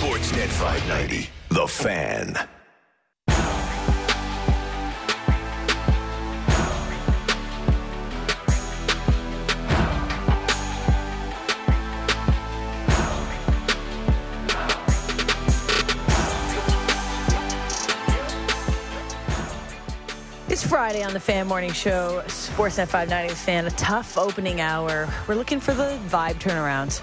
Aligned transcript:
Sportsnet 0.00 0.48
590, 0.48 1.28
The 1.50 1.68
Fan. 1.68 2.48
It's 20.48 20.66
Friday 20.66 21.02
on 21.02 21.12
the 21.12 21.20
Fan 21.20 21.46
Morning 21.46 21.72
Show, 21.72 22.22
Sportsnet 22.26 22.88
590 22.88 23.28
The 23.28 23.36
Fan. 23.36 23.66
A 23.66 23.70
tough 23.72 24.16
opening 24.16 24.62
hour. 24.62 25.12
We're 25.28 25.34
looking 25.34 25.60
for 25.60 25.74
the 25.74 25.98
vibe 26.08 26.36
turnaround. 26.36 27.02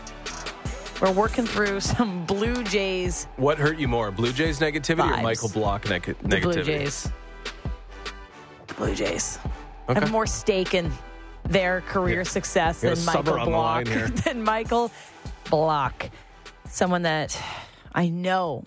We're 1.01 1.11
working 1.11 1.45
through 1.45 1.79
some 1.95 2.25
Blue 2.25 2.63
Jays. 2.63 3.27
What 3.37 3.57
hurt 3.57 3.77
you 3.77 3.87
more, 3.87 4.11
Blue 4.11 4.31
Jays 4.33 4.59
negativity 4.59 5.09
Vibes. 5.11 5.19
or 5.19 5.23
Michael 5.23 5.49
Block 5.49 5.89
neg- 5.89 6.03
negativity? 6.03 6.29
The 6.29 6.39
Blue 6.39 6.63
Jays. 6.63 7.11
The 8.67 8.73
Blue 8.73 8.95
Jays 8.95 9.39
Okay. 9.89 9.99
have 10.01 10.11
more 10.11 10.27
stake 10.27 10.73
in 10.73 10.91
their 11.43 11.79
career 11.81 12.25
success 12.25 12.81
than 12.81 12.89
got 12.89 12.97
a 12.97 13.01
summer 13.01 13.37
Michael 13.37 13.45
Block. 13.51 13.85
than 14.25 14.43
Michael 14.43 14.91
Block. 15.49 16.09
Someone 16.67 17.03
that 17.03 17.39
I 17.95 18.09
know 18.09 18.65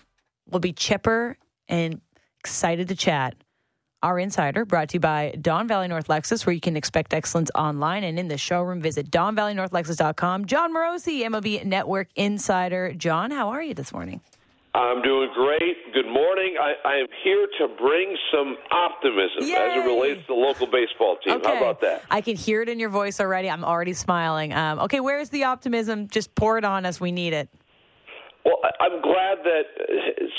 will 0.48 0.60
be 0.60 0.72
chipper 0.72 1.36
and 1.68 2.00
excited 2.38 2.88
to 2.88 2.96
chat. 2.96 3.34
Our 4.02 4.18
Insider, 4.18 4.64
brought 4.64 4.88
to 4.90 4.94
you 4.94 5.00
by 5.00 5.34
Don 5.42 5.68
Valley 5.68 5.86
North 5.86 6.08
Lexus, 6.08 6.46
where 6.46 6.54
you 6.54 6.60
can 6.60 6.74
expect 6.74 7.12
excellence 7.12 7.50
online 7.54 8.02
and 8.02 8.18
in 8.18 8.28
the 8.28 8.38
showroom. 8.38 8.80
Visit 8.80 9.10
DonValleyNorthLexus.com. 9.10 10.46
Jon 10.46 10.74
Morosi, 10.74 11.20
MLB 11.20 11.66
Network 11.66 12.08
Insider. 12.16 12.94
Jon, 12.94 13.30
how 13.30 13.50
are 13.50 13.62
you 13.62 13.74
this 13.74 13.92
morning? 13.92 14.22
I'm 14.72 15.02
doing 15.02 15.28
great. 15.34 15.92
Good 15.92 16.06
morning. 16.06 16.54
I, 16.58 16.74
I 16.88 16.94
am 16.94 17.08
here 17.22 17.46
to 17.58 17.68
bring 17.76 18.16
some 18.32 18.56
optimism 18.70 19.42
as 19.42 19.48
it 19.48 19.86
relates 19.86 20.20
to 20.22 20.26
the 20.28 20.34
local 20.34 20.66
baseball 20.66 21.18
team. 21.22 21.42
How 21.44 21.58
about 21.58 21.82
that? 21.82 22.02
I 22.10 22.22
can 22.22 22.36
hear 22.36 22.62
it 22.62 22.70
in 22.70 22.78
your 22.78 22.88
voice 22.88 23.20
already. 23.20 23.50
I'm 23.50 23.64
already 23.64 23.92
smiling. 23.92 24.54
Um, 24.54 24.78
okay, 24.78 25.00
where's 25.00 25.28
the 25.28 25.44
optimism? 25.44 26.08
Just 26.08 26.34
pour 26.34 26.56
it 26.56 26.64
on 26.64 26.86
us. 26.86 27.00
We 27.00 27.12
need 27.12 27.34
it. 27.34 27.50
Well, 28.44 28.56
I'm 28.80 29.02
glad 29.04 29.44
that 29.44 29.64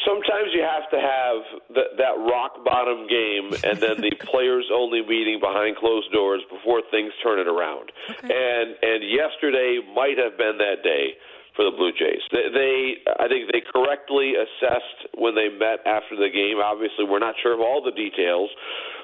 sometimes 0.05 0.49
you 0.53 0.66
have 0.66 0.89
to 0.89 0.97
have 0.97 1.38
that, 1.77 1.89
that 2.02 2.16
rock 2.17 2.66
bottom 2.66 3.05
game 3.05 3.53
and 3.61 3.77
then 3.77 4.02
the 4.02 4.09
players 4.31 4.66
only 4.73 5.05
meeting 5.05 5.39
behind 5.39 5.77
closed 5.77 6.11
doors 6.11 6.41
before 6.49 6.81
things 6.89 7.13
turn 7.22 7.38
it 7.38 7.47
around. 7.47 7.91
Okay. 8.09 8.33
And 8.33 8.73
and 8.81 9.05
yesterday 9.05 9.79
might 9.94 10.17
have 10.17 10.33
been 10.38 10.57
that 10.57 10.81
day 10.81 11.13
for 11.55 11.66
the 11.66 11.73
Blue 11.77 11.91
Jays. 11.94 12.25
They, 12.33 12.49
they 12.49 12.73
I 13.22 13.29
think 13.29 13.53
they 13.53 13.61
correctly 13.61 14.33
assessed 14.33 15.13
when 15.13 15.35
they 15.35 15.53
met 15.53 15.85
after 15.85 16.17
the 16.17 16.29
game. 16.33 16.57
Obviously, 16.57 17.05
we're 17.05 17.22
not 17.22 17.35
sure 17.44 17.53
of 17.53 17.61
all 17.61 17.85
the 17.85 17.94
details, 17.94 18.49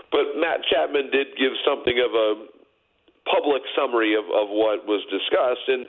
but 0.09 0.33
Matt 0.41 0.65
Chapman 0.73 1.13
did 1.13 1.37
give 1.37 1.53
something 1.61 2.01
of 2.01 2.11
a 2.17 2.29
public 3.29 3.61
summary 3.75 4.15
of, 4.15 4.25
of 4.25 4.49
what 4.49 4.87
was 4.87 5.03
discussed, 5.11 5.67
and 5.67 5.85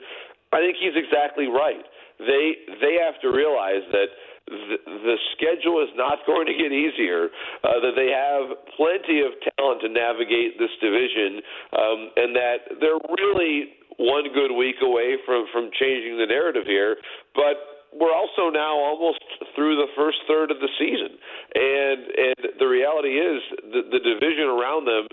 I 0.51 0.59
think 0.59 0.77
he's 0.77 0.97
exactly 0.97 1.47
right. 1.47 1.85
They 2.19 2.55
they 2.81 2.99
have 2.99 3.19
to 3.21 3.29
realize 3.31 3.83
that 3.91 4.09
the, 4.49 5.17
schedule 5.37 5.81
is 5.83 5.89
not 5.95 6.19
going 6.27 6.47
to 6.47 6.53
get 6.53 6.71
easier. 6.71 7.29
Uh, 7.63 7.79
that 7.79 7.95
they 7.95 8.11
have 8.11 8.57
plenty 8.75 9.21
of 9.21 9.31
talent 9.55 9.81
to 9.81 9.89
navigate 9.89 10.57
this 10.57 10.73
division, 10.81 11.41
um, 11.77 11.99
and 12.17 12.35
that 12.35 12.57
they're 12.81 13.01
really 13.17 13.77
one 13.97 14.31
good 14.33 14.55
week 14.55 14.79
away 14.81 15.17
from 15.25 15.45
from 15.51 15.69
changing 15.79 16.17
the 16.17 16.25
narrative 16.25 16.65
here. 16.65 16.97
But 17.35 17.79
we're 17.93 18.13
also 18.13 18.53
now 18.53 18.77
almost 18.77 19.23
through 19.55 19.75
the 19.77 19.89
first 19.95 20.17
third 20.27 20.51
of 20.51 20.59
the 20.59 20.69
season, 20.77 21.17
and 21.55 21.99
and 22.17 22.39
the 22.59 22.67
reality 22.67 23.17
is 23.17 23.41
the, 23.63 23.81
the 23.91 24.01
division 24.01 24.45
around 24.45 24.85
them 24.85 25.07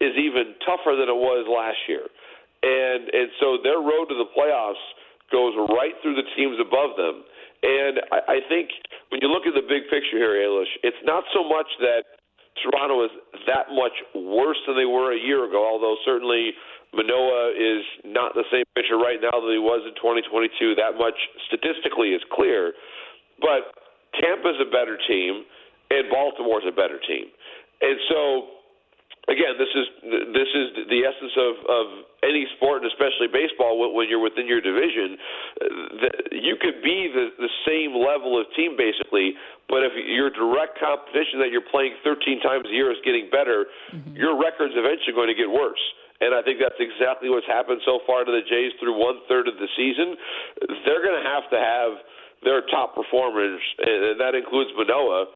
is 0.00 0.14
even 0.14 0.54
tougher 0.62 0.94
than 0.94 1.10
it 1.10 1.18
was 1.18 1.46
last 1.50 1.78
year. 1.88 2.06
And 2.62 3.10
and 3.10 3.28
so 3.40 3.58
their 3.62 3.78
road 3.78 4.10
to 4.10 4.16
the 4.18 4.30
playoffs 4.34 4.82
goes 5.30 5.54
right 5.72 5.94
through 6.02 6.16
the 6.16 6.26
teams 6.36 6.56
above 6.60 6.96
them. 6.96 7.24
And 7.62 8.00
I, 8.12 8.38
I 8.38 8.48
think 8.48 8.70
when 9.10 9.20
you 9.22 9.28
look 9.28 9.46
at 9.46 9.54
the 9.54 9.66
big 9.66 9.90
picture 9.90 10.16
here, 10.16 10.38
Ailish, 10.38 10.70
it's 10.82 11.00
not 11.04 11.24
so 11.34 11.42
much 11.42 11.68
that 11.80 12.04
Toronto 12.62 13.04
is 13.06 13.14
that 13.46 13.70
much 13.70 13.94
worse 14.14 14.58
than 14.66 14.76
they 14.76 14.88
were 14.88 15.14
a 15.14 15.20
year 15.20 15.46
ago, 15.46 15.62
although 15.62 15.94
certainly 16.04 16.52
Manoah 16.94 17.54
is 17.54 17.84
not 18.04 18.34
the 18.34 18.44
same 18.50 18.64
pitcher 18.74 18.96
right 18.96 19.20
now 19.20 19.36
that 19.38 19.52
he 19.52 19.60
was 19.60 19.84
in 19.86 19.94
2022. 19.94 20.74
That 20.74 20.98
much 20.98 21.16
statistically 21.46 22.16
is 22.16 22.22
clear. 22.32 22.72
But 23.38 23.70
Tampa's 24.18 24.58
a 24.58 24.70
better 24.70 24.98
team, 25.06 25.44
and 25.90 26.10
Baltimore's 26.10 26.66
a 26.66 26.74
better 26.74 26.98
team. 26.98 27.30
And 27.80 27.98
so 28.10 28.57
again, 29.28 29.54
this 29.60 29.72
is 29.76 29.86
this 30.32 30.50
is 30.56 30.66
the 30.88 31.00
essence 31.04 31.34
of, 31.36 31.54
of 31.68 31.86
any 32.24 32.48
sport, 32.56 32.82
and 32.82 32.90
especially 32.90 33.28
baseball. 33.28 33.76
When, 33.78 34.08
you're 34.08 34.24
within 34.24 34.48
your 34.48 34.64
division, 34.64 35.20
uh, 35.60 36.34
you 36.34 36.56
could 36.56 36.80
be 36.82 37.12
the, 37.12 37.36
the 37.36 37.52
same 37.68 37.92
level 37.92 38.40
of 38.40 38.48
team 38.56 38.74
basically, 38.74 39.36
but 39.68 39.84
if 39.84 39.92
your 39.94 40.32
direct 40.32 40.80
competition 40.80 41.38
that 41.44 41.52
you're 41.52 41.68
playing 41.68 41.94
13 42.02 42.40
times 42.40 42.64
a 42.66 42.74
year 42.74 42.90
is 42.90 42.98
getting 43.04 43.28
better, 43.28 43.68
your 44.16 44.34
record's 44.40 44.74
eventually 44.74 45.12
going 45.12 45.28
to 45.28 45.36
get 45.36 45.48
worse. 45.48 45.80
And 46.18 46.34
I 46.34 46.42
think 46.42 46.58
that's 46.58 46.80
exactly 46.82 47.30
what's 47.30 47.46
happened 47.46 47.78
so 47.86 48.02
far 48.02 48.26
to 48.26 48.32
the 48.32 48.42
Jays 48.42 48.74
through 48.82 48.98
one 48.98 49.22
third 49.30 49.46
of 49.46 49.54
the 49.62 49.70
season. 49.78 50.18
They're 50.82 51.04
going 51.04 51.14
to 51.14 51.28
have 51.30 51.46
to 51.54 51.60
have 51.60 51.92
their 52.42 52.62
top 52.70 52.94
performers, 52.94 53.62
and 53.78 54.18
that 54.18 54.34
includes 54.34 54.70
Manoah 54.74 55.30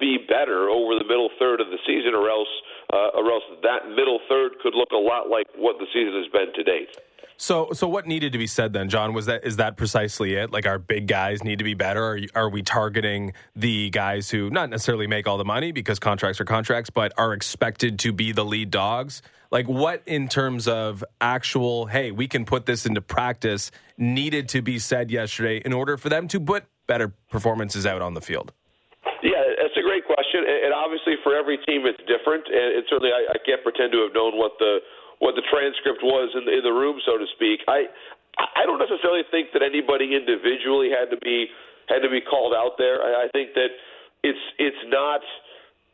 be 0.00 0.18
better 0.28 0.68
over 0.68 0.94
the 0.94 1.04
middle 1.04 1.30
third 1.38 1.60
of 1.60 1.68
the 1.68 1.78
season, 1.86 2.14
or 2.14 2.28
else, 2.28 2.48
uh, 2.92 3.18
or 3.18 3.32
else 3.32 3.42
that 3.62 3.88
middle 3.88 4.20
third 4.28 4.52
could 4.62 4.74
look 4.74 4.90
a 4.92 5.00
lot 5.00 5.28
like 5.28 5.46
what 5.56 5.76
the 5.78 5.86
season 5.92 6.14
has 6.14 6.30
been 6.32 6.52
to 6.54 6.62
date. 6.62 6.88
So, 7.40 7.68
so 7.72 7.86
what 7.86 8.04
needed 8.04 8.32
to 8.32 8.38
be 8.38 8.48
said 8.48 8.72
then, 8.72 8.88
Jon? 8.88 9.12
Was 9.12 9.26
that 9.26 9.44
is 9.44 9.56
that 9.56 9.76
precisely 9.76 10.34
it? 10.34 10.50
Like 10.50 10.66
our 10.66 10.78
big 10.78 11.06
guys 11.06 11.44
need 11.44 11.58
to 11.58 11.64
be 11.64 11.74
better? 11.74 12.04
Are, 12.04 12.18
are 12.34 12.48
we 12.48 12.62
targeting 12.62 13.32
the 13.54 13.90
guys 13.90 14.28
who 14.28 14.50
not 14.50 14.70
necessarily 14.70 15.06
make 15.06 15.28
all 15.28 15.38
the 15.38 15.44
money 15.44 15.70
because 15.70 16.00
contracts 16.00 16.40
are 16.40 16.44
contracts, 16.44 16.90
but 16.90 17.12
are 17.16 17.32
expected 17.32 18.00
to 18.00 18.12
be 18.12 18.32
the 18.32 18.44
lead 18.44 18.72
dogs? 18.72 19.22
Like 19.52 19.68
what 19.68 20.02
in 20.04 20.26
terms 20.26 20.66
of 20.66 21.04
actual? 21.20 21.86
Hey, 21.86 22.10
we 22.10 22.26
can 22.26 22.44
put 22.44 22.66
this 22.66 22.84
into 22.84 23.00
practice. 23.00 23.70
Needed 23.96 24.48
to 24.50 24.60
be 24.60 24.80
said 24.80 25.12
yesterday 25.12 25.62
in 25.64 25.72
order 25.72 25.96
for 25.96 26.08
them 26.08 26.26
to 26.28 26.40
put 26.40 26.64
better 26.88 27.12
performances 27.30 27.86
out 27.86 28.02
on 28.02 28.14
the 28.14 28.20
field. 28.20 28.52
Yeah, 29.22 29.42
that's 29.62 29.76
a 29.78 29.82
great 29.82 30.04
question, 30.38 30.64
and 30.64 30.72
obviously 30.74 31.18
for 31.26 31.34
every 31.34 31.58
team 31.66 31.86
it's 31.86 32.00
different. 32.06 32.46
And, 32.46 32.78
and 32.78 32.84
certainly, 32.86 33.10
I, 33.10 33.34
I 33.34 33.38
can't 33.42 33.62
pretend 33.62 33.92
to 33.92 34.06
have 34.06 34.14
known 34.14 34.38
what 34.38 34.54
the 34.58 34.78
what 35.18 35.34
the 35.34 35.42
transcript 35.50 35.98
was 36.02 36.30
in 36.38 36.46
the, 36.46 36.52
in 36.58 36.62
the 36.62 36.70
room, 36.70 37.02
so 37.02 37.18
to 37.18 37.26
speak. 37.34 37.66
I 37.66 37.90
I 38.38 38.62
don't 38.66 38.78
necessarily 38.78 39.26
think 39.30 39.50
that 39.52 39.66
anybody 39.66 40.14
individually 40.14 40.94
had 40.94 41.10
to 41.10 41.18
be 41.18 41.50
had 41.90 42.06
to 42.06 42.10
be 42.10 42.22
called 42.22 42.54
out 42.54 42.78
there. 42.78 43.02
I, 43.02 43.26
I 43.26 43.28
think 43.34 43.54
that 43.54 43.74
it's 44.22 44.44
it's 44.58 44.82
not 44.86 45.20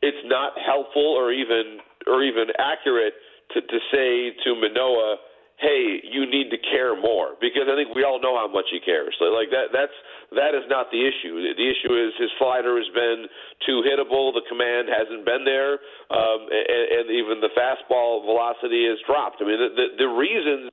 it's 0.01 0.23
not 0.25 0.53
helpful 0.61 1.15
or 1.17 1.33
even 1.33 1.81
or 2.05 2.21
even 2.21 2.53
accurate 2.61 3.17
to, 3.53 3.61
to 3.61 3.77
say 3.89 4.33
to 4.45 4.53
Manoah, 4.53 5.17
"Hey, 5.57 6.01
you 6.03 6.25
need 6.25 6.49
to 6.51 6.57
care 6.57 6.95
more," 6.95 7.35
because 7.39 7.67
I 7.71 7.75
think 7.75 7.95
we 7.95 8.03
all 8.03 8.19
know 8.19 8.35
how 8.35 8.47
much 8.47 8.65
he 8.71 8.79
cares. 8.79 9.15
So, 9.19 9.25
like 9.31 9.49
that 9.51 9.71
that's 9.71 9.95
that 10.35 10.55
is 10.55 10.67
not 10.67 10.91
the 10.91 10.99
issue. 10.99 11.39
The 11.41 11.67
issue 11.69 11.93
is 11.95 12.13
his 12.17 12.31
slider 12.37 12.75
has 12.77 12.89
been 12.93 13.27
too 13.65 13.83
hittable. 13.85 14.33
The 14.33 14.43
command 14.49 14.89
hasn't 14.89 15.23
been 15.25 15.45
there, 15.45 15.79
um, 16.11 16.39
and, 16.49 16.85
and 16.99 17.05
even 17.11 17.39
the 17.39 17.53
fastball 17.55 18.25
velocity 18.25 18.87
has 18.89 18.99
dropped. 19.05 19.41
I 19.41 19.45
mean, 19.45 19.59
the, 19.59 19.71
the, 19.75 19.87
the 20.05 20.09
reasons 20.09 20.71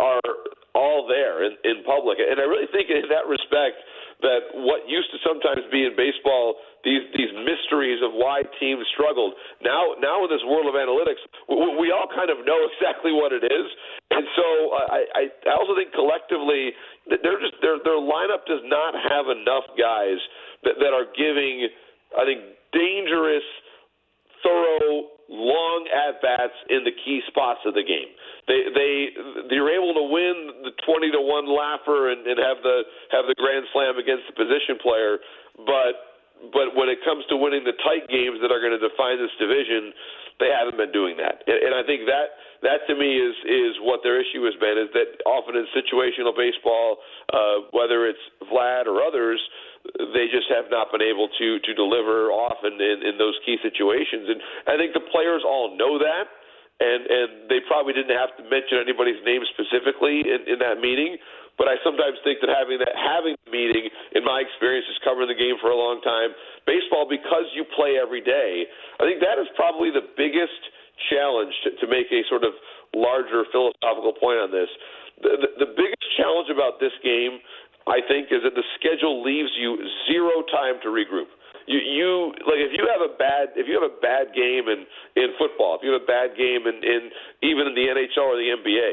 are 0.00 0.20
all 0.74 1.06
there 1.06 1.44
in, 1.44 1.56
in 1.64 1.84
public, 1.84 2.18
and 2.18 2.40
I 2.40 2.44
really 2.44 2.68
think 2.72 2.90
in 2.90 3.08
that 3.08 3.28
respect 3.28 3.80
that 4.22 4.54
what 4.54 4.88
used 4.88 5.10
to 5.12 5.18
sometimes 5.26 5.66
be 5.70 5.84
in 5.84 5.96
baseball 5.96 6.56
these 6.84 7.04
these 7.14 7.32
mysteries 7.46 8.02
of 8.02 8.12
why 8.14 8.42
teams 8.58 8.82
struggled 8.94 9.34
now 9.62 9.94
now 10.02 10.22
in 10.26 10.30
this 10.30 10.42
world 10.46 10.66
of 10.66 10.74
analytics 10.74 11.22
we, 11.48 11.86
we 11.86 11.88
all 11.94 12.10
kind 12.10 12.30
of 12.30 12.42
know 12.44 12.58
exactly 12.74 13.14
what 13.14 13.30
it 13.32 13.44
is 13.46 13.66
and 14.10 14.24
so 14.34 14.46
I, 14.90 15.00
I 15.14 15.22
also 15.54 15.74
think 15.78 15.94
collectively 15.94 16.74
they're 17.08 17.40
just 17.40 17.58
their 17.62 17.78
their 17.82 18.00
lineup 18.00 18.44
does 18.46 18.62
not 18.66 18.94
have 18.94 19.30
enough 19.30 19.66
guys 19.78 20.18
that, 20.66 20.78
that 20.82 20.92
are 20.94 21.06
giving 21.14 21.70
I 22.18 22.26
think 22.26 22.40
dangerous 22.74 23.46
thorough, 24.42 25.14
long 25.30 25.86
at 25.88 26.20
bats 26.20 26.54
in 26.68 26.84
the 26.84 26.92
key 26.92 27.22
spots 27.30 27.62
of 27.64 27.72
the 27.74 27.86
game. 27.86 28.10
They 28.50 28.68
they 28.74 28.92
they're 29.48 29.72
able 29.72 29.94
to 29.94 30.06
win 30.10 30.66
the 30.66 30.74
twenty 30.84 31.10
to 31.14 31.22
one 31.22 31.46
laugher 31.46 32.10
and, 32.10 32.26
and 32.26 32.36
have 32.42 32.60
the 32.60 32.82
have 33.14 33.24
the 33.30 33.38
grand 33.38 33.64
slam 33.72 33.96
against 33.96 34.26
the 34.28 34.36
position 34.36 34.76
player, 34.82 35.22
but 35.64 36.11
but 36.50 36.74
when 36.74 36.90
it 36.90 36.98
comes 37.06 37.22
to 37.30 37.38
winning 37.38 37.62
the 37.62 37.76
tight 37.86 38.10
games 38.10 38.42
that 38.42 38.50
are 38.50 38.58
going 38.58 38.74
to 38.74 38.82
define 38.82 39.22
this 39.22 39.30
division, 39.38 39.94
they 40.42 40.50
haven't 40.50 40.74
been 40.74 40.90
doing 40.90 41.14
that. 41.22 41.46
And, 41.46 41.70
and 41.70 41.72
I 41.76 41.86
think 41.86 42.10
that 42.10 42.34
that 42.66 42.82
to 42.90 42.94
me 42.98 43.18
is 43.18 43.34
is 43.46 43.78
what 43.82 44.02
their 44.02 44.18
issue 44.18 44.42
has 44.46 44.58
been 44.58 44.74
is 44.74 44.90
that 44.94 45.22
often 45.22 45.54
in 45.54 45.66
situational 45.70 46.34
baseball, 46.34 46.98
uh, 47.30 47.70
whether 47.70 48.06
it's 48.10 48.22
Vlad 48.50 48.90
or 48.90 49.02
others, 49.02 49.38
they 50.14 50.26
just 50.30 50.50
have 50.50 50.66
not 50.70 50.90
been 50.90 51.02
able 51.02 51.30
to 51.30 51.62
to 51.62 51.70
deliver 51.74 52.34
often 52.34 52.74
in, 52.78 53.06
in 53.06 53.14
those 53.18 53.38
key 53.46 53.58
situations. 53.62 54.26
And 54.30 54.38
I 54.66 54.74
think 54.74 54.94
the 54.94 55.06
players 55.14 55.42
all 55.46 55.78
know 55.78 55.98
that, 55.98 56.26
and 56.82 57.02
and 57.06 57.28
they 57.50 57.62
probably 57.66 57.94
didn't 57.94 58.14
have 58.14 58.34
to 58.38 58.42
mention 58.46 58.82
anybody's 58.82 59.22
name 59.22 59.42
specifically 59.54 60.26
in, 60.26 60.46
in 60.46 60.58
that 60.58 60.82
meeting. 60.82 61.18
But 61.60 61.68
I 61.68 61.76
sometimes 61.84 62.16
think 62.24 62.40
that 62.40 62.48
having 62.48 62.80
that 62.80 62.96
having 62.96 63.36
the 63.44 63.52
meeting, 63.52 63.92
in 64.16 64.24
my 64.24 64.40
experience, 64.40 64.88
is 64.88 64.98
covering 65.04 65.28
the 65.28 65.36
game 65.36 65.60
for 65.60 65.70
a 65.70 65.78
long 65.78 66.00
time. 66.00 66.32
Baseball, 66.64 67.04
because 67.04 67.46
you 67.52 67.62
play 67.76 68.00
every 68.00 68.24
day, 68.24 68.64
I 68.98 69.04
think 69.04 69.20
that 69.20 69.36
is 69.36 69.46
probably 69.54 69.92
the 69.92 70.04
biggest 70.16 70.58
challenge 71.12 71.52
to, 71.64 71.76
to 71.82 71.86
make 71.88 72.08
a 72.08 72.24
sort 72.28 72.44
of 72.44 72.56
larger 72.96 73.44
philosophical 73.52 74.12
point 74.16 74.40
on 74.40 74.50
this. 74.52 74.68
The, 75.20 75.38
the, 75.38 75.50
the 75.66 75.70
biggest 75.76 76.08
challenge 76.16 76.48
about 76.48 76.80
this 76.80 76.92
game, 77.04 77.40
I 77.86 78.00
think, 78.04 78.32
is 78.32 78.42
that 78.44 78.56
the 78.56 78.66
schedule 78.80 79.22
leaves 79.22 79.52
you 79.56 79.76
zero 80.08 80.42
time 80.50 80.80
to 80.82 80.88
regroup. 80.88 81.30
You, 81.66 81.78
you 81.78 82.10
like 82.42 82.58
if 82.58 82.74
you 82.74 82.82
have 82.90 83.06
a 83.06 83.14
bad 83.14 83.54
if 83.54 83.70
you 83.70 83.78
have 83.78 83.86
a 83.86 83.94
bad 84.02 84.34
game 84.34 84.66
in 84.66 84.82
in 85.14 85.30
football, 85.38 85.78
if 85.78 85.86
you 85.86 85.94
have 85.94 86.02
a 86.02 86.10
bad 86.10 86.34
game 86.34 86.66
in, 86.66 86.82
in 86.82 87.06
even 87.46 87.70
in 87.70 87.74
the 87.78 87.86
NHL 87.86 88.26
or 88.26 88.34
the 88.34 88.50
NBA, 88.50 88.90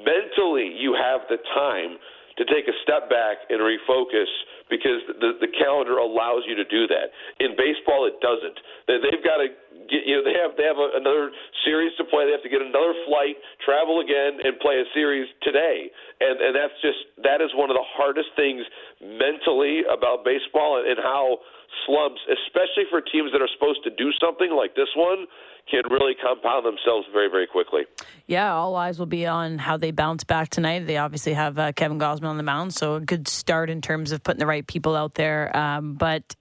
mentally 0.00 0.72
you 0.72 0.96
have 0.96 1.22
the 1.28 1.38
time 1.54 2.00
to 2.38 2.44
take 2.48 2.64
a 2.64 2.76
step 2.82 3.12
back 3.12 3.44
and 3.52 3.60
refocus 3.60 4.30
because 4.72 5.04
the 5.20 5.36
the 5.40 5.50
calendar 5.60 6.00
allows 6.00 6.48
you 6.48 6.56
to 6.56 6.64
do 6.64 6.88
that. 6.88 7.12
In 7.44 7.52
baseball, 7.60 8.08
it 8.08 8.16
doesn't. 8.24 8.56
They, 8.88 8.96
they've 9.04 9.24
got 9.24 9.44
to 9.44 9.52
get 9.92 10.08
you 10.08 10.16
know 10.16 10.24
they 10.24 10.36
have 10.40 10.56
they 10.56 10.64
have 10.64 10.80
a, 10.80 10.96
another 10.96 11.28
series 11.64 11.92
to 12.00 12.04
play. 12.08 12.24
They 12.24 12.32
have 12.32 12.44
to 12.46 12.52
get 12.52 12.64
another 12.64 12.96
flight, 13.04 13.36
travel 13.60 14.00
again, 14.00 14.40
and 14.40 14.56
play 14.64 14.80
a 14.80 14.88
series 14.96 15.28
today. 15.44 15.92
And 16.24 16.40
and 16.40 16.52
that's 16.56 16.76
just 16.80 17.04
that 17.20 17.44
is 17.44 17.52
one 17.52 17.68
of 17.68 17.76
the 17.76 17.84
hardest 17.84 18.32
things 18.32 18.64
mentally 19.04 19.84
about 19.92 20.24
baseball 20.24 20.80
and, 20.80 20.88
and 20.88 20.98
how 21.04 21.44
slumps, 21.86 22.20
especially 22.30 22.84
for 22.90 23.00
teams 23.00 23.32
that 23.32 23.42
are 23.42 23.48
supposed 23.52 23.82
to 23.84 23.90
do 23.90 24.10
something 24.20 24.50
like 24.50 24.74
this 24.74 24.88
one, 24.96 25.26
can 25.70 25.82
really 25.90 26.14
compound 26.14 26.66
themselves 26.66 27.06
very, 27.12 27.28
very 27.28 27.46
quickly. 27.46 27.82
Yeah, 28.26 28.52
all 28.52 28.74
eyes 28.76 28.98
will 28.98 29.06
be 29.06 29.26
on 29.26 29.58
how 29.58 29.76
they 29.76 29.90
bounce 29.90 30.24
back 30.24 30.48
tonight. 30.50 30.86
They 30.86 30.96
obviously 30.96 31.34
have 31.34 31.58
uh, 31.58 31.72
Kevin 31.72 31.98
Gausman 31.98 32.26
on 32.26 32.36
the 32.36 32.42
mound, 32.42 32.74
so 32.74 32.96
a 32.96 33.00
good 33.00 33.28
start 33.28 33.70
in 33.70 33.80
terms 33.80 34.12
of 34.12 34.22
putting 34.22 34.40
the 34.40 34.46
right 34.46 34.66
people 34.66 34.96
out 34.96 35.14
there. 35.14 35.56
Um, 35.56 35.94
but 35.94 36.34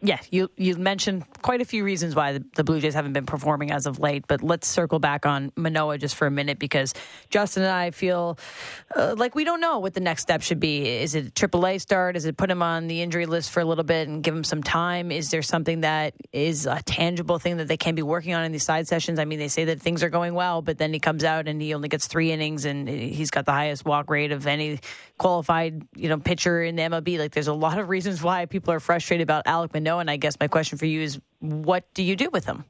yeah, 0.00 0.20
you 0.30 0.48
you 0.56 0.76
mentioned 0.76 1.24
quite 1.42 1.60
a 1.60 1.64
few 1.64 1.82
reasons 1.82 2.14
why 2.14 2.34
the, 2.34 2.44
the, 2.54 2.62
Blue 2.62 2.80
Jays 2.80 2.94
haven't 2.94 3.14
been 3.14 3.26
performing 3.26 3.72
as 3.72 3.84
of 3.86 3.98
late, 3.98 4.24
but 4.28 4.44
let's 4.44 4.68
circle 4.68 5.00
back 5.00 5.26
on 5.26 5.50
Manoah 5.56 5.98
just 5.98 6.14
for 6.14 6.26
a 6.26 6.30
minute 6.30 6.60
because 6.60 6.94
Justin 7.30 7.64
and 7.64 7.72
I 7.72 7.90
feel 7.90 8.38
uh, 8.94 9.16
like 9.18 9.34
we 9.34 9.42
don't 9.42 9.60
know 9.60 9.80
what 9.80 9.94
the 9.94 10.00
next 10.00 10.22
step 10.22 10.42
should 10.42 10.60
be. 10.60 10.86
Is 10.86 11.16
it 11.16 11.34
AAA 11.34 11.80
start? 11.80 12.16
Is 12.16 12.26
it 12.26 12.36
put 12.36 12.48
him 12.48 12.62
on 12.62 12.86
the 12.86 13.02
injury 13.02 13.26
list 13.26 13.50
for 13.50 13.58
a 13.58 13.64
little 13.64 13.82
bit 13.82 14.06
and 14.06 14.22
give 14.22 14.36
him 14.36 14.44
some 14.44 14.62
time? 14.62 15.10
Is 15.10 15.30
there 15.30 15.42
something 15.42 15.80
that 15.80 16.14
is 16.32 16.66
a 16.66 16.80
tangible 16.82 17.40
thing 17.40 17.56
that 17.56 17.66
they 17.66 17.76
can 17.76 17.96
be 17.96 18.02
working 18.02 18.34
on 18.34 18.44
in 18.44 18.52
these 18.52 18.64
side 18.64 18.86
sessions? 18.86 19.18
I 19.18 19.24
mean, 19.24 19.40
they 19.40 19.48
say 19.48 19.64
that 19.64 19.80
things 19.80 20.04
are 20.04 20.10
going 20.10 20.34
well, 20.34 20.62
but 20.62 20.78
then 20.78 20.92
he 20.92 21.00
comes 21.00 21.24
out 21.24 21.48
and 21.48 21.60
he 21.60 21.74
only 21.74 21.88
gets 21.88 22.06
three 22.06 22.30
innings 22.30 22.66
and 22.66 22.88
he's 22.88 23.30
got 23.30 23.46
the 23.46 23.52
highest 23.52 23.84
walk 23.84 24.10
rate 24.10 24.30
of 24.30 24.46
any 24.46 24.78
qualified 25.18 25.82
you 25.94 26.08
know 26.08 26.18
pitcher 26.18 26.62
in 26.62 26.76
the 26.76 26.82
MLB. 26.82 27.18
Like, 27.18 27.32
there's 27.32 27.48
a 27.48 27.52
lot 27.52 27.78
of 27.78 27.88
reasons 27.88 28.22
why 28.22 28.46
people 28.46 28.72
are 28.72 28.80
frustrated 28.80 29.24
about 29.24 29.44
Alek 29.44 29.74
Manoah, 29.74 29.98
and 29.98 30.10
I 30.10 30.16
guess 30.16 30.36
my 30.40 30.48
question 30.48 30.78
for 30.78 30.86
you 30.86 31.02
is, 31.02 31.20
what 31.40 31.84
do 31.94 32.02
you 32.02 32.16
do 32.16 32.30
with 32.32 32.44
him? 32.44 32.64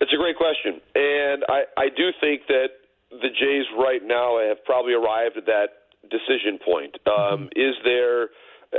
It's 0.00 0.12
a 0.12 0.16
great 0.16 0.36
question, 0.36 0.80
and 0.94 1.44
I, 1.48 1.62
I 1.78 1.88
do 1.96 2.10
think 2.20 2.42
that 2.48 2.82
the 3.10 3.28
Jays 3.28 3.66
right 3.78 4.00
now 4.02 4.40
have 4.40 4.64
probably 4.64 4.94
arrived 4.94 5.36
at 5.36 5.46
that 5.46 5.68
decision 6.10 6.58
point. 6.58 6.96
Um, 7.06 7.12
mm-hmm. 7.12 7.44
Is 7.54 7.76
there? 7.84 8.30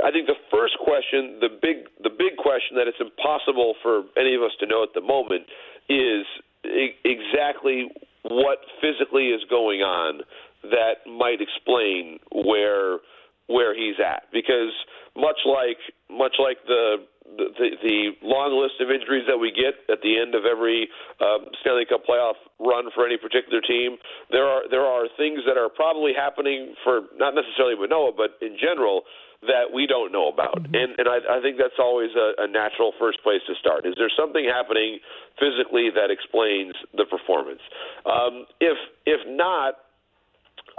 I 0.04 0.10
think 0.10 0.26
the 0.26 0.36
first 0.50 0.74
question, 0.82 1.38
the 1.40 1.48
big, 1.48 1.86
the 2.02 2.10
big 2.10 2.36
question 2.36 2.76
that 2.76 2.88
it's 2.88 2.98
impossible 3.00 3.74
for 3.80 4.02
any 4.18 4.34
of 4.34 4.42
us 4.42 4.50
to 4.58 4.66
know 4.66 4.82
at 4.82 4.92
the 4.92 5.00
moment 5.00 5.46
is 5.88 6.26
e- 6.66 6.98
exactly 7.04 7.88
what 8.24 8.58
physically 8.80 9.28
is 9.28 9.42
going 9.48 9.82
on 9.82 10.22
that 10.70 11.04
might 11.10 11.40
explain 11.40 12.18
where 12.32 12.98
where 13.46 13.76
he's 13.76 13.96
at 14.00 14.24
because 14.32 14.72
much 15.16 15.36
like 15.44 15.76
much 16.08 16.36
like 16.38 16.58
the 16.66 17.04
the, 17.24 17.68
the, 17.80 17.98
long 18.20 18.52
list 18.52 18.78
of 18.84 18.92
injuries 18.92 19.24
that 19.26 19.40
we 19.40 19.48
get 19.48 19.80
at 19.88 20.04
the 20.04 20.20
end 20.20 20.36
of 20.36 20.44
every 20.44 20.86
um, 21.24 21.48
Stanley 21.64 21.88
Cup 21.88 22.04
playoff 22.04 22.36
run 22.60 22.92
for 22.94 23.08
any 23.08 23.16
particular 23.16 23.64
team, 23.64 23.96
there 24.30 24.44
are 24.44 24.68
there 24.68 24.84
are 24.84 25.08
things 25.16 25.40
that 25.48 25.56
are 25.56 25.72
probably 25.72 26.12
happening 26.12 26.76
for 26.84 27.08
not 27.16 27.34
necessarily 27.34 27.74
Manoah, 27.80 28.12
but 28.12 28.36
in 28.44 28.60
general 28.60 29.08
that 29.48 29.72
we 29.72 29.88
don't 29.88 30.12
know 30.12 30.28
about, 30.28 30.56
mm-hmm. 30.56 30.76
and 30.76 30.92
and 31.00 31.08
I, 31.08 31.40
I 31.40 31.40
think 31.40 31.56
that's 31.56 31.80
always 31.80 32.12
a, 32.12 32.44
a 32.44 32.48
natural 32.48 32.92
first 33.00 33.24
place 33.24 33.40
to 33.48 33.54
start. 33.56 33.84
Is 33.88 33.96
there 33.96 34.12
something 34.12 34.44
happening 34.44 35.00
physically 35.40 35.88
that 35.96 36.12
explains 36.12 36.76
the 36.92 37.08
performance? 37.08 37.60
Um, 38.04 38.44
if 38.60 38.76
if 39.08 39.20
not, 39.28 39.83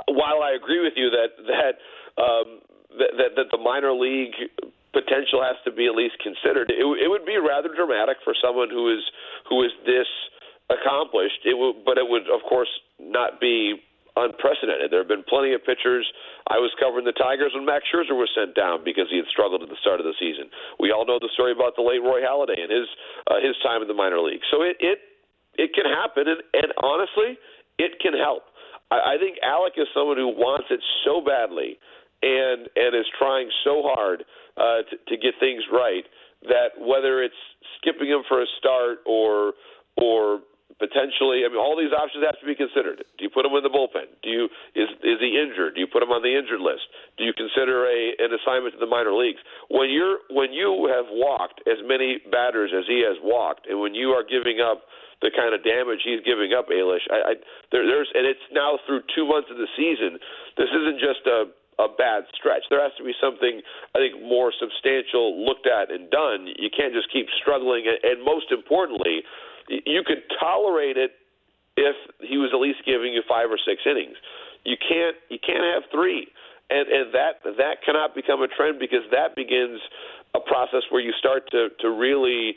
while 0.08 0.44
I 0.44 0.56
agree 0.56 0.82
with 0.84 0.94
you 0.96 1.10
that 1.12 1.32
that 1.48 1.74
um, 2.22 2.62
that, 2.98 3.12
that, 3.18 3.32
that 3.36 3.48
the 3.52 3.58
minor 3.58 3.92
league 3.92 4.36
potential 4.96 5.44
has 5.44 5.60
to 5.68 5.72
be 5.72 5.88
at 5.88 5.96
least 5.96 6.16
considered. 6.24 6.72
It, 6.72 6.80
it 6.80 7.12
would 7.12 7.28
be 7.28 7.36
rather 7.36 7.68
dramatic 7.76 8.18
for 8.24 8.34
someone 8.40 8.72
who 8.72 8.88
is 8.88 9.04
who 9.50 9.64
is 9.64 9.72
this 9.86 10.08
accomplished. 10.72 11.44
It 11.44 11.58
would, 11.60 11.84
but 11.84 12.00
it 12.00 12.08
would, 12.08 12.32
of 12.32 12.42
course, 12.48 12.72
not 13.00 13.44
be 13.44 13.84
unprecedented. 14.16 14.96
There 14.96 15.04
have 15.04 15.12
been 15.12 15.28
plenty 15.28 15.52
of 15.52 15.60
pitchers. 15.68 16.08
I 16.48 16.56
was 16.56 16.72
covering 16.80 17.04
the 17.04 17.12
Tigers 17.12 17.52
when 17.52 17.68
Max 17.68 17.84
Scherzer 17.92 18.16
was 18.16 18.32
sent 18.32 18.56
down 18.56 18.88
because 18.88 19.12
he 19.12 19.20
had 19.20 19.28
struggled 19.28 19.60
at 19.60 19.68
the 19.68 19.80
start 19.84 20.00
of 20.00 20.08
the 20.08 20.16
season. 20.16 20.48
We 20.80 20.96
all 20.96 21.04
know 21.04 21.20
the 21.20 21.32
story 21.36 21.52
about 21.52 21.76
the 21.76 21.84
late 21.84 22.00
Roy 22.00 22.24
Halladay 22.24 22.56
and 22.56 22.72
his 22.72 22.88
uh, 23.28 23.44
his 23.44 23.60
time 23.60 23.84
in 23.84 23.92
the 23.92 23.98
minor 23.98 24.24
league. 24.24 24.42
So 24.48 24.64
it 24.64 24.80
it 24.80 25.04
it 25.60 25.76
can 25.76 25.84
happen, 25.84 26.32
and, 26.32 26.40
and 26.56 26.72
honestly, 26.80 27.36
it 27.78 28.00
can 28.00 28.16
help. 28.16 28.48
I, 28.92 29.16
I 29.16 29.18
think 29.20 29.38
Alek 29.44 29.82
is 29.82 29.88
someone 29.94 30.18
who 30.18 30.30
wants 30.30 30.68
it 30.70 30.80
so 31.06 31.22
badly 31.22 31.78
and 32.22 32.70
and 32.76 32.96
is 32.96 33.06
trying 33.18 33.50
so 33.64 33.82
hard 33.84 34.24
uh, 34.58 34.84
to, 34.90 34.96
to 35.08 35.16
get 35.18 35.34
things 35.40 35.64
right. 35.72 36.04
That 36.44 36.78
whether 36.78 37.24
it's 37.24 37.42
skipping 37.78 38.10
him 38.10 38.22
for 38.28 38.42
a 38.42 38.46
start 38.60 39.00
or 39.06 39.54
or 39.98 40.42
potentially, 40.78 41.48
I 41.48 41.48
mean, 41.48 41.62
all 41.62 41.78
these 41.80 41.96
options 41.96 42.26
have 42.26 42.36
to 42.40 42.48
be 42.48 42.56
considered. 42.56 43.00
Do 43.18 43.22
you 43.24 43.32
put 43.32 43.46
him 43.46 43.56
in 43.56 43.64
the 43.64 43.72
bullpen? 43.72 44.12
Do 44.24 44.30
you 44.30 44.46
is 44.76 44.90
is 45.04 45.20
he 45.22 45.40
injured? 45.40 45.76
Do 45.76 45.82
you 45.82 45.88
put 45.88 46.04
him 46.04 46.12
on 46.12 46.22
the 46.22 46.34
injured 46.34 46.62
list? 46.62 46.86
Do 47.18 47.24
you 47.24 47.34
consider 47.34 47.88
a 47.88 48.02
an 48.20 48.32
assignment 48.36 48.76
to 48.76 48.80
the 48.80 48.90
minor 48.90 49.14
leagues? 49.14 49.40
When 49.70 49.90
you're 49.90 50.20
when 50.30 50.52
you 50.52 50.92
have 50.92 51.06
walked 51.10 51.62
as 51.68 51.80
many 51.86 52.20
batters 52.32 52.72
as 52.76 52.84
he 52.88 53.04
has 53.08 53.18
walked, 53.24 53.68
and 53.68 53.80
when 53.80 53.96
you 53.96 54.12
are 54.12 54.24
giving 54.24 54.60
up 54.60 54.84
the 55.22 55.32
kind 55.32 55.56
of 55.56 55.64
damage 55.64 56.04
he's 56.04 56.22
giving 56.26 56.52
up, 56.52 56.68
Ailish, 56.68 57.06
I, 57.12 57.32
I 57.32 57.34
there, 57.72 57.86
there's 57.88 58.10
and 58.14 58.28
it's 58.28 58.44
now 58.52 58.80
through 58.86 59.02
two 59.16 59.28
months 59.28 59.48
of 59.52 59.58
the 59.58 59.70
season. 59.76 60.20
This 60.58 60.70
isn't 60.72 61.00
just 61.00 61.24
a 61.28 61.52
a 61.80 61.92
bad 61.92 62.24
stretch. 62.32 62.64
There 62.70 62.80
has 62.80 62.96
to 62.98 63.04
be 63.04 63.12
something, 63.20 63.60
I 63.96 64.00
think, 64.00 64.24
more 64.24 64.54
substantial 64.56 65.44
looked 65.44 65.68
at 65.68 65.92
and 65.92 66.08
done. 66.10 66.48
You 66.56 66.72
can't 66.72 66.96
just 66.96 67.12
keep 67.12 67.28
struggling. 67.42 67.84
And 67.84 68.24
most 68.24 68.48
importantly, 68.52 69.28
you 69.68 70.04
could 70.08 70.24
tolerate 70.40 70.96
it 70.96 71.12
if 71.76 71.96
he 72.24 72.38
was 72.38 72.52
at 72.54 72.60
least 72.64 72.80
giving 72.86 73.12
you 73.12 73.24
five 73.28 73.52
or 73.52 73.60
six 73.60 73.84
innings. 73.84 74.16
You 74.64 74.78
can't. 74.80 75.16
You 75.30 75.38
can't 75.38 75.64
have 75.64 75.84
three, 75.92 76.28
and 76.70 76.88
and 76.88 77.14
that 77.14 77.44
that 77.44 77.84
cannot 77.86 78.16
become 78.16 78.42
a 78.42 78.48
trend 78.48 78.80
because 78.80 79.04
that 79.12 79.36
begins 79.36 79.80
a 80.34 80.40
process 80.40 80.82
where 80.90 81.02
you 81.02 81.14
start 81.20 81.44
to 81.52 81.70
to 81.82 81.90
really 81.92 82.56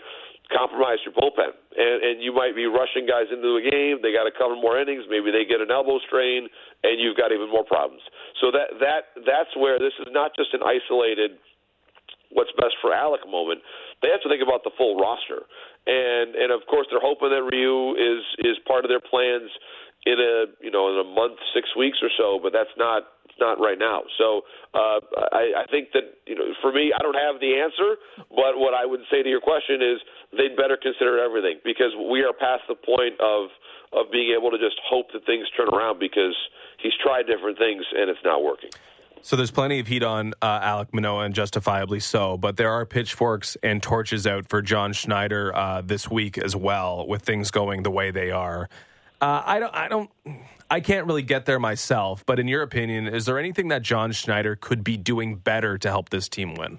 compromise 0.52 0.99
your 1.05 1.14
bullpen. 1.14 1.52
And, 1.76 1.99
and 2.02 2.14
you 2.23 2.33
might 2.33 2.57
be 2.57 2.67
rushing 2.67 3.05
guys 3.05 3.28
into 3.31 3.57
the 3.57 3.64
game. 3.64 4.00
They 4.02 4.12
got 4.12 4.25
to 4.25 4.35
cover 4.35 4.57
more 4.57 4.81
innings. 4.81 5.05
Maybe 5.09 5.31
they 5.31 5.45
get 5.45 5.61
an 5.61 5.71
elbow 5.71 6.00
strain, 6.09 6.49
and 6.83 7.00
you've 7.00 7.17
got 7.17 7.33
even 7.33 7.50
more 7.52 7.64
problems. 7.64 8.02
So 8.40 8.50
that 8.50 8.76
that 8.81 9.02
that's 9.25 9.52
where 9.57 9.78
this 9.78 9.95
is 10.00 10.09
not 10.11 10.33
just 10.37 10.52
an 10.57 10.64
isolated 10.64 11.38
what's 12.33 12.52
best 12.61 12.76
for 12.81 12.93
Alek 12.93 13.25
moment. 13.25 13.61
They 14.02 14.09
have 14.09 14.21
to 14.23 14.28
think 14.28 14.43
about 14.43 14.64
the 14.64 14.73
full 14.76 14.97
roster, 15.00 15.49
and 15.87 16.35
and 16.35 16.52
of 16.52 16.64
course 16.69 16.87
they're 16.90 17.02
hoping 17.02 17.31
that 17.31 17.45
Ryu 17.45 17.97
is 17.97 18.25
is 18.45 18.57
part 18.67 18.85
of 18.85 18.90
their 18.90 19.02
plans 19.02 19.50
in 20.07 20.19
a 20.21 20.35
you 20.61 20.71
know 20.71 20.93
in 20.93 20.99
a 21.00 21.09
month, 21.09 21.38
six 21.55 21.69
weeks 21.76 21.99
or 22.02 22.11
so. 22.17 22.38
But 22.43 22.52
that's 22.52 22.73
not 22.76 23.05
not 23.40 23.59
right 23.59 23.78
now. 23.78 24.02
So 24.18 24.42
uh, 24.75 25.00
I, 25.33 25.62
I 25.62 25.64
think 25.71 25.90
that 25.95 26.18
you 26.26 26.35
know, 26.35 26.52
for 26.61 26.73
me, 26.73 26.92
I 26.92 27.02
don't 27.02 27.16
have 27.16 27.40
the 27.40 27.57
answer. 27.57 27.97
But 28.30 28.59
what 28.59 28.75
I 28.75 28.85
would 28.85 29.00
say 29.11 29.23
to 29.23 29.28
your 29.28 29.40
question 29.40 29.83
is, 29.83 29.99
they'd 30.37 30.57
better 30.57 30.76
consider 30.80 31.18
everything 31.18 31.61
because 31.64 31.95
we 32.11 32.23
are 32.23 32.33
past 32.33 32.64
the 32.68 32.76
point 32.76 33.18
of 33.21 33.50
of 33.92 34.12
being 34.12 34.37
able 34.37 34.50
to 34.50 34.59
just 34.59 34.76
hope 34.85 35.07
that 35.12 35.25
things 35.25 35.49
turn 35.57 35.68
around 35.73 35.99
because 35.99 36.37
he's 36.83 36.92
tried 37.02 37.25
different 37.25 37.57
things 37.57 37.83
and 37.97 38.11
it's 38.11 38.21
not 38.25 38.42
working. 38.42 38.71
So 39.23 39.37
there's 39.37 39.50
plenty 39.50 39.80
of 39.80 39.87
heat 39.87 40.02
on 40.02 40.33
uh, 40.42 40.61
Alek 40.61 40.92
Manoah, 40.92 41.25
and 41.25 41.35
justifiably 41.35 42.00
so. 42.00 42.37
But 42.37 42.57
there 42.57 42.71
are 42.71 42.87
pitchforks 42.87 43.57
and 43.62 43.83
torches 43.83 44.26
out 44.26 44.49
for 44.49 44.62
John 44.62 44.92
Schneider 44.92 45.54
uh, 45.54 45.83
this 45.83 46.09
week 46.09 46.38
as 46.38 46.54
well, 46.54 47.07
with 47.07 47.23
things 47.23 47.50
going 47.50 47.83
the 47.83 47.90
way 47.90 48.11
they 48.11 48.30
are. 48.30 48.68
Uh, 49.21 49.43
I 49.45 49.59
don't. 49.59 49.75
I 49.75 49.89
don't. 49.89 50.11
I 50.71 50.81
can't 50.81 51.07
really 51.07 51.23
get 51.23 51.47
there 51.47 51.59
myself, 51.59 52.25
but 52.27 52.39
in 52.39 52.47
your 52.47 52.63
opinion, 52.63 53.09
is 53.09 53.25
there 53.25 53.39
anything 53.39 53.69
that 53.69 53.83
John 53.83 54.13
Schneider 54.13 54.55
could 54.55 54.85
be 54.85 54.97
doing 54.97 55.37
better 55.37 55.79
to 55.79 55.89
help 55.89 56.11
this 56.11 56.29
team 56.29 56.55
win? 56.55 56.79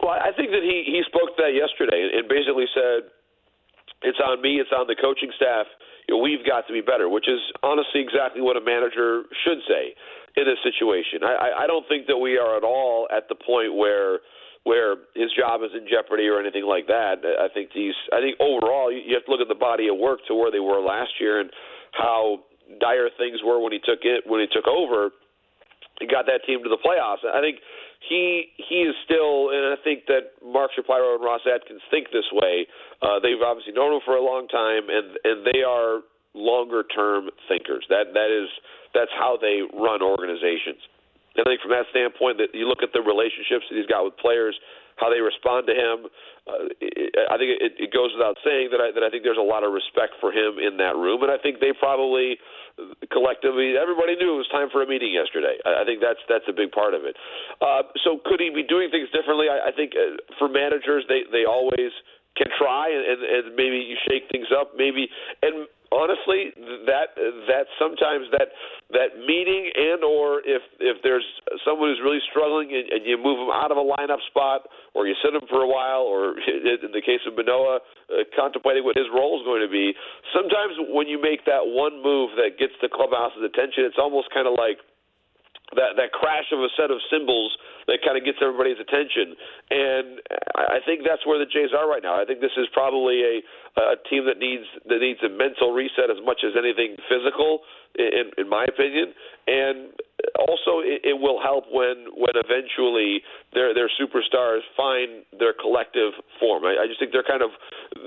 Well, 0.00 0.12
I 0.12 0.30
think 0.36 0.50
that 0.50 0.62
he 0.62 0.84
he 0.86 1.02
spoke 1.06 1.36
to 1.36 1.42
that 1.42 1.52
yesterday 1.52 2.10
and 2.14 2.28
basically 2.28 2.66
said 2.72 3.10
it's 4.02 4.18
on 4.20 4.40
me, 4.40 4.60
it's 4.60 4.70
on 4.72 4.86
the 4.86 4.96
coaching 4.96 5.32
staff. 5.36 5.66
You 6.08 6.16
know, 6.16 6.22
we've 6.22 6.46
got 6.46 6.66
to 6.68 6.72
be 6.72 6.80
better, 6.80 7.08
which 7.08 7.28
is 7.28 7.40
honestly 7.62 8.00
exactly 8.00 8.40
what 8.40 8.56
a 8.56 8.60
manager 8.60 9.24
should 9.44 9.58
say 9.66 9.92
in 10.36 10.44
this 10.46 10.60
situation. 10.62 11.24
I, 11.24 11.64
I 11.64 11.66
don't 11.66 11.88
think 11.88 12.06
that 12.06 12.16
we 12.16 12.38
are 12.38 12.56
at 12.56 12.62
all 12.62 13.08
at 13.10 13.28
the 13.28 13.34
point 13.34 13.74
where 13.74 14.20
where 14.66 14.98
his 15.14 15.30
job 15.38 15.62
is 15.62 15.70
in 15.78 15.86
jeopardy 15.86 16.26
or 16.26 16.42
anything 16.42 16.66
like 16.66 16.90
that. 16.90 17.22
I 17.22 17.46
think 17.54 17.70
these. 17.70 17.94
I 18.10 18.18
think 18.18 18.34
overall, 18.42 18.90
you 18.90 19.14
have 19.14 19.22
to 19.24 19.30
look 19.30 19.38
at 19.38 19.46
the 19.46 19.54
body 19.54 19.86
of 19.86 19.94
work 19.94 20.26
to 20.26 20.34
where 20.34 20.50
they 20.50 20.58
were 20.58 20.82
last 20.82 21.22
year 21.22 21.38
and 21.38 21.54
how 21.94 22.42
dire 22.82 23.06
things 23.14 23.38
were 23.46 23.62
when 23.62 23.70
he 23.70 23.78
took 23.78 24.02
it 24.02 24.26
when 24.26 24.42
he 24.42 24.50
took 24.50 24.66
over. 24.66 25.14
He 26.02 26.10
got 26.10 26.26
that 26.26 26.42
team 26.44 26.66
to 26.66 26.68
the 26.68 26.82
playoffs. 26.82 27.22
I 27.22 27.38
think 27.38 27.62
he 28.10 28.50
he 28.58 28.90
is 28.90 28.98
still, 29.06 29.54
and 29.54 29.70
I 29.70 29.78
think 29.86 30.10
that 30.10 30.34
Mark 30.42 30.74
Shapiro 30.74 31.14
and 31.14 31.22
Ross 31.22 31.46
Atkins 31.46 31.80
think 31.86 32.10
this 32.10 32.26
way. 32.34 32.66
Uh, 32.98 33.22
they've 33.22 33.38
obviously 33.38 33.72
known 33.72 33.94
him 33.94 34.02
for 34.04 34.18
a 34.18 34.24
long 34.24 34.50
time, 34.50 34.90
and 34.90 35.14
and 35.22 35.46
they 35.46 35.62
are 35.62 36.02
longer 36.34 36.82
term 36.90 37.30
thinkers. 37.46 37.86
That 37.88 38.10
that 38.18 38.34
is 38.34 38.50
that's 38.98 39.14
how 39.14 39.38
they 39.38 39.62
run 39.62 40.02
organizations. 40.02 40.82
I 41.38 41.44
think 41.44 41.60
from 41.60 41.72
that 41.72 41.86
standpoint, 41.90 42.38
that 42.38 42.54
you 42.54 42.68
look 42.68 42.82
at 42.82 42.92
the 42.92 43.02
relationships 43.02 43.68
that 43.68 43.76
he's 43.76 43.86
got 43.86 44.04
with 44.04 44.16
players, 44.16 44.56
how 44.96 45.12
they 45.12 45.20
respond 45.20 45.68
to 45.68 45.74
him. 45.76 46.08
Uh, 46.48 46.72
I 47.28 47.36
think 47.36 47.52
it, 47.60 47.76
it 47.76 47.90
goes 47.92 48.12
without 48.16 48.40
saying 48.40 48.72
that 48.72 48.80
I, 48.80 48.88
that 48.96 49.04
I 49.04 49.12
think 49.12 49.24
there's 49.24 49.40
a 49.40 49.44
lot 49.44 49.60
of 49.60 49.72
respect 49.72 50.16
for 50.20 50.32
him 50.32 50.56
in 50.56 50.80
that 50.80 50.96
room, 50.96 51.20
and 51.22 51.30
I 51.30 51.36
think 51.36 51.60
they 51.60 51.76
probably 51.76 52.40
collectively 53.12 53.76
everybody 53.76 54.16
knew 54.16 54.36
it 54.36 54.40
was 54.40 54.48
time 54.52 54.68
for 54.68 54.82
a 54.84 54.88
meeting 54.88 55.12
yesterday. 55.12 55.56
I, 55.64 55.82
I 55.82 55.84
think 55.84 56.00
that's 56.00 56.20
that's 56.28 56.48
a 56.48 56.56
big 56.56 56.72
part 56.72 56.96
of 56.96 57.04
it. 57.04 57.16
Uh, 57.60 57.88
so 58.04 58.20
could 58.24 58.40
he 58.40 58.48
be 58.48 58.64
doing 58.64 58.88
things 58.88 59.08
differently? 59.12 59.48
I, 59.52 59.68
I 59.68 59.72
think 59.72 59.92
uh, 59.92 60.16
for 60.40 60.48
managers, 60.48 61.04
they 61.08 61.28
they 61.28 61.44
always 61.44 61.92
can 62.36 62.48
try 62.56 62.92
and, 62.92 63.04
and, 63.04 63.20
and 63.24 63.44
maybe 63.56 63.80
you 63.80 63.96
shake 64.08 64.28
things 64.28 64.48
up, 64.52 64.76
maybe 64.76 65.08
and 65.40 65.68
honestly 65.92 66.50
that 66.86 67.14
that 67.46 67.66
sometimes 67.78 68.26
that 68.34 68.50
that 68.90 69.14
meeting 69.22 69.70
and 69.74 70.02
or 70.02 70.42
if 70.42 70.62
if 70.80 70.98
there's 71.02 71.24
someone 71.64 71.90
who's 71.90 72.02
really 72.02 72.22
struggling 72.30 72.74
and, 72.74 72.90
and 72.90 73.02
you 73.06 73.14
move 73.14 73.38
them 73.38 73.50
out 73.54 73.70
of 73.70 73.78
a 73.78 73.86
lineup 73.86 74.22
spot 74.26 74.66
or 74.94 75.06
you 75.06 75.14
sit 75.22 75.32
them 75.32 75.46
for 75.48 75.62
a 75.62 75.68
while 75.68 76.02
or 76.02 76.34
in 76.84 76.90
the 76.90 77.02
case 77.02 77.22
of 77.26 77.38
Manoah 77.38 77.78
uh, 78.10 78.26
contemplating 78.34 78.82
what 78.82 78.96
his 78.96 79.06
role 79.14 79.38
is 79.38 79.44
going 79.46 79.62
to 79.62 79.70
be 79.70 79.94
sometimes 80.34 80.74
when 80.90 81.06
you 81.06 81.20
make 81.22 81.46
that 81.46 81.62
one 81.62 82.02
move 82.02 82.34
that 82.34 82.58
gets 82.58 82.74
the 82.82 82.90
clubhouse's 82.90 83.46
attention 83.46 83.86
it's 83.86 83.98
almost 83.98 84.26
kind 84.34 84.46
of 84.50 84.58
like 84.58 84.82
that 85.74 85.98
that 85.98 86.14
crash 86.14 86.46
of 86.54 86.62
a 86.62 86.70
set 86.78 86.94
of 86.94 87.02
cymbals 87.10 87.50
that 87.90 87.98
kind 88.06 88.14
of 88.14 88.22
gets 88.22 88.38
everybody's 88.38 88.78
attention. 88.78 89.34
And 89.70 90.22
I 90.54 90.78
think 90.86 91.02
that's 91.02 91.26
where 91.26 91.38
the 91.42 91.46
Jays 91.50 91.74
are 91.74 91.90
right 91.90 92.02
now. 92.02 92.14
I 92.14 92.24
think 92.24 92.38
this 92.38 92.54
is 92.54 92.70
probably 92.70 93.22
a 93.22 93.34
a 93.76 93.98
team 94.08 94.24
that 94.30 94.38
needs 94.38 94.64
that 94.86 95.02
needs 95.02 95.18
a 95.26 95.30
mental 95.30 95.74
reset 95.74 96.06
as 96.06 96.22
much 96.22 96.46
as 96.46 96.54
anything 96.54 96.94
physical, 97.10 97.66
in, 97.98 98.30
in 98.38 98.46
my 98.48 98.64
opinion. 98.64 99.10
And 99.46 99.90
also, 100.38 100.80
it, 100.86 101.02
it 101.02 101.16
will 101.18 101.42
help 101.42 101.66
when 101.74 102.14
when 102.14 102.38
eventually 102.38 103.22
their 103.52 103.74
their 103.74 103.90
superstars 103.98 104.62
find 104.76 105.26
their 105.38 105.52
collective 105.52 106.14
form. 106.38 106.64
I, 106.64 106.84
I 106.84 106.86
just 106.86 107.02
think 107.02 107.10
they're 107.10 107.26
kind 107.26 107.42
of 107.42 107.50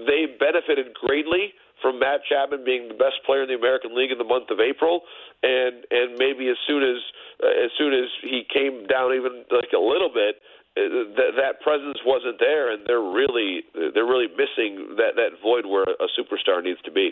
they 0.08 0.32
benefited 0.40 0.96
greatly 0.96 1.54
from 1.82 2.00
Matt 2.00 2.22
Chapman 2.28 2.64
being 2.64 2.88
the 2.88 2.94
best 2.94 3.24
player 3.26 3.44
in 3.44 3.50
the 3.50 3.56
American 3.56 3.96
League 3.96 4.12
in 4.12 4.18
the 4.18 4.28
month 4.28 4.50
of 4.50 4.60
April, 4.60 5.02
and 5.44 5.86
and 5.92 6.18
maybe 6.18 6.50
as 6.50 6.58
soon 6.68 6.84
as 6.84 7.00
uh, 7.44 7.66
as 7.66 7.72
soon 7.78 7.94
as 7.94 8.10
he 8.22 8.44
came 8.52 8.88
down 8.88 9.14
even 9.14 9.46
like 9.52 9.72
a 9.76 9.82
little 9.82 10.10
bit, 10.14 10.42
uh, 10.78 11.12
that 11.16 11.32
that 11.38 11.62
presence 11.62 11.98
wasn't 12.06 12.40
there, 12.40 12.72
and 12.72 12.86
they're 12.86 13.02
really 13.02 13.64
they're 13.94 14.08
really 14.08 14.28
missing 14.28 14.96
that 14.98 15.16
that 15.16 15.40
void 15.42 15.66
where 15.66 15.84
a 15.84 16.08
superstar 16.18 16.64
needs 16.64 16.82
to 16.84 16.92
be. 16.92 17.12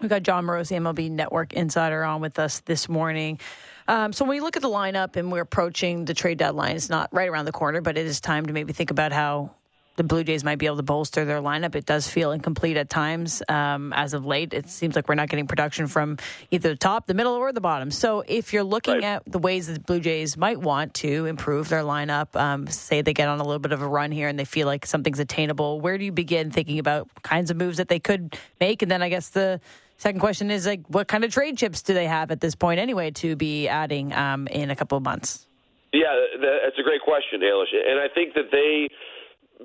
We've 0.00 0.10
got 0.10 0.22
Jon 0.22 0.44
Morosi, 0.44 0.76
MLB 0.76 1.10
Network 1.10 1.52
insider, 1.52 2.02
on 2.02 2.20
with 2.20 2.38
us 2.38 2.60
this 2.60 2.88
morning. 2.88 3.38
Um, 3.86 4.12
so 4.12 4.24
when 4.24 4.30
we 4.30 4.40
look 4.40 4.56
at 4.56 4.62
the 4.62 4.68
lineup 4.68 5.16
and 5.16 5.30
we're 5.30 5.42
approaching 5.42 6.04
the 6.04 6.14
trade 6.14 6.38
deadline, 6.38 6.74
it's 6.74 6.88
not 6.88 7.10
right 7.12 7.28
around 7.28 7.44
the 7.44 7.52
corner, 7.52 7.80
but 7.80 7.96
it 7.96 8.06
is 8.06 8.20
time 8.20 8.46
to 8.46 8.52
maybe 8.52 8.72
think 8.72 8.90
about 8.90 9.12
how 9.12 9.52
the 9.96 10.04
Blue 10.04 10.24
Jays 10.24 10.42
might 10.44 10.58
be 10.58 10.66
able 10.66 10.76
to 10.76 10.82
bolster 10.82 11.24
their 11.24 11.40
lineup. 11.40 11.74
It 11.74 11.86
does 11.86 12.08
feel 12.08 12.32
incomplete 12.32 12.76
at 12.76 12.90
times 12.90 13.42
um, 13.48 13.92
as 13.92 14.14
of 14.14 14.26
late. 14.26 14.52
It 14.52 14.68
seems 14.68 14.96
like 14.96 15.08
we're 15.08 15.14
not 15.14 15.28
getting 15.28 15.46
production 15.46 15.86
from 15.86 16.18
either 16.50 16.70
the 16.70 16.76
top, 16.76 17.06
the 17.06 17.14
middle, 17.14 17.34
or 17.34 17.52
the 17.52 17.60
bottom. 17.60 17.90
So 17.90 18.24
if 18.26 18.52
you're 18.52 18.64
looking 18.64 18.94
right. 18.94 19.04
at 19.04 19.22
the 19.26 19.38
ways 19.38 19.68
that 19.68 19.74
the 19.74 19.80
Blue 19.80 20.00
Jays 20.00 20.36
might 20.36 20.60
want 20.60 20.94
to 20.94 21.26
improve 21.26 21.68
their 21.68 21.82
lineup, 21.82 22.34
um, 22.34 22.66
say 22.66 23.02
they 23.02 23.14
get 23.14 23.28
on 23.28 23.40
a 23.40 23.44
little 23.44 23.60
bit 23.60 23.72
of 23.72 23.82
a 23.82 23.88
run 23.88 24.10
here 24.10 24.28
and 24.28 24.38
they 24.38 24.44
feel 24.44 24.66
like 24.66 24.86
something's 24.86 25.20
attainable, 25.20 25.80
where 25.80 25.98
do 25.98 26.04
you 26.04 26.12
begin 26.12 26.50
thinking 26.50 26.78
about 26.78 27.08
kinds 27.22 27.50
of 27.50 27.56
moves 27.56 27.76
that 27.76 27.88
they 27.88 28.00
could 28.00 28.36
make? 28.60 28.82
And 28.82 28.90
then 28.90 29.02
I 29.02 29.08
guess 29.08 29.28
the 29.28 29.60
second 29.98 30.20
question 30.20 30.50
is 30.50 30.66
like, 30.66 30.80
what 30.88 31.08
kind 31.08 31.24
of 31.24 31.32
trade 31.32 31.56
chips 31.56 31.82
do 31.82 31.94
they 31.94 32.06
have 32.06 32.30
at 32.30 32.40
this 32.40 32.54
point 32.54 32.80
anyway 32.80 33.10
to 33.12 33.36
be 33.36 33.68
adding 33.68 34.12
um, 34.12 34.46
in 34.48 34.70
a 34.70 34.76
couple 34.76 34.98
of 34.98 35.04
months? 35.04 35.46
Yeah, 35.92 36.10
that's 36.40 36.78
a 36.78 36.82
great 36.82 37.02
question, 37.02 37.40
Ailish. 37.40 37.70
And 37.72 38.00
I 38.00 38.08
think 38.12 38.34
that 38.34 38.50
they 38.50 38.88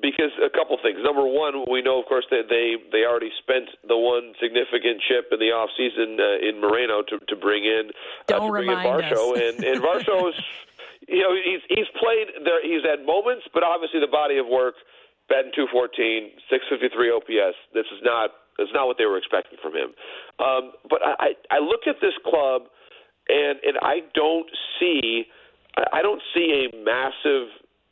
because 0.01 0.31
a 0.43 0.49
couple 0.49 0.77
things. 0.81 0.99
Number 1.03 1.25
one, 1.25 1.65
we 1.69 1.81
know, 1.81 1.99
of 1.99 2.05
course, 2.05 2.25
that 2.31 2.49
they 2.49 2.75
they 2.91 3.05
already 3.05 3.31
spent 3.39 3.69
the 3.87 3.97
one 3.97 4.33
significant 4.41 5.01
chip 5.07 5.31
in 5.31 5.39
the 5.39 5.51
off 5.51 5.69
season 5.77 6.17
uh, 6.19 6.39
in 6.41 6.59
Moreno 6.59 7.03
to 7.07 7.19
to 7.19 7.35
bring 7.35 7.63
in 7.63 7.91
uh, 8.27 8.39
to 8.39 8.49
bring 8.49 8.69
in 8.69 8.79
Varsho, 8.79 9.35
and 9.37 9.63
and 9.63 9.77
Varsho's 9.81 10.35
you 11.07 11.21
know 11.21 11.35
he's 11.35 11.61
he's 11.69 11.89
played 11.99 12.31
there. 12.43 12.63
He's 12.63 12.83
had 12.83 13.05
moments, 13.05 13.45
but 13.53 13.63
obviously 13.63 13.99
the 13.99 14.11
body 14.11 14.37
of 14.37 14.47
work, 14.47 14.75
batting 15.27 15.51
214, 15.55 16.39
653 16.49 17.11
OPS. 17.11 17.57
This 17.73 17.87
is 17.91 18.01
not 18.03 18.31
it's 18.59 18.73
not 18.73 18.87
what 18.87 18.97
they 18.97 19.05
were 19.05 19.17
expecting 19.17 19.57
from 19.61 19.75
him. 19.75 19.95
Um, 20.39 20.75
but 20.89 20.99
I 21.03 21.35
I 21.51 21.59
look 21.59 21.87
at 21.87 21.99
this 22.01 22.15
club, 22.25 22.67
and 23.27 23.59
and 23.63 23.75
I 23.81 24.03
don't 24.15 24.49
see 24.79 25.27
I 25.93 26.01
don't 26.01 26.21
see 26.33 26.67
a 26.67 26.75
massive 26.83 27.49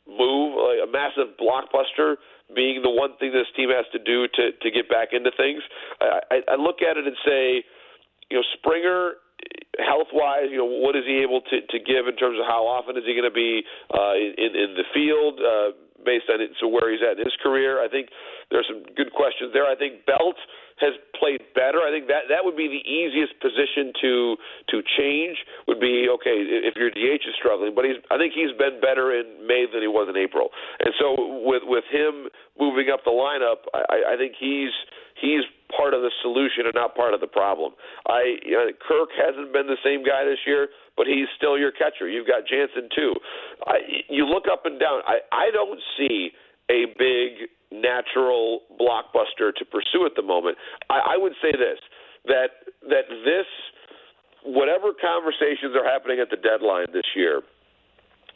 move, 0.08 0.56
like 0.56 0.80
a 0.82 0.90
massive 0.90 1.36
blockbuster 1.36 2.16
being 2.56 2.80
the 2.82 2.90
one 2.90 3.12
thing 3.20 3.32
this 3.32 3.48
team 3.54 3.68
has 3.68 3.84
to 3.92 4.00
do 4.00 4.26
to 4.34 4.52
to 4.56 4.68
get 4.72 4.88
back 4.88 5.12
into 5.12 5.30
things. 5.36 5.60
I, 6.00 6.40
I, 6.48 6.56
look 6.56 6.80
at 6.80 6.96
it 6.96 7.04
and 7.06 7.16
say, 7.24 7.62
you 8.32 8.40
know, 8.40 8.44
Springer 8.56 9.20
health 9.78 10.10
wise, 10.12 10.50
you 10.50 10.58
know, 10.58 10.66
what 10.66 10.96
is 10.96 11.04
he 11.06 11.22
able 11.22 11.40
to, 11.40 11.56
to 11.62 11.78
give 11.78 12.08
in 12.10 12.16
terms 12.16 12.38
of 12.40 12.46
how 12.48 12.66
often 12.66 12.96
is 12.96 13.04
he 13.06 13.14
going 13.14 13.28
to 13.28 13.34
be 13.34 13.62
uh, 13.94 14.18
in, 14.18 14.50
in 14.56 14.70
the 14.74 14.86
field 14.90 15.38
uh, 15.38 15.70
based 16.02 16.26
on 16.32 16.40
it, 16.40 16.50
so 16.58 16.66
where 16.66 16.90
he's 16.90 17.04
at 17.04 17.18
in 17.18 17.24
his 17.24 17.36
career? 17.42 17.78
I 17.78 17.88
think 17.88 18.08
there's 18.50 18.66
some 18.66 18.82
good 18.96 19.12
questions 19.14 19.52
there. 19.52 19.66
I 19.66 19.76
think 19.76 20.04
Belt 20.06 20.36
has 20.80 20.94
played 21.18 21.42
better. 21.54 21.82
I 21.82 21.90
think 21.90 22.06
that 22.08 22.30
that 22.30 22.44
would 22.44 22.56
be 22.56 22.68
the 22.68 22.84
easiest 22.86 23.34
position 23.40 23.92
to 24.00 24.12
to 24.70 24.76
change. 24.98 25.36
Would 25.66 25.80
be 25.80 26.08
okay 26.20 26.36
if 26.66 26.76
your 26.76 26.90
DH 26.90 27.26
is 27.26 27.34
struggling, 27.38 27.74
but 27.74 27.84
he's 27.84 27.98
I 28.10 28.18
think 28.18 28.32
he's 28.34 28.54
been 28.56 28.80
better 28.80 29.14
in 29.14 29.46
May 29.46 29.66
than 29.66 29.82
he 29.82 29.90
was 29.90 30.08
in 30.08 30.16
April, 30.16 30.50
and 30.80 30.94
so 30.98 31.42
with 31.44 31.62
with 31.66 31.84
him 31.90 32.30
moving 32.58 32.90
up 32.92 33.04
the 33.04 33.14
lineup, 33.14 33.66
I, 33.74 34.14
I 34.14 34.16
think 34.16 34.34
he's 34.38 34.72
he's 35.20 35.42
part 35.74 35.92
of 35.92 36.00
the 36.00 36.10
solution 36.22 36.64
and 36.64 36.74
not 36.74 36.94
part 36.94 37.12
of 37.14 37.20
the 37.20 37.28
problem. 37.28 37.72
I 38.06 38.38
you 38.42 38.56
know, 38.56 38.70
Kirk 38.86 39.10
hasn't 39.18 39.52
been 39.52 39.66
the 39.66 39.80
same 39.84 40.04
guy 40.04 40.24
this 40.24 40.40
year, 40.46 40.68
but 40.96 41.06
he's 41.06 41.28
still 41.36 41.58
your 41.58 41.72
catcher. 41.72 42.08
You've 42.08 42.26
got 42.26 42.46
Jansen 42.46 42.88
too. 42.94 43.14
I, 43.66 44.02
you 44.08 44.24
look 44.24 44.44
up 44.50 44.64
and 44.64 44.80
down. 44.80 45.02
I 45.06 45.18
I 45.32 45.50
don't 45.52 45.80
see 45.98 46.30
a 46.70 46.86
big 46.98 47.48
natural 47.72 48.60
blockbuster 48.80 49.52
to 49.56 49.64
pursue 49.64 50.06
at 50.06 50.12
the 50.16 50.22
moment. 50.22 50.56
I, 50.90 51.14
I 51.14 51.16
would 51.16 51.32
say 51.42 51.52
this 51.52 51.78
that 52.26 52.68
that 52.88 53.08
this 53.24 53.46
whatever 54.44 54.92
conversations 54.96 55.74
are 55.76 55.84
happening 55.84 56.20
at 56.20 56.30
the 56.30 56.36
deadline 56.36 56.86
this 56.92 57.06
year, 57.14 57.42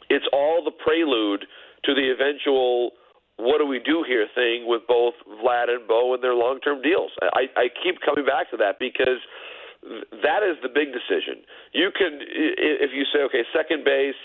it's 0.09 0.25
all 0.33 0.63
the 0.63 0.71
prelude 0.71 1.45
to 1.85 1.93
the 1.93 2.11
eventual 2.11 2.91
what 3.37 3.57
do 3.57 3.65
we 3.65 3.79
do 3.79 4.05
here 4.07 4.27
thing 4.35 4.65
with 4.67 4.83
both 4.87 5.15
Vlad 5.41 5.69
and 5.69 5.87
Bo 5.87 6.13
and 6.13 6.23
their 6.23 6.35
long 6.35 6.59
term 6.59 6.81
deals. 6.81 7.11
I, 7.21 7.49
I 7.57 7.65
keep 7.81 7.97
coming 8.05 8.25
back 8.25 8.51
to 8.51 8.57
that 8.57 8.77
because 8.79 9.17
that 10.21 10.45
is 10.45 10.55
the 10.61 10.69
big 10.69 10.93
decision. 10.93 11.41
You 11.73 11.89
can 11.97 12.19
if 12.21 12.91
you 12.93 13.03
say 13.11 13.25
okay, 13.25 13.43
second 13.49 13.83
base, 13.83 14.19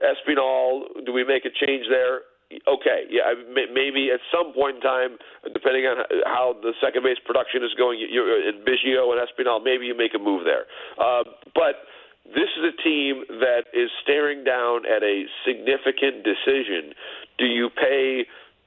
Espinal, 0.00 1.04
do 1.04 1.12
we 1.12 1.24
make 1.24 1.44
a 1.44 1.52
change 1.52 1.84
there? 1.90 2.20
Okay, 2.68 3.04
yeah, 3.10 3.34
maybe 3.52 4.10
at 4.12 4.20
some 4.32 4.52
point 4.52 4.76
in 4.76 4.82
time, 4.82 5.18
depending 5.52 5.84
on 5.84 6.04
how 6.24 6.54
the 6.62 6.72
second 6.80 7.02
base 7.02 7.18
production 7.24 7.62
is 7.62 7.72
going, 7.76 8.00
you're 8.00 8.48
in 8.48 8.64
Biggio 8.64 9.12
and 9.12 9.20
Espinal, 9.20 9.62
maybe 9.62 9.86
you 9.86 9.96
make 9.96 10.14
a 10.14 10.22
move 10.22 10.44
there. 10.44 10.66
Uh, 11.00 11.24
but 11.54 11.88
this 12.24 12.48
is 12.56 12.64
a 12.64 12.76
team 12.82 13.24
that 13.40 13.68
is 13.72 13.90
staring 14.02 14.44
down 14.44 14.86
at 14.86 15.02
a 15.02 15.24
significant 15.44 16.24
decision. 16.24 16.94
Do 17.38 17.46
you 17.46 17.68
pay 17.70 18.24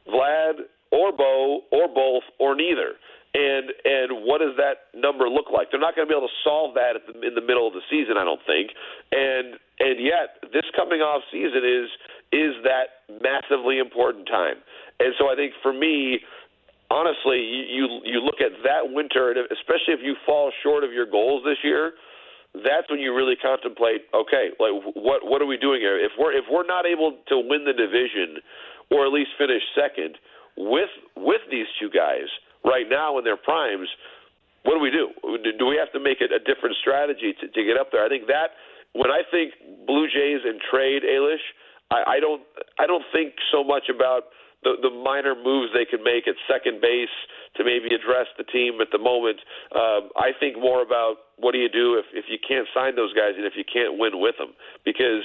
Vlad 0.08 0.68
or 0.92 1.12
Bo 1.12 1.62
or 1.72 1.88
both 1.88 2.24
or 2.40 2.56
neither? 2.56 2.96
and 3.38 3.70
and 3.86 4.26
what 4.26 4.40
does 4.40 4.58
that 4.58 4.90
number 4.98 5.30
look 5.30 5.54
like? 5.54 5.70
They're 5.70 5.84
not 5.84 5.96
going 5.96 6.08
to 6.08 6.12
be 6.12 6.18
able 6.18 6.28
to 6.28 6.40
solve 6.44 6.74
that 6.76 6.98
the, 7.06 7.14
in 7.22 7.36
the 7.36 7.46
middle 7.46 7.68
of 7.68 7.74
the 7.74 7.86
season, 7.90 8.18
I 8.18 8.24
don't 8.24 8.42
think. 8.48 8.72
And 9.12 9.62
and 9.80 10.02
yet, 10.02 10.42
this 10.54 10.66
coming 10.76 11.02
off 11.06 11.22
season 11.30 11.62
is 11.62 11.90
is 12.32 12.54
that 12.64 13.08
massively 13.22 13.80
important 13.80 14.28
time. 14.28 14.58
And 15.00 15.14
so 15.18 15.32
I 15.32 15.36
think 15.36 15.54
for 15.62 15.72
me, 15.72 16.20
honestly, 16.90 17.40
you 17.40 18.02
you 18.04 18.20
look 18.20 18.42
at 18.42 18.52
that 18.64 18.92
winter, 18.92 19.32
and 19.32 19.40
especially 19.52 19.94
if 19.94 20.02
you 20.04 20.16
fall 20.26 20.52
short 20.64 20.84
of 20.84 20.92
your 20.92 21.06
goals 21.06 21.44
this 21.46 21.58
year, 21.64 21.94
that's 22.56 22.90
when 22.90 23.00
you 23.00 23.16
really 23.16 23.36
contemplate. 23.36 24.08
Okay, 24.14 24.52
like 24.60 24.74
what 24.96 25.26
what 25.26 25.42
are 25.42 25.50
we 25.50 25.58
doing 25.58 25.80
here? 25.82 26.00
If 26.00 26.12
we're 26.20 26.34
if 26.34 26.46
we're 26.52 26.66
not 26.66 26.86
able 26.86 27.18
to 27.30 27.36
win 27.38 27.66
the 27.66 27.74
division, 27.74 28.42
or 28.92 29.06
at 29.06 29.14
least 29.14 29.32
finish 29.38 29.62
second 29.76 30.18
with 30.58 30.92
with 31.16 31.42
these 31.52 31.68
two 31.80 31.90
guys 31.90 32.28
right 32.66 32.90
now 32.90 33.18
in 33.18 33.24
their 33.24 33.38
primes, 33.38 33.88
what 34.64 34.74
do 34.74 34.80
we 34.80 34.92
do? 34.92 35.12
Do 35.60 35.66
we 35.66 35.78
have 35.78 35.92
to 35.94 36.00
make 36.00 36.20
it 36.20 36.32
a 36.32 36.40
different 36.40 36.76
strategy 36.82 37.34
to, 37.40 37.48
to 37.48 37.62
get 37.64 37.78
up 37.78 37.92
there? 37.92 38.04
I 38.04 38.10
think 38.10 38.28
that 38.28 38.58
when 38.94 39.12
I 39.12 39.22
think 39.30 39.54
Blue 39.86 40.08
Jays 40.08 40.42
and 40.44 40.60
trade 40.72 41.04
Ailish, 41.04 41.46
I, 41.92 42.18
I 42.18 42.20
don't 42.20 42.42
I 42.80 42.86
don't 42.88 43.06
think 43.14 43.36
so 43.52 43.64
much 43.64 43.90
about 43.94 44.34
the, 44.64 44.74
the 44.82 44.90
minor 44.90 45.36
moves 45.36 45.72
they 45.74 45.86
could 45.86 46.02
make 46.02 46.28
at 46.28 46.36
second 46.50 46.82
base 46.82 47.14
to 47.56 47.64
maybe 47.64 47.94
address 47.94 48.26
the 48.38 48.44
team 48.44 48.82
at 48.82 48.90
the 48.92 48.98
moment. 48.98 49.38
Um, 49.74 50.10
I 50.18 50.34
think 50.40 50.58
more 50.58 50.82
about 50.82 51.30
what 51.38 51.54
do 51.54 51.60
you 51.60 51.70
do 51.70 51.96
if, 51.96 52.06
if 52.14 52.26
you 52.28 52.38
can't 52.42 52.68
sign 52.74 52.96
those 52.96 53.14
guys 53.14 53.38
and 53.38 53.46
if 53.46 53.54
you 53.56 53.64
can't 53.64 54.00
win 54.00 54.20
with 54.20 54.36
them 54.38 54.58
because 54.84 55.24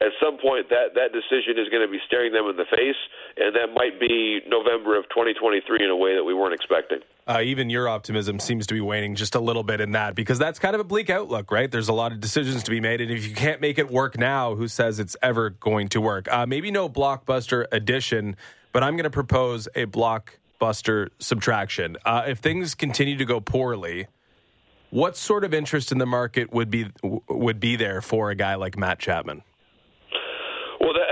at 0.00 0.12
some 0.22 0.38
point 0.38 0.68
that 0.70 0.94
that 0.94 1.12
decision 1.12 1.58
is 1.58 1.68
going 1.70 1.82
to 1.84 1.90
be 1.90 1.98
staring 2.06 2.32
them 2.32 2.46
in 2.46 2.56
the 2.56 2.66
face, 2.70 2.96
and 3.36 3.54
that 3.56 3.74
might 3.74 3.98
be 3.98 4.40
November 4.46 4.96
of 4.96 5.04
2023 5.10 5.84
in 5.84 5.90
a 5.90 5.96
way 5.96 6.14
that 6.14 6.24
we 6.24 6.34
weren't 6.34 6.54
expecting. 6.54 6.98
Uh, 7.26 7.40
even 7.42 7.68
your 7.68 7.88
optimism 7.88 8.38
seems 8.38 8.66
to 8.66 8.74
be 8.74 8.80
waning 8.80 9.14
just 9.14 9.34
a 9.34 9.40
little 9.40 9.62
bit 9.62 9.80
in 9.80 9.92
that 9.92 10.14
because 10.14 10.38
that's 10.38 10.58
kind 10.58 10.74
of 10.74 10.80
a 10.80 10.84
bleak 10.84 11.10
outlook, 11.10 11.50
right? 11.50 11.70
There's 11.70 11.88
a 11.88 11.92
lot 11.92 12.12
of 12.12 12.20
decisions 12.20 12.62
to 12.62 12.70
be 12.70 12.80
made, 12.80 13.00
and 13.00 13.10
if 13.10 13.26
you 13.26 13.34
can't 13.34 13.60
make 13.60 13.78
it 13.78 13.90
work 13.90 14.16
now, 14.16 14.54
who 14.54 14.68
says 14.68 14.98
it's 14.98 15.16
ever 15.22 15.50
going 15.50 15.88
to 15.88 16.00
work? 16.00 16.30
Uh, 16.32 16.46
maybe 16.46 16.70
no 16.70 16.88
blockbuster 16.88 17.66
addition 17.72 18.36
but 18.72 18.82
I'm 18.82 18.94
going 18.94 19.04
to 19.04 19.10
propose 19.10 19.66
a 19.74 19.86
blockbuster 19.86 21.08
subtraction. 21.18 21.96
Uh, 22.04 22.24
if 22.28 22.38
things 22.38 22.74
continue 22.74 23.16
to 23.16 23.24
go 23.24 23.40
poorly, 23.40 24.06
what 24.90 25.16
sort 25.16 25.44
of 25.44 25.52
interest 25.52 25.92
in 25.92 25.98
the 25.98 26.06
market 26.06 26.52
would 26.52 26.70
be 26.70 26.86
would 27.02 27.60
be 27.60 27.76
there 27.76 28.00
for 28.00 28.30
a 28.30 28.34
guy 28.34 28.54
like 28.54 28.78
Matt 28.78 28.98
Chapman? 28.98 29.42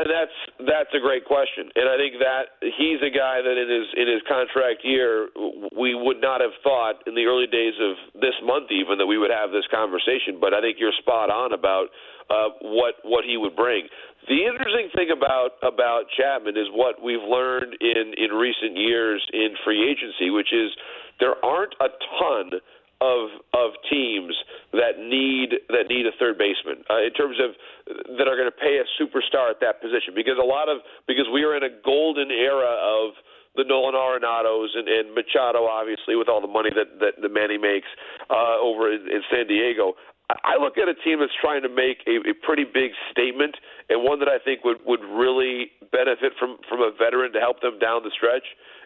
That, 0.07 0.15
that's 0.15 0.39
that's 0.71 0.93
a 0.95 1.03
great 1.03 1.27
question, 1.27 1.67
and 1.75 1.91
I 1.91 1.99
think 1.99 2.23
that 2.23 2.63
he's 2.63 3.03
a 3.03 3.11
guy 3.11 3.43
that 3.43 3.57
in 3.59 3.67
his 3.67 3.87
in 3.99 4.07
his 4.07 4.23
contract 4.31 4.87
year 4.87 5.27
we 5.75 5.99
would 5.99 6.23
not 6.23 6.41
have 6.41 6.55
thought 6.63 7.03
in 7.07 7.15
the 7.15 7.27
early 7.27 7.51
days 7.51 7.75
of 7.83 8.21
this 8.23 8.35
month 8.43 8.71
even 8.71 8.99
that 8.99 9.07
we 9.07 9.19
would 9.19 9.35
have 9.35 9.51
this 9.51 9.67
conversation. 9.67 10.39
But 10.39 10.55
I 10.55 10.61
think 10.63 10.79
you're 10.79 10.95
spot 11.03 11.31
on 11.31 11.53
about 11.53 11.91
uh, 12.31 12.55
what 12.63 13.03
what 13.03 13.25
he 13.27 13.37
would 13.37 13.57
bring. 13.57 13.89
The 14.31 14.47
interesting 14.47 14.91
thing 14.95 15.11
about 15.11 15.59
about 15.67 16.07
Chapman 16.15 16.55
is 16.55 16.71
what 16.71 17.03
we've 17.03 17.23
learned 17.27 17.75
in 17.81 18.15
in 18.15 18.31
recent 18.31 18.79
years 18.79 19.27
in 19.33 19.59
free 19.65 19.91
agency, 19.91 20.31
which 20.31 20.53
is 20.55 20.71
there 21.19 21.35
aren't 21.45 21.75
a 21.81 21.91
ton 22.21 22.63
of 23.01 23.29
of 23.53 23.77
teams 23.91 24.33
that 24.73 24.97
need 24.97 25.53
that 25.69 25.89
need 25.89 26.07
a 26.09 26.15
third 26.19 26.39
baseman 26.39 26.81
uh, 26.89 27.05
in 27.05 27.13
terms 27.13 27.37
of 27.43 27.53
that 28.17 28.25
are 28.25 28.37
going 28.37 28.49
to 28.49 28.57
pay 28.57 28.81
a 28.81 28.87
superstar 28.97 29.51
at 29.53 29.61
that 29.61 29.81
position 29.81 30.17
because 30.17 30.41
a 30.41 30.45
lot 30.45 30.69
of 30.69 30.81
because 31.07 31.29
we 31.33 31.45
are 31.45 31.57
in 31.57 31.63
a 31.63 31.73
golden 31.85 32.31
era 32.31 32.73
of 32.81 33.13
the 33.57 33.65
Nolan 33.65 33.97
Arenados 33.97 34.77
and, 34.77 34.87
and 34.87 35.15
Machado, 35.17 35.65
obviously, 35.65 36.15
with 36.15 36.29
all 36.29 36.41
the 36.41 36.49
money 36.49 36.71
that 36.73 37.01
that, 37.01 37.21
that 37.21 37.33
Manny 37.33 37.59
makes 37.59 37.89
uh, 38.31 38.57
over 38.61 38.93
in, 38.93 39.09
in 39.09 39.21
San 39.31 39.47
Diego. 39.47 39.95
I 40.27 40.59
look 40.59 40.75
at 40.77 40.91
a 40.91 40.97
team 41.07 41.23
that's 41.23 41.37
trying 41.39 41.63
to 41.63 41.71
make 41.71 42.03
a, 42.11 42.19
a 42.27 42.35
pretty 42.43 42.67
big 42.67 42.91
statement 43.15 43.55
and 43.89 44.03
one 44.03 44.19
that 44.19 44.29
I 44.29 44.43
think 44.43 44.65
would 44.65 44.83
would 44.85 45.05
really 45.05 45.71
benefit 45.93 46.33
from 46.39 46.59
from 46.69 46.81
a 46.81 46.91
veteran 46.97 47.33
to 47.33 47.41
help 47.41 47.61
them 47.61 47.79
down 47.79 48.03
the 48.03 48.11
stretch, 48.11 48.45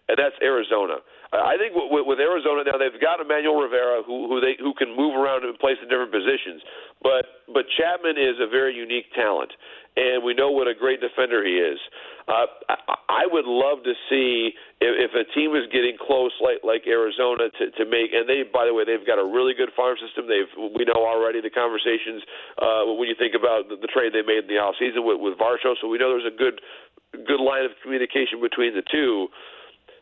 and 0.09 0.17
that's 0.17 0.37
Arizona. 0.43 1.03
I 1.31 1.55
think 1.55 1.79
with, 1.79 2.19
Arizona 2.19 2.67
now 2.67 2.75
they've 2.75 2.99
got 2.99 3.23
Emmanuel 3.23 3.63
Rivera 3.63 4.03
who 4.03 4.27
who 4.27 4.43
they 4.43 4.59
who 4.59 4.75
can 4.75 4.91
move 4.91 5.15
around 5.15 5.47
and 5.47 5.55
place 5.63 5.79
in 5.79 5.87
different 5.87 6.11
positions, 6.11 6.59
but 7.03 7.47
but 7.47 7.71
Chapman 7.79 8.19
is 8.19 8.35
a 8.43 8.51
very 8.51 8.75
unique 8.75 9.07
talent, 9.15 9.55
and 9.95 10.27
we 10.27 10.35
know 10.35 10.51
what 10.51 10.67
a 10.67 10.75
great 10.75 10.99
defender 10.99 11.47
he 11.47 11.55
is. 11.55 11.79
Uh, 12.27 12.51
I, 12.67 13.23
I 13.23 13.25
would 13.31 13.47
love 13.47 13.87
to 13.87 13.95
see 14.11 14.55
if, 14.83 15.11
if 15.11 15.13
a 15.15 15.23
team 15.31 15.55
is 15.55 15.71
getting 15.71 15.95
close, 15.95 16.35
like 16.43 16.67
like 16.67 16.83
Arizona, 16.91 17.47
to, 17.47 17.65
to 17.79 17.85
make. 17.87 18.11
And 18.11 18.27
they, 18.27 18.43
by 18.43 18.67
the 18.67 18.75
way, 18.75 18.83
they've 18.83 19.07
got 19.07 19.23
a 19.23 19.27
really 19.27 19.55
good 19.55 19.71
farm 19.79 19.95
system. 20.03 20.27
They've 20.27 20.51
we 20.75 20.83
know 20.83 20.99
already 20.99 21.39
the 21.39 21.55
conversations 21.55 22.27
uh, 22.59 22.91
when 22.91 23.07
you 23.07 23.15
think 23.15 23.39
about 23.39 23.71
the, 23.71 23.79
the 23.79 23.87
trade 23.87 24.11
they 24.11 24.27
made 24.27 24.47
in 24.47 24.51
the 24.51 24.59
off 24.59 24.75
season 24.83 25.07
with, 25.07 25.23
with 25.23 25.39
Varsho. 25.39 25.79
So 25.79 25.87
we 25.87 26.03
know 26.03 26.11
there's 26.11 26.27
a 26.27 26.35
good 26.35 26.59
good 27.23 27.39
line 27.39 27.63
of 27.67 27.71
communication 27.83 28.43
between 28.43 28.75
the 28.75 28.83
two 28.91 29.31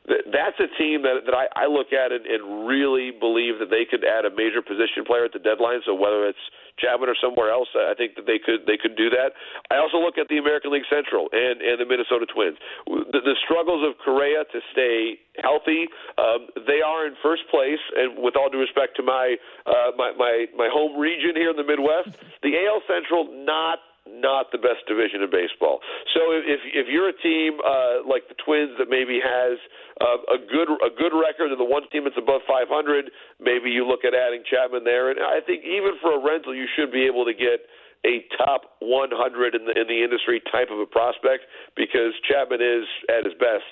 that's 0.09 0.59
a 0.61 0.71
team 0.81 1.03
that, 1.05 1.29
that 1.29 1.37
I, 1.37 1.47
I 1.55 1.67
look 1.69 1.93
at 1.93 2.13
and, 2.13 2.25
and 2.25 2.67
really 2.67 3.13
believe 3.13 3.61
that 3.61 3.69
they 3.69 3.85
could 3.85 4.05
add 4.05 4.25
a 4.25 4.33
major 4.33 4.65
position 4.65 5.05
player 5.05 5.29
at 5.29 5.33
the 5.33 5.43
deadline. 5.43 5.85
So 5.85 5.93
whether 5.93 6.25
it's 6.25 6.41
Chapman 6.81 7.09
or 7.11 7.19
somewhere 7.19 7.51
else, 7.51 7.69
I 7.75 7.93
think 7.99 8.15
that 8.17 8.25
they 8.25 8.39
could 8.39 8.65
they 8.65 8.79
could 8.79 8.97
do 8.97 9.11
that. 9.11 9.35
I 9.71 9.83
also 9.83 9.99
look 9.99 10.17
at 10.17 10.31
the 10.31 10.39
American 10.39 10.73
League 10.73 10.87
Central 10.89 11.29
and, 11.33 11.61
and 11.61 11.77
the 11.77 11.85
Minnesota 11.85 12.25
Twins. 12.31 12.57
The, 12.87 13.21
the 13.21 13.37
struggles 13.45 13.83
of 13.83 13.99
Correa 14.01 14.47
to 14.47 14.59
stay 14.73 15.19
healthy. 15.43 15.91
Um, 16.17 16.49
they 16.67 16.81
are 16.81 17.07
in 17.07 17.19
first 17.23 17.43
place, 17.51 17.83
and 17.99 18.23
with 18.23 18.39
all 18.39 18.49
due 18.49 18.63
respect 18.63 18.97
to 18.97 19.03
my 19.03 19.37
uh, 19.67 19.93
my, 19.99 20.15
my 20.17 20.47
my 20.57 20.69
home 20.71 20.99
region 20.99 21.35
here 21.35 21.51
in 21.51 21.59
the 21.59 21.67
Midwest, 21.67 22.15
the 22.43 22.55
AL 22.55 22.81
Central 22.87 23.27
not 23.45 23.83
not 24.09 24.51
the 24.51 24.59
best 24.59 24.85
division 24.89 25.21
in 25.21 25.31
baseball. 25.31 25.81
So 26.17 26.33
if 26.33 26.61
if 26.73 26.87
you're 26.89 27.09
a 27.09 27.19
team 27.21 27.61
uh, 27.61 28.05
like 28.09 28.29
the 28.29 28.39
Twins 28.41 28.75
that 28.81 28.89
maybe 28.89 29.21
has 29.21 29.61
uh, 30.01 30.35
a 30.35 30.39
good 30.41 30.69
a 30.81 30.91
good 30.93 31.13
record 31.13 31.53
and 31.53 31.61
the 31.61 31.69
one 31.69 31.85
team 31.93 32.05
that's 32.05 32.19
above 32.19 32.43
500, 32.49 33.11
maybe 33.41 33.71
you 33.71 33.87
look 33.87 34.05
at 34.05 34.17
adding 34.17 34.43
Chapman 34.49 34.85
there. 34.85 35.11
And 35.11 35.21
I 35.21 35.45
think 35.45 35.65
even 35.65 36.01
for 36.01 36.17
a 36.17 36.21
rental, 36.21 36.55
you 36.55 36.67
should 36.77 36.91
be 36.91 37.05
able 37.05 37.25
to 37.25 37.35
get 37.35 37.69
a 38.07 38.25
top 38.39 38.79
100 38.81 39.55
in 39.55 39.67
the 39.67 39.75
in 39.75 39.87
the 39.89 40.01
industry 40.03 40.41
type 40.53 40.69
of 40.71 40.79
a 40.79 40.87
prospect 40.87 41.45
because 41.77 42.15
Chapman 42.25 42.63
is 42.63 42.87
at 43.09 43.25
his 43.25 43.35
best 43.35 43.69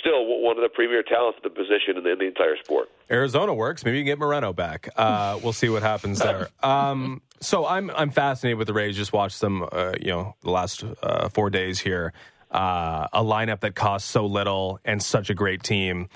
still 0.00 0.26
one 0.42 0.56
of 0.56 0.62
the 0.62 0.68
premier 0.68 1.02
talents 1.02 1.38
at 1.38 1.44
the 1.44 1.54
position 1.54 1.96
in 1.96 2.04
the, 2.04 2.12
in 2.12 2.18
the 2.18 2.26
entire 2.26 2.56
sport. 2.62 2.88
Arizona 3.10 3.54
works. 3.54 3.84
Maybe 3.84 3.98
you 3.98 4.04
can 4.04 4.12
get 4.12 4.18
Moreno 4.18 4.52
back. 4.52 4.88
Uh, 4.96 5.38
we'll 5.42 5.52
see 5.52 5.68
what 5.68 5.82
happens 5.82 6.18
there. 6.18 6.48
Um, 6.62 7.22
so 7.40 7.66
I'm 7.66 7.90
I'm 7.90 8.10
fascinated 8.10 8.58
with 8.58 8.66
the 8.66 8.74
Rays. 8.74 8.96
Just 8.96 9.12
watched 9.12 9.40
them, 9.40 9.62
uh, 9.70 9.92
you 10.00 10.08
know, 10.08 10.34
the 10.42 10.50
last 10.50 10.84
uh, 11.02 11.28
four 11.28 11.50
days 11.50 11.78
here. 11.78 12.12
Uh, 12.50 13.06
a 13.12 13.22
lineup 13.22 13.60
that 13.60 13.74
costs 13.74 14.10
so 14.10 14.24
little 14.24 14.80
and 14.84 15.02
such 15.02 15.28
a 15.28 15.34
great 15.34 15.62
team. 15.62 16.08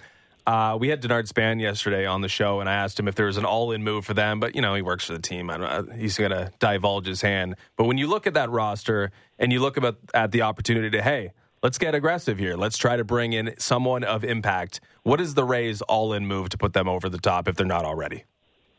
Uh, 0.46 0.76
we 0.80 0.88
had 0.88 1.00
Denard 1.00 1.28
Span 1.28 1.60
yesterday 1.60 2.04
on 2.06 2.20
the 2.20 2.28
show, 2.28 2.60
and 2.60 2.68
I 2.68 2.74
asked 2.74 2.98
him 2.98 3.06
if 3.06 3.14
there 3.14 3.26
was 3.26 3.36
an 3.36 3.44
all-in 3.44 3.84
move 3.84 4.04
for 4.04 4.14
them. 4.14 4.40
But 4.40 4.56
you 4.56 4.62
know, 4.62 4.74
he 4.74 4.82
works 4.82 5.06
for 5.06 5.12
the 5.12 5.20
team. 5.20 5.50
he's 5.96 6.18
going 6.18 6.32
to 6.32 6.50
divulge 6.58 7.06
his 7.06 7.20
hand. 7.22 7.56
But 7.76 7.84
when 7.84 7.98
you 7.98 8.08
look 8.08 8.26
at 8.26 8.34
that 8.34 8.50
roster 8.50 9.12
and 9.38 9.52
you 9.52 9.60
look 9.60 9.76
about 9.76 9.98
at 10.14 10.32
the 10.32 10.42
opportunity 10.42 10.90
to, 10.90 11.02
hey, 11.02 11.32
let's 11.62 11.78
get 11.78 11.94
aggressive 11.94 12.38
here. 12.38 12.56
Let's 12.56 12.76
try 12.76 12.96
to 12.96 13.04
bring 13.04 13.34
in 13.34 13.54
someone 13.58 14.02
of 14.02 14.24
impact. 14.24 14.80
What 15.04 15.20
is 15.20 15.34
the 15.34 15.44
Rays' 15.44 15.82
all-in 15.82 16.26
move 16.26 16.48
to 16.50 16.58
put 16.58 16.72
them 16.72 16.88
over 16.88 17.08
the 17.08 17.18
top 17.18 17.46
if 17.46 17.54
they're 17.56 17.66
not 17.66 17.84
already? 17.84 18.24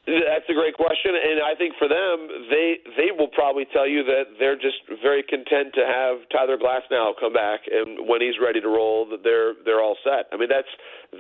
That's 0.06 0.44
a 0.50 0.54
great 0.54 0.76
question, 0.76 1.16
and 1.16 1.39
I 1.39 1.56
think 1.56 1.76
for 1.80 1.88
them, 1.88 2.28
they 2.52 2.76
they 2.98 3.16
will 3.18 3.30
probably 3.32 3.63
tell 3.72 3.88
you 3.88 4.04
that 4.04 4.36
they're 4.38 4.60
just 4.60 4.84
very 5.02 5.24
content 5.24 5.72
to 5.76 5.86
have 5.88 6.28
Tyler 6.30 6.58
Glasnow 6.58 7.13
come 7.18 7.32
back, 7.32 7.62
and 7.72 8.06
when 8.08 8.20
he's 8.20 8.36
ready 8.36 8.60
to 8.60 8.68
roll, 8.68 9.08
that 9.10 9.24
they're 9.24 9.54
they're 9.63 9.80
all 9.80 9.96
set. 10.04 10.28
I 10.34 10.38
mean, 10.38 10.50
that's 10.50 10.68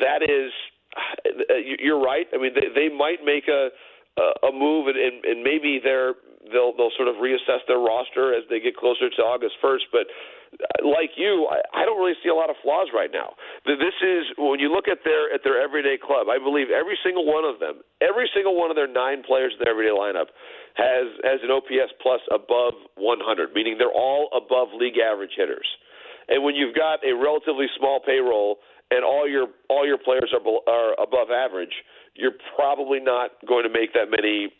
that 0.01 0.19
is, 0.21 0.51
uh, 1.25 1.55
you're 1.79 2.01
right. 2.01 2.27
I 2.33 2.37
mean, 2.37 2.51
they, 2.55 2.67
they 2.75 2.93
might 2.93 3.23
make 3.23 3.47
a 3.47 3.69
a 4.19 4.51
move, 4.51 4.87
and, 4.87 4.97
and, 4.97 5.25
and 5.25 5.43
maybe 5.43 5.79
they're 5.81 6.13
they'll 6.51 6.75
they'll 6.75 6.93
sort 6.97 7.07
of 7.07 7.21
reassess 7.21 7.63
their 7.67 7.79
roster 7.79 8.33
as 8.33 8.43
they 8.49 8.59
get 8.59 8.75
closer 8.75 9.09
to 9.09 9.21
August 9.23 9.55
first, 9.61 9.85
but 9.91 10.07
uh, 10.53 10.85
like 10.85 11.15
you, 11.15 11.47
I, 11.49 11.61
I 11.71 11.85
don't 11.85 11.97
really 11.97 12.17
see 12.21 12.29
a 12.29 12.35
lot 12.35 12.49
of 12.49 12.57
flaws 12.61 12.89
right 12.93 13.09
now. 13.11 13.33
This 13.65 13.95
is 14.03 14.23
when 14.37 14.59
you 14.59 14.69
look 14.69 14.87
at 14.91 15.01
their 15.05 15.33
at 15.33 15.41
their 15.43 15.61
everyday 15.61 15.95
club. 15.97 16.27
I 16.27 16.37
believe 16.37 16.67
every 16.69 16.97
single 17.03 17.25
one 17.25 17.45
of 17.45 17.59
them, 17.59 17.81
every 18.01 18.29
single 18.33 18.57
one 18.57 18.69
of 18.69 18.75
their 18.75 18.89
nine 18.89 19.23
players 19.23 19.53
in 19.55 19.63
their 19.63 19.71
everyday 19.71 19.95
lineup, 19.95 20.33
has 20.75 21.07
has 21.23 21.39
an 21.41 21.51
OPS 21.51 21.93
plus 22.01 22.21
above 22.33 22.73
100, 22.95 23.53
meaning 23.53 23.77
they're 23.77 23.93
all 23.93 24.29
above 24.35 24.73
league 24.75 24.99
average 24.99 25.33
hitters. 25.37 25.67
And 26.27 26.43
when 26.43 26.55
you've 26.55 26.75
got 26.75 27.03
a 27.03 27.13
relatively 27.13 27.67
small 27.77 27.99
payroll 27.99 28.59
and 28.91 29.03
all 29.03 29.27
your 29.27 29.47
all 29.69 29.85
your 29.85 29.97
players 29.97 30.33
are 30.33 30.43
are 30.69 30.93
above 31.01 31.31
average, 31.31 31.73
you're 32.15 32.37
probably 32.55 32.99
not 32.99 33.31
going 33.47 33.63
to 33.63 33.73
make 33.73 33.93
that 33.93 34.09
many 34.09 34.53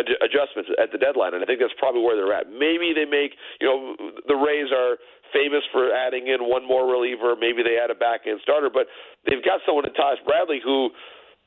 adjustments 0.00 0.70
at 0.80 0.92
the 0.92 0.98
deadline, 0.98 1.34
and 1.34 1.42
I 1.42 1.46
think 1.46 1.60
that's 1.60 1.76
probably 1.76 2.02
where 2.02 2.16
they're 2.16 2.32
at. 2.32 2.48
Maybe 2.48 2.92
they 2.96 3.04
make, 3.04 3.36
you 3.60 3.66
know, 3.66 3.96
the 4.26 4.36
Rays 4.36 4.72
are 4.72 4.96
famous 5.32 5.62
for 5.70 5.92
adding 5.94 6.26
in 6.26 6.48
one 6.48 6.66
more 6.66 6.86
reliever. 6.90 7.36
Maybe 7.38 7.62
they 7.62 7.78
add 7.78 7.90
a 7.90 7.98
back 7.98 8.26
end 8.26 8.40
starter, 8.42 8.70
but 8.70 8.86
they've 9.26 9.44
got 9.44 9.60
someone 9.66 9.86
in 9.86 9.94
Taj 9.94 10.18
Bradley 10.26 10.60
who 10.62 10.90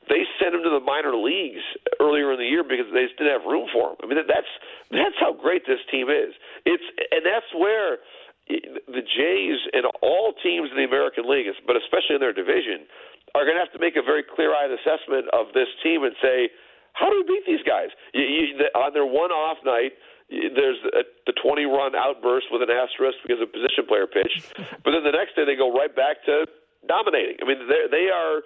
they 0.08 0.24
sent 0.40 0.54
him 0.54 0.62
to 0.62 0.72
the 0.72 0.84
minor 0.84 1.16
leagues 1.16 1.64
earlier 2.00 2.32
in 2.32 2.38
the 2.38 2.48
year 2.48 2.64
because 2.64 2.88
they 2.92 3.08
didn't 3.16 3.32
have 3.32 3.44
room 3.48 3.68
for 3.72 3.92
him. 3.92 3.96
I 4.02 4.06
mean, 4.06 4.20
that's 4.28 4.52
that's 4.90 5.16
how 5.20 5.32
great 5.32 5.64
this 5.66 5.80
team 5.90 6.08
is. 6.12 6.36
It's 6.64 6.84
and 7.12 7.24
that's 7.24 7.48
where 7.56 8.04
the 8.48 9.00
Jays 9.00 9.58
and 9.72 9.88
all 10.04 10.36
teams 10.44 10.68
in 10.68 10.76
the 10.76 10.84
American 10.84 11.24
League, 11.24 11.48
but 11.66 11.76
especially 11.80 12.16
in 12.16 12.20
their 12.20 12.36
division, 12.36 12.84
are 13.32 13.48
going 13.48 13.56
to 13.56 13.64
have 13.64 13.72
to 13.72 13.80
make 13.80 13.96
a 13.96 14.04
very 14.04 14.22
clear-eyed 14.22 14.70
assessment 14.70 15.32
of 15.32 15.48
this 15.56 15.68
team 15.82 16.04
and 16.04 16.12
say, 16.20 16.52
how 16.94 17.10
do 17.10 17.22
we 17.22 17.26
beat 17.26 17.44
these 17.46 17.62
guys? 17.66 17.90
You, 18.14 18.22
you, 18.22 18.44
the, 18.58 18.70
on 18.78 18.94
their 18.94 19.06
one-off 19.06 19.58
night, 19.66 19.92
there's 20.30 20.78
a, 20.94 21.02
the 21.26 21.34
20-run 21.36 21.94
outburst 21.94 22.48
with 22.50 22.62
an 22.62 22.70
asterisk 22.70 23.18
because 23.22 23.42
a 23.42 23.50
position 23.50 23.84
player 23.86 24.06
pitched, 24.06 24.46
but 24.82 24.96
then 24.96 25.04
the 25.04 25.14
next 25.14 25.36
day 25.36 25.44
they 25.44 25.58
go 25.58 25.74
right 25.74 25.92
back 25.92 26.24
to 26.26 26.46
dominating. 26.88 27.36
I 27.42 27.44
mean, 27.44 27.66
they 27.68 28.08
are 28.08 28.40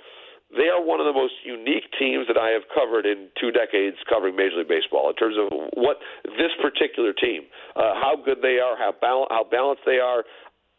they 0.49 0.73
are 0.73 0.81
one 0.81 0.97
of 0.97 1.05
the 1.05 1.13
most 1.13 1.37
unique 1.45 1.85
teams 2.01 2.25
that 2.25 2.41
I 2.41 2.57
have 2.57 2.65
covered 2.73 3.05
in 3.05 3.29
two 3.37 3.53
decades 3.53 4.01
covering 4.09 4.33
Major 4.33 4.65
League 4.65 4.73
Baseball 4.73 5.13
in 5.13 5.17
terms 5.17 5.37
of 5.37 5.53
what 5.77 6.01
this 6.25 6.49
particular 6.57 7.13
team, 7.13 7.45
uh, 7.77 7.93
how 8.01 8.17
good 8.17 8.41
they 8.41 8.57
are, 8.57 8.73
how, 8.73 8.97
bal- 8.97 9.29
how 9.29 9.45
balanced 9.45 9.85
they 9.85 10.01
are. 10.01 10.25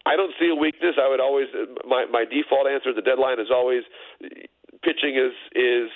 I 0.06 0.16
don't 0.16 0.34
see 0.40 0.50
a 0.50 0.58
weakness. 0.58 0.98
I 0.98 1.06
would 1.08 1.20
always 1.20 1.46
my 1.86 2.06
my 2.10 2.24
default 2.24 2.66
answer 2.66 2.90
at 2.90 2.96
the 2.96 3.06
deadline 3.06 3.38
is 3.38 3.52
always 3.52 3.84
pitching 4.82 5.14
is 5.14 5.36
is 5.54 5.90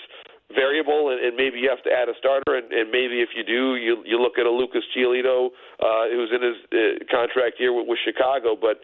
variable, 0.55 1.11
and, 1.11 1.21
and 1.21 1.37
maybe 1.37 1.59
you 1.59 1.69
have 1.69 1.83
to 1.85 1.93
add 1.93 2.09
a 2.09 2.15
starter, 2.19 2.57
and, 2.57 2.73
and 2.73 2.91
maybe 2.91 3.21
if 3.21 3.31
you 3.37 3.45
do, 3.45 3.77
you 3.77 4.03
you 4.07 4.21
look 4.21 4.39
at 4.39 4.47
a 4.47 4.51
Lucas 4.51 4.83
Giolito 4.97 5.51
uh, 5.81 6.09
who's 6.11 6.31
in 6.31 6.43
his 6.43 6.59
uh, 6.73 7.05
contract 7.11 7.59
year 7.59 7.75
with, 7.75 7.87
with 7.87 7.99
Chicago. 8.05 8.57
But 8.57 8.81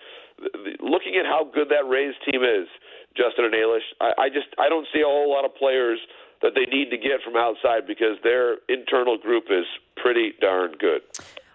looking 0.80 1.16
at 1.16 1.26
how 1.26 1.48
good 1.52 1.68
that 1.70 1.88
Rays 1.88 2.14
team 2.26 2.42
is, 2.42 2.68
Justin 3.16 3.46
and 3.46 3.54
Ailish, 3.54 3.86
I, 4.00 4.26
I 4.26 4.28
just 4.28 4.48
I 4.58 4.68
don't 4.68 4.86
see 4.92 5.00
a 5.00 5.08
whole 5.08 5.30
lot 5.30 5.44
of 5.44 5.54
players 5.54 5.98
that 6.42 6.52
they 6.54 6.64
need 6.66 6.90
to 6.90 6.96
get 6.96 7.20
from 7.24 7.36
outside 7.36 7.86
because 7.86 8.16
their 8.22 8.56
internal 8.68 9.18
group 9.18 9.44
is 9.50 9.66
pretty 9.96 10.32
darn 10.40 10.72
good. 10.78 11.02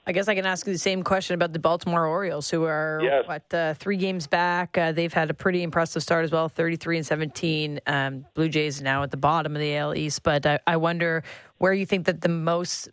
I 0.07 0.11
guess 0.11 0.27
I 0.27 0.35
can 0.35 0.45
ask 0.45 0.67
you 0.67 0.73
the 0.73 0.79
same 0.79 1.03
question 1.03 1.33
about 1.33 1.51
the 1.51 1.59
Baltimore 1.59 2.05
Orioles, 2.05 2.49
who 2.49 2.63
are 2.65 2.99
yes. 3.01 3.27
what 3.27 3.53
uh, 3.53 3.73
three 3.73 3.97
games 3.97 4.27
back. 4.27 4.77
Uh, 4.77 4.91
they've 4.91 5.13
had 5.13 5.31
a 5.31 5.33
pretty 5.33 5.63
impressive 5.63 6.03
start 6.03 6.23
as 6.23 6.31
well, 6.31 6.47
thirty-three 6.47 6.97
and 6.97 7.05
seventeen. 7.05 7.79
Um, 7.87 8.25
Blue 8.35 8.47
Jays 8.47 8.81
now 8.81 9.01
at 9.03 9.11
the 9.11 9.17
bottom 9.17 9.55
of 9.55 9.59
the 9.59 9.75
AL 9.75 9.95
East, 9.95 10.21
but 10.21 10.45
I, 10.45 10.59
I 10.67 10.77
wonder 10.77 11.23
where 11.57 11.73
you 11.73 11.85
think 11.85 12.05
that 12.05 12.21
the 12.21 12.29
most 12.29 12.89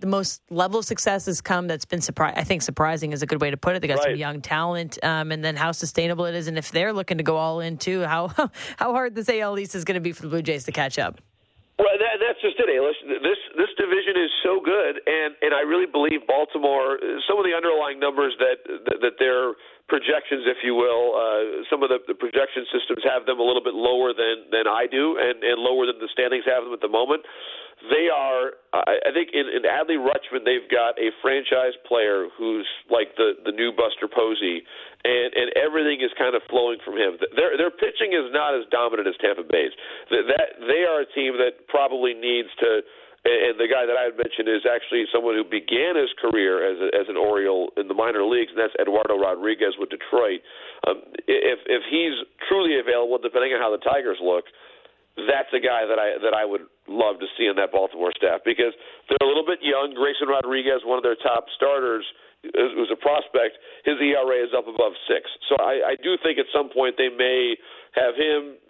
the 0.00 0.06
most 0.06 0.42
level 0.50 0.78
of 0.78 0.84
success 0.84 1.26
has 1.26 1.40
come 1.40 1.68
that's 1.68 1.84
been 1.84 2.00
surprise. 2.00 2.34
I 2.36 2.44
think 2.44 2.62
surprising 2.62 3.12
is 3.12 3.22
a 3.22 3.26
good 3.26 3.40
way 3.40 3.50
to 3.50 3.56
put 3.56 3.76
it. 3.76 3.80
They 3.80 3.88
got 3.88 3.98
right. 3.98 4.10
some 4.10 4.16
young 4.16 4.42
talent, 4.42 4.98
um, 5.02 5.32
and 5.32 5.44
then 5.44 5.56
how 5.56 5.72
sustainable 5.72 6.26
it 6.26 6.34
is, 6.34 6.48
and 6.48 6.58
if 6.58 6.70
they're 6.70 6.92
looking 6.92 7.16
to 7.18 7.24
go 7.24 7.36
all 7.36 7.60
in 7.60 7.78
too, 7.78 8.02
how 8.02 8.28
how 8.76 8.92
hard 8.92 9.14
this 9.14 9.28
AL 9.28 9.58
East 9.58 9.74
is 9.74 9.84
going 9.84 9.94
to 9.94 10.00
be 10.00 10.12
for 10.12 10.22
the 10.22 10.28
Blue 10.28 10.42
Jays 10.42 10.64
to 10.64 10.72
catch 10.72 10.98
up. 10.98 11.20
That, 12.16 12.24
that's 12.24 12.40
just 12.40 12.56
it, 12.56 12.68
Ailish. 12.72 12.96
This 13.20 13.36
this 13.60 13.68
division 13.76 14.16
is 14.16 14.32
so 14.40 14.56
good, 14.56 15.04
and 15.04 15.36
and 15.44 15.52
I 15.52 15.60
really 15.60 15.84
believe 15.84 16.24
Baltimore. 16.24 16.96
Some 17.28 17.36
of 17.36 17.44
the 17.44 17.52
underlying 17.52 18.00
numbers 18.00 18.32
that 18.40 18.64
that, 18.64 18.98
that 19.04 19.14
their 19.20 19.52
projections, 19.84 20.48
if 20.48 20.64
you 20.64 20.74
will, 20.74 21.12
uh, 21.12 21.62
some 21.68 21.84
of 21.84 21.92
the, 21.92 22.00
the 22.08 22.16
projection 22.16 22.64
systems 22.72 23.04
have 23.04 23.28
them 23.28 23.36
a 23.36 23.44
little 23.44 23.62
bit 23.62 23.76
lower 23.76 24.16
than 24.16 24.48
than 24.48 24.64
I 24.64 24.88
do, 24.88 25.20
and 25.20 25.44
and 25.44 25.60
lower 25.60 25.84
than 25.84 26.00
the 26.00 26.08
standings 26.08 26.48
have 26.48 26.64
them 26.64 26.72
at 26.72 26.80
the 26.80 26.90
moment 26.90 27.20
they 27.90 28.08
are. 28.08 28.56
I 28.72 29.12
think 29.12 29.30
in, 29.32 29.48
in 29.52 29.68
Adley 29.68 30.00
Rutschman, 30.00 30.44
they've 30.44 30.68
got 30.68 30.96
a 30.96 31.12
franchise 31.20 31.76
player 31.88 32.28
who's 32.36 32.66
like 32.90 33.12
the 33.16 33.36
the 33.44 33.52
new 33.52 33.72
Buster 33.72 34.08
Posey, 34.08 34.64
and 35.06 35.30
and 35.38 35.48
everything 35.54 36.02
is 36.02 36.10
kind 36.18 36.34
of 36.34 36.42
flowing 36.50 36.82
from 36.82 36.98
him. 36.98 37.14
Their 37.38 37.54
their 37.54 37.70
pitching 37.70 38.10
is 38.10 38.34
not 38.34 38.58
as 38.58 38.66
dominant 38.74 39.06
as 39.06 39.14
Tampa 39.22 39.46
Bay's. 39.46 39.70
That, 40.10 40.26
that 40.26 40.48
they 40.66 40.82
are 40.82 41.06
a 41.06 41.08
team 41.14 41.38
that 41.38 41.70
probably 41.70 42.12
needs 42.12 42.50
to. 42.60 42.82
And 43.26 43.58
the 43.58 43.66
guy 43.66 43.82
that 43.90 43.98
I 43.98 44.06
had 44.06 44.14
mentioned 44.14 44.46
is 44.46 44.62
actually 44.62 45.02
someone 45.10 45.34
who 45.34 45.42
began 45.42 45.98
his 45.98 46.14
career 46.14 46.62
as 46.62 46.78
a, 46.78 46.88
as 46.94 47.10
an 47.10 47.18
Oriole 47.18 47.74
in 47.74 47.90
the 47.90 47.94
minor 47.94 48.22
leagues, 48.22 48.54
and 48.54 48.60
that's 48.62 48.76
Eduardo 48.78 49.18
Rodriguez 49.18 49.74
with 49.82 49.90
Detroit. 49.90 50.46
Um, 50.86 51.02
if 51.26 51.58
if 51.66 51.82
he's 51.90 52.14
truly 52.46 52.78
available, 52.78 53.18
depending 53.18 53.50
on 53.50 53.58
how 53.58 53.74
the 53.74 53.82
Tigers 53.82 54.22
look, 54.22 54.46
that's 55.16 55.50
a 55.50 55.58
guy 55.58 55.88
that 55.90 55.98
I 55.98 56.22
that 56.22 56.38
I 56.38 56.46
would 56.46 56.70
love 56.86 57.18
to 57.18 57.26
see 57.34 57.50
in 57.50 57.56
that 57.58 57.74
Baltimore 57.74 58.14
staff 58.14 58.46
because 58.46 58.76
they're 59.10 59.26
a 59.26 59.28
little 59.28 59.48
bit 59.48 59.58
young. 59.58 59.90
Grayson 59.96 60.30
Rodriguez, 60.30 60.86
one 60.86 61.00
of 61.00 61.02
their 61.02 61.18
top 61.18 61.50
starters, 61.56 62.06
who's 62.54 62.90
a 62.92 63.00
prospect, 63.00 63.58
his 63.84 63.96
ERA 63.98 64.44
is 64.44 64.52
up 64.56 64.68
above 64.68 64.92
six. 65.08 65.30
So 65.48 65.56
I, 65.58 65.92
I 65.92 65.94
do 66.02 66.16
think 66.22 66.38
at 66.38 66.46
some 66.52 66.68
point 66.70 66.94
they 66.98 67.10
may 67.10 67.56
have 67.96 68.14
him 68.14 68.60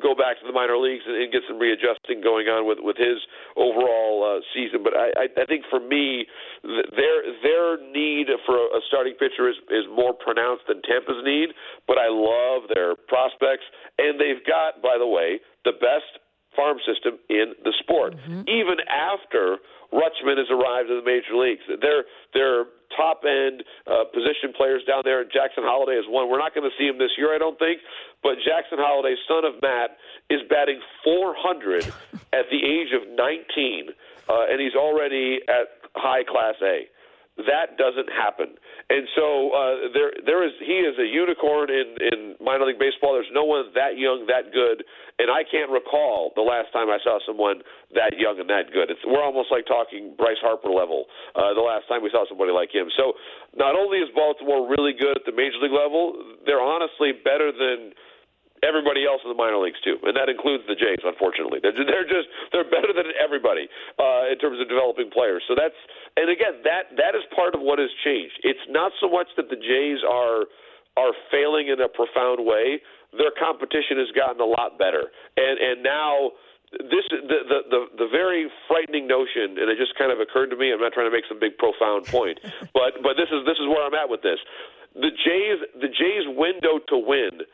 go 0.00 0.14
back 0.14 0.40
to 0.40 0.44
the 0.46 0.52
minor 0.52 0.76
leagues 0.76 1.04
and, 1.06 1.16
and 1.16 1.32
get 1.32 1.42
some 1.48 1.58
readjusting 1.58 2.20
going 2.20 2.48
on 2.48 2.64
with 2.64 2.78
with 2.80 2.96
his 2.96 3.20
overall 3.56 4.24
uh, 4.24 4.40
season. 4.52 4.80
But 4.84 4.96
I, 4.96 5.28
I, 5.28 5.44
I 5.44 5.44
think 5.44 5.64
for 5.68 5.80
me, 5.80 6.26
their 6.64 7.18
their 7.44 7.80
need 7.92 8.28
for 8.46 8.56
a 8.56 8.80
starting 8.88 9.14
pitcher 9.20 9.48
is 9.48 9.56
is 9.68 9.84
more 9.92 10.12
pronounced 10.12 10.64
than 10.68 10.80
Tampa's 10.82 11.20
need. 11.24 11.52
But 11.86 11.98
I 11.98 12.08
love 12.08 12.68
their 12.72 12.96
prospects, 12.96 13.64
and 13.98 14.20
they've 14.20 14.44
got, 14.46 14.80
by 14.80 14.96
the 14.96 15.08
way, 15.08 15.40
the 15.64 15.76
best 15.76 16.20
farm 16.56 16.78
system 16.86 17.18
in 17.28 17.52
the 17.64 17.74
sport, 17.82 18.14
mm-hmm. 18.14 18.46
even 18.46 18.78
after 18.86 19.58
Rutschman 19.92 20.38
has 20.38 20.46
arrived 20.50 20.88
in 20.90 21.02
the 21.02 21.06
major 21.06 21.34
leagues. 21.34 21.62
Their 21.82 22.04
their 22.32 22.66
top 22.96 23.22
end 23.26 23.62
uh, 23.86 24.04
position 24.12 24.52
players 24.56 24.82
down 24.86 25.02
there. 25.04 25.20
And 25.22 25.30
Jackson 25.30 25.64
Holliday 25.66 25.98
is 25.98 26.06
one. 26.08 26.30
We're 26.30 26.38
not 26.38 26.54
going 26.54 26.68
to 26.68 26.74
see 26.78 26.86
him 26.86 26.98
this 26.98 27.12
year, 27.18 27.34
I 27.34 27.38
don't 27.38 27.58
think. 27.58 27.80
But 28.22 28.36
Jackson 28.44 28.78
Holliday, 28.80 29.16
son 29.28 29.44
of 29.44 29.60
Matt, 29.60 29.98
is 30.30 30.40
batting 30.48 30.80
400 31.04 31.84
at 32.32 32.46
the 32.50 32.60
age 32.64 32.94
of 32.94 33.02
19, 33.14 33.90
uh, 34.28 34.46
and 34.50 34.60
he's 34.60 34.74
already 34.74 35.40
at 35.48 35.84
high 35.94 36.24
class 36.24 36.54
A. 36.62 36.88
That 37.34 37.74
doesn't 37.74 38.06
happen, 38.14 38.54
and 38.94 39.10
so 39.18 39.50
uh, 39.50 39.90
there 39.90 40.14
there 40.22 40.46
is 40.46 40.54
he 40.62 40.86
is 40.86 40.94
a 41.02 41.08
unicorn 41.08 41.66
in 41.66 41.98
in 41.98 42.18
minor 42.38 42.62
league 42.62 42.78
baseball. 42.78 43.18
There's 43.18 43.34
no 43.34 43.42
one 43.42 43.74
that 43.74 43.98
young, 43.98 44.30
that 44.30 44.54
good, 44.54 44.86
and 45.18 45.26
I 45.34 45.42
can't 45.42 45.66
recall 45.66 46.30
the 46.38 46.46
last 46.46 46.70
time 46.70 46.94
I 46.94 47.02
saw 47.02 47.18
someone 47.26 47.66
that 47.90 48.14
young 48.22 48.38
and 48.38 48.46
that 48.54 48.70
good. 48.70 48.86
It's 48.86 49.02
we're 49.02 49.18
almost 49.18 49.50
like 49.50 49.66
talking 49.66 50.14
Bryce 50.14 50.38
Harper 50.38 50.70
level. 50.70 51.10
Uh, 51.34 51.50
the 51.58 51.66
last 51.66 51.90
time 51.90 52.06
we 52.06 52.10
saw 52.14 52.22
somebody 52.30 52.54
like 52.54 52.70
him. 52.70 52.86
So 52.94 53.18
not 53.58 53.74
only 53.74 53.98
is 53.98 54.14
Baltimore 54.14 54.70
really 54.70 54.94
good 54.94 55.18
at 55.18 55.26
the 55.26 55.34
major 55.34 55.58
league 55.58 55.74
level, 55.74 56.14
they're 56.46 56.62
honestly 56.62 57.18
better 57.18 57.50
than 57.50 57.98
everybody 58.64 59.04
else 59.04 59.20
in 59.22 59.28
the 59.28 59.36
minor 59.36 59.60
leagues 59.60 59.78
too, 59.84 60.00
and 60.02 60.16
that 60.16 60.32
includes 60.32 60.64
the 60.64 60.74
Jays. 60.74 61.04
Unfortunately, 61.04 61.60
they're, 61.60 61.76
they're 61.76 62.08
just 62.08 62.26
they're 62.50 62.66
better 62.66 62.96
than 62.96 63.12
everybody 63.20 63.68
uh, 64.00 64.32
in 64.32 64.40
terms 64.40 64.56
of 64.58 64.66
developing 64.66 65.12
players. 65.12 65.44
So 65.46 65.52
that's 65.54 65.76
and 66.16 66.32
again 66.32 66.64
that 66.64 66.96
that 66.96 67.12
is 67.12 67.22
part 67.36 67.54
of 67.54 67.60
what 67.60 67.78
has 67.78 67.92
changed. 68.02 68.40
It's 68.42 68.64
not 68.72 68.90
so 68.98 69.12
much 69.12 69.28
that 69.36 69.52
the 69.52 69.60
Jays 69.60 70.00
are 70.02 70.48
are 70.96 71.12
failing 71.30 71.68
in 71.68 71.78
a 71.84 71.90
profound 71.92 72.40
way. 72.40 72.80
Their 73.12 73.30
competition 73.36 74.00
has 74.00 74.10
gotten 74.16 74.40
a 74.40 74.48
lot 74.48 74.80
better, 74.80 75.12
and 75.36 75.54
and 75.60 75.84
now 75.84 76.34
this 76.72 77.06
the, 77.10 77.38
the 77.46 77.58
the 77.70 77.80
the 78.06 78.08
very 78.10 78.50
frightening 78.66 79.06
notion, 79.06 79.60
and 79.60 79.70
it 79.70 79.78
just 79.78 79.94
kind 79.94 80.10
of 80.10 80.18
occurred 80.18 80.50
to 80.50 80.56
me. 80.56 80.72
I'm 80.72 80.80
not 80.80 80.92
trying 80.92 81.06
to 81.06 81.14
make 81.14 81.28
some 81.28 81.38
big 81.38 81.58
profound 81.58 82.06
point, 82.06 82.40
but 82.74 82.98
but 83.02 83.14
this 83.14 83.30
is 83.30 83.46
this 83.46 83.58
is 83.60 83.66
where 83.68 83.84
I'm 83.84 83.94
at 83.94 84.08
with 84.08 84.22
this. 84.22 84.38
The 84.94 85.10
Jays 85.10 85.58
the 85.78 85.90
Jays 85.90 86.26
window 86.34 86.82
to 86.90 86.96
win 86.98 87.46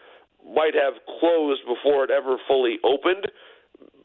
might 0.47 0.75
have 0.75 0.95
closed 1.21 1.63
before 1.67 2.05
it 2.05 2.11
ever 2.11 2.37
fully 2.49 2.79
opened 2.85 3.27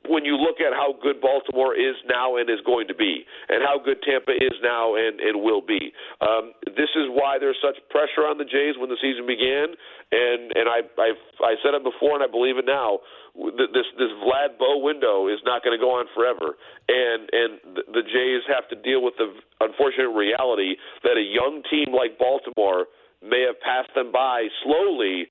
when 0.09 0.25
you 0.25 0.37
look 0.37 0.61
at 0.61 0.73
how 0.73 0.93
good 1.01 1.21
Baltimore 1.21 1.75
is 1.75 1.95
now 2.07 2.37
and 2.37 2.49
is 2.49 2.61
going 2.65 2.87
to 2.87 2.95
be, 2.95 3.25
and 3.49 3.61
how 3.61 3.77
good 3.81 4.01
Tampa 4.03 4.31
is 4.31 4.53
now 4.61 4.95
and, 4.95 5.19
and 5.19 5.41
will 5.41 5.61
be. 5.61 5.91
Um, 6.21 6.53
this 6.77 6.89
is 6.95 7.09
why 7.09 7.37
there's 7.39 7.57
such 7.61 7.77
pressure 7.89 8.25
on 8.25 8.37
the 8.37 8.45
Jays 8.45 8.77
when 8.77 8.89
the 8.89 8.99
season 9.01 9.25
began, 9.25 9.73
and 10.11 10.53
and 10.55 10.65
I 10.69 10.85
I've, 10.97 11.21
I 11.41 11.53
said 11.63 11.73
it 11.73 11.83
before 11.83 12.15
and 12.15 12.23
I 12.23 12.29
believe 12.29 12.57
it 12.57 12.65
now. 12.65 12.99
This 13.35 13.87
this 13.97 14.11
Vlad 14.23 14.57
Bo 14.57 14.79
window 14.79 15.27
is 15.27 15.39
not 15.45 15.63
going 15.63 15.77
to 15.77 15.81
go 15.81 15.91
on 15.91 16.05
forever, 16.13 16.55
and 16.87 17.29
and 17.31 17.51
the 17.93 18.03
Jays 18.05 18.43
have 18.47 18.67
to 18.69 18.77
deal 18.77 19.01
with 19.01 19.15
the 19.17 19.33
unfortunate 19.61 20.13
reality 20.13 20.77
that 21.03 21.17
a 21.17 21.25
young 21.25 21.63
team 21.69 21.93
like 21.93 22.17
Baltimore 22.17 22.87
may 23.23 23.41
have 23.47 23.59
passed 23.61 23.93
them 23.95 24.11
by 24.11 24.47
slowly 24.63 25.27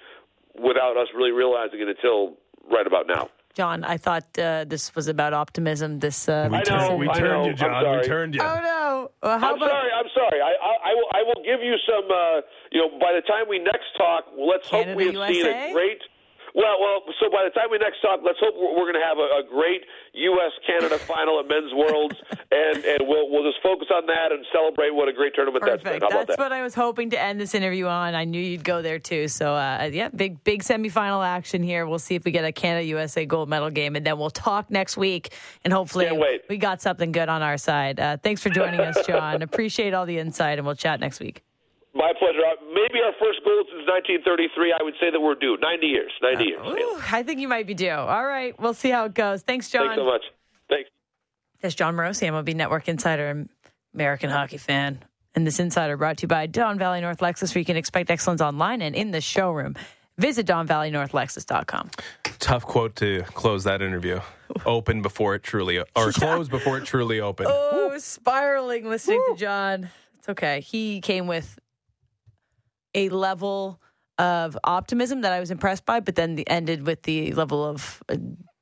without 0.55 0.97
us 0.97 1.09
really 1.15 1.33
realizing 1.33 1.81
it 1.81 1.89
until 1.89 2.37
right 2.71 2.87
about 2.87 3.07
now. 3.07 3.29
Jon, 3.55 3.85
I 3.85 3.99
thought 3.99 4.27
uh, 4.37 4.65
this 4.67 4.95
was 4.97 5.07
about 5.07 5.33
optimism. 5.33 6.01
This 6.01 6.29
uh, 6.29 6.49
we, 6.51 6.59
know, 6.69 6.97
we 6.97 7.07
turned 7.07 7.47
you, 7.47 7.55
Jon. 7.55 7.99
We 7.99 8.03
turned 8.05 8.35
you. 8.35 8.41
Oh 8.43 8.59
no! 8.61 9.11
Well, 9.23 9.33
I'm 9.33 9.55
about... 9.55 9.61
sorry. 9.61 9.91
I'm 9.95 10.11
sorry. 10.13 10.41
I, 10.41 10.51
I, 10.51 10.91
I, 10.91 10.95
will. 10.95 11.09
I 11.15 11.23
will 11.23 11.43
give 11.45 11.63
you 11.63 11.77
some. 11.87 12.11
Uh, 12.11 12.41
you 12.73 12.81
know, 12.81 12.99
by 12.99 13.13
the 13.15 13.23
time 13.23 13.47
we 13.49 13.61
next 13.61 13.95
talk, 13.97 14.25
let's 14.37 14.69
Canada, 14.69 14.91
hope 14.91 14.97
we 14.99 15.05
have 15.05 15.15
USA? 15.15 15.33
seen 15.33 15.47
a 15.47 15.73
great 15.73 16.03
well, 16.55 16.79
well. 16.81 17.01
So 17.21 17.29
by 17.31 17.43
the 17.43 17.51
time 17.51 17.67
we 17.71 17.79
next 17.79 18.01
talk, 18.01 18.21
let's 18.25 18.39
hope 18.39 18.55
we're, 18.55 18.71
we're 18.71 18.87
going 18.87 19.01
to 19.01 19.07
have 19.07 19.19
a, 19.19 19.43
a 19.43 19.45
great 19.49 19.83
U.S. 20.15 20.53
Canada 20.65 20.99
final 21.11 21.41
at 21.41 21.49
Men's 21.49 21.75
Worlds, 21.75 22.15
and 22.31 22.85
and 22.85 23.09
we'll 23.09 23.29
we'll 23.29 23.43
just 23.43 23.61
focus 23.61 23.89
on 23.93 24.07
that 24.07 24.31
and 24.31 24.47
celebrate 24.53 24.95
what 24.95 25.09
a 25.09 25.13
great 25.13 25.35
tournament 25.35 25.63
Perfect. 25.65 25.85
that's 25.85 25.99
been. 25.99 26.09
How 26.09 26.17
that's 26.17 26.37
that? 26.37 26.39
what 26.39 26.53
I 26.53 26.63
was 26.63 26.75
hoping 26.75 27.11
to 27.11 27.21
end 27.21 27.41
this 27.41 27.55
interview 27.55 27.87
on. 27.87 28.15
I 28.15 28.25
knew 28.25 28.41
you'd 28.41 28.63
go 28.63 28.83
there 28.83 29.01
too. 29.01 29.27
So 29.27 29.55
uh, 29.55 29.91
yeah, 29.93 30.09
big 30.15 30.45
big 30.45 30.63
semifinal 30.63 31.27
action 31.27 31.63
here. 31.63 31.87
We'll 31.87 31.99
see 31.99 32.15
if 32.15 32.25
we 32.25 32.31
get 32.31 32.45
a 32.45 32.53
Canada 32.53 32.87
USA 32.87 33.27
gold 33.27 33.49
medal 33.49 33.71
game, 33.71 33.97
and 33.97 34.07
then 34.07 34.17
we'll 34.17 34.31
talk 34.31 34.71
next 34.71 34.97
week, 34.97 35.35
and 35.65 35.73
hopefully 35.73 36.09
we 36.49 36.57
got 36.57 36.81
something 36.81 37.11
good 37.11 37.29
on 37.29 37.43
our 37.43 37.59
side. 37.59 37.99
Uh, 37.99 38.17
thanks 38.17 38.41
for 38.41 38.51
joining 38.51 38.81
us, 38.81 38.97
Jon. 39.07 39.43
Appreciate 39.43 39.93
all 39.93 40.07
the 40.07 40.19
insight, 40.19 40.59
and 40.59 40.67
we'll 40.67 40.77
chat 40.77 41.01
next 41.01 41.19
week. 41.19 41.43
My 41.95 42.13
pleasure. 42.19 42.43
Maybe 42.85 43.01
our 43.03 43.13
first 43.19 43.41
goal 43.45 43.65
since 43.71 43.89
1933. 43.89 44.75
I 44.79 44.83
would 44.83 44.93
say 45.01 45.11
that 45.11 45.19
we're 45.19 45.37
due 45.37 45.57
90 45.57 45.87
years. 45.87 46.13
90 46.21 46.45
years. 46.45 46.61
Ooh, 46.67 47.01
I 47.11 47.23
think 47.23 47.41
you 47.41 47.49
might 47.49 47.67
be 47.67 47.73
due. 47.73 47.89
All 47.89 48.27
right, 48.27 48.59
we'll 48.61 48.75
see 48.75 48.91
how 48.91 49.07
it 49.07 49.15
goes. 49.15 49.41
Thanks, 49.41 49.71
Jon. 49.71 49.87
Thanks 49.87 49.97
so 49.97 50.05
much. 50.05 50.23
Thanks. 50.69 50.91
That's 51.63 51.75
Jon 51.75 51.97
Morosi, 51.97 52.29
MLB 52.29 52.55
Network 52.55 52.87
insider, 52.89 53.29
and 53.31 53.49
American 53.95 54.29
hockey 54.29 54.59
fan. 54.59 54.99
And 55.35 55.47
this 55.47 55.59
insider 55.61 55.97
brought 55.97 56.19
to 56.19 56.23
you 56.23 56.29
by 56.29 56.47
Don 56.47 56.79
Valley 56.79 57.01
North 57.01 57.21
Lexus, 57.21 57.55
where 57.55 57.61
you 57.61 57.65
can 57.65 57.79
expect 57.79 58.11
excellence 58.11 58.43
online 58.43 58.83
and 58.83 58.95
in 58.95 59.13
the 59.13 59.21
showroom. 59.23 59.77
Visit 60.19 60.47
DonValleyNorthLexus.com. 60.47 61.91
Tough 62.39 62.67
quote 62.67 62.97
to 62.97 63.23
close 63.29 63.65
that 63.65 63.81
interview. 63.81 64.21
Open 64.67 65.01
before 65.01 65.35
it 65.35 65.43
truly, 65.43 65.79
or 65.79 65.87
close 66.13 66.51
before 66.51 66.77
it 66.77 66.85
truly 66.85 67.21
opened. 67.21 67.49
Oh, 67.51 67.97
spiraling 67.97 68.89
listening 68.91 69.25
to 69.31 69.37
Jon. 69.37 69.89
It's 70.19 70.29
okay. 70.29 70.61
He 70.61 71.01
came 71.01 71.27
with 71.27 71.59
a 72.95 73.09
level 73.09 73.81
of 74.19 74.57
optimism 74.65 75.23
that 75.23 75.33
I 75.33 75.41
was 75.41 75.51
impressed 75.51 75.85
by, 75.85 76.01
but 76.01 76.15
then 76.15 76.37
the, 76.37 76.49
ended 76.49 76.87
with 76.87 77.03
the 77.03 77.33
level 77.33 77.65
of 77.65 78.03
uh, 78.09 78.17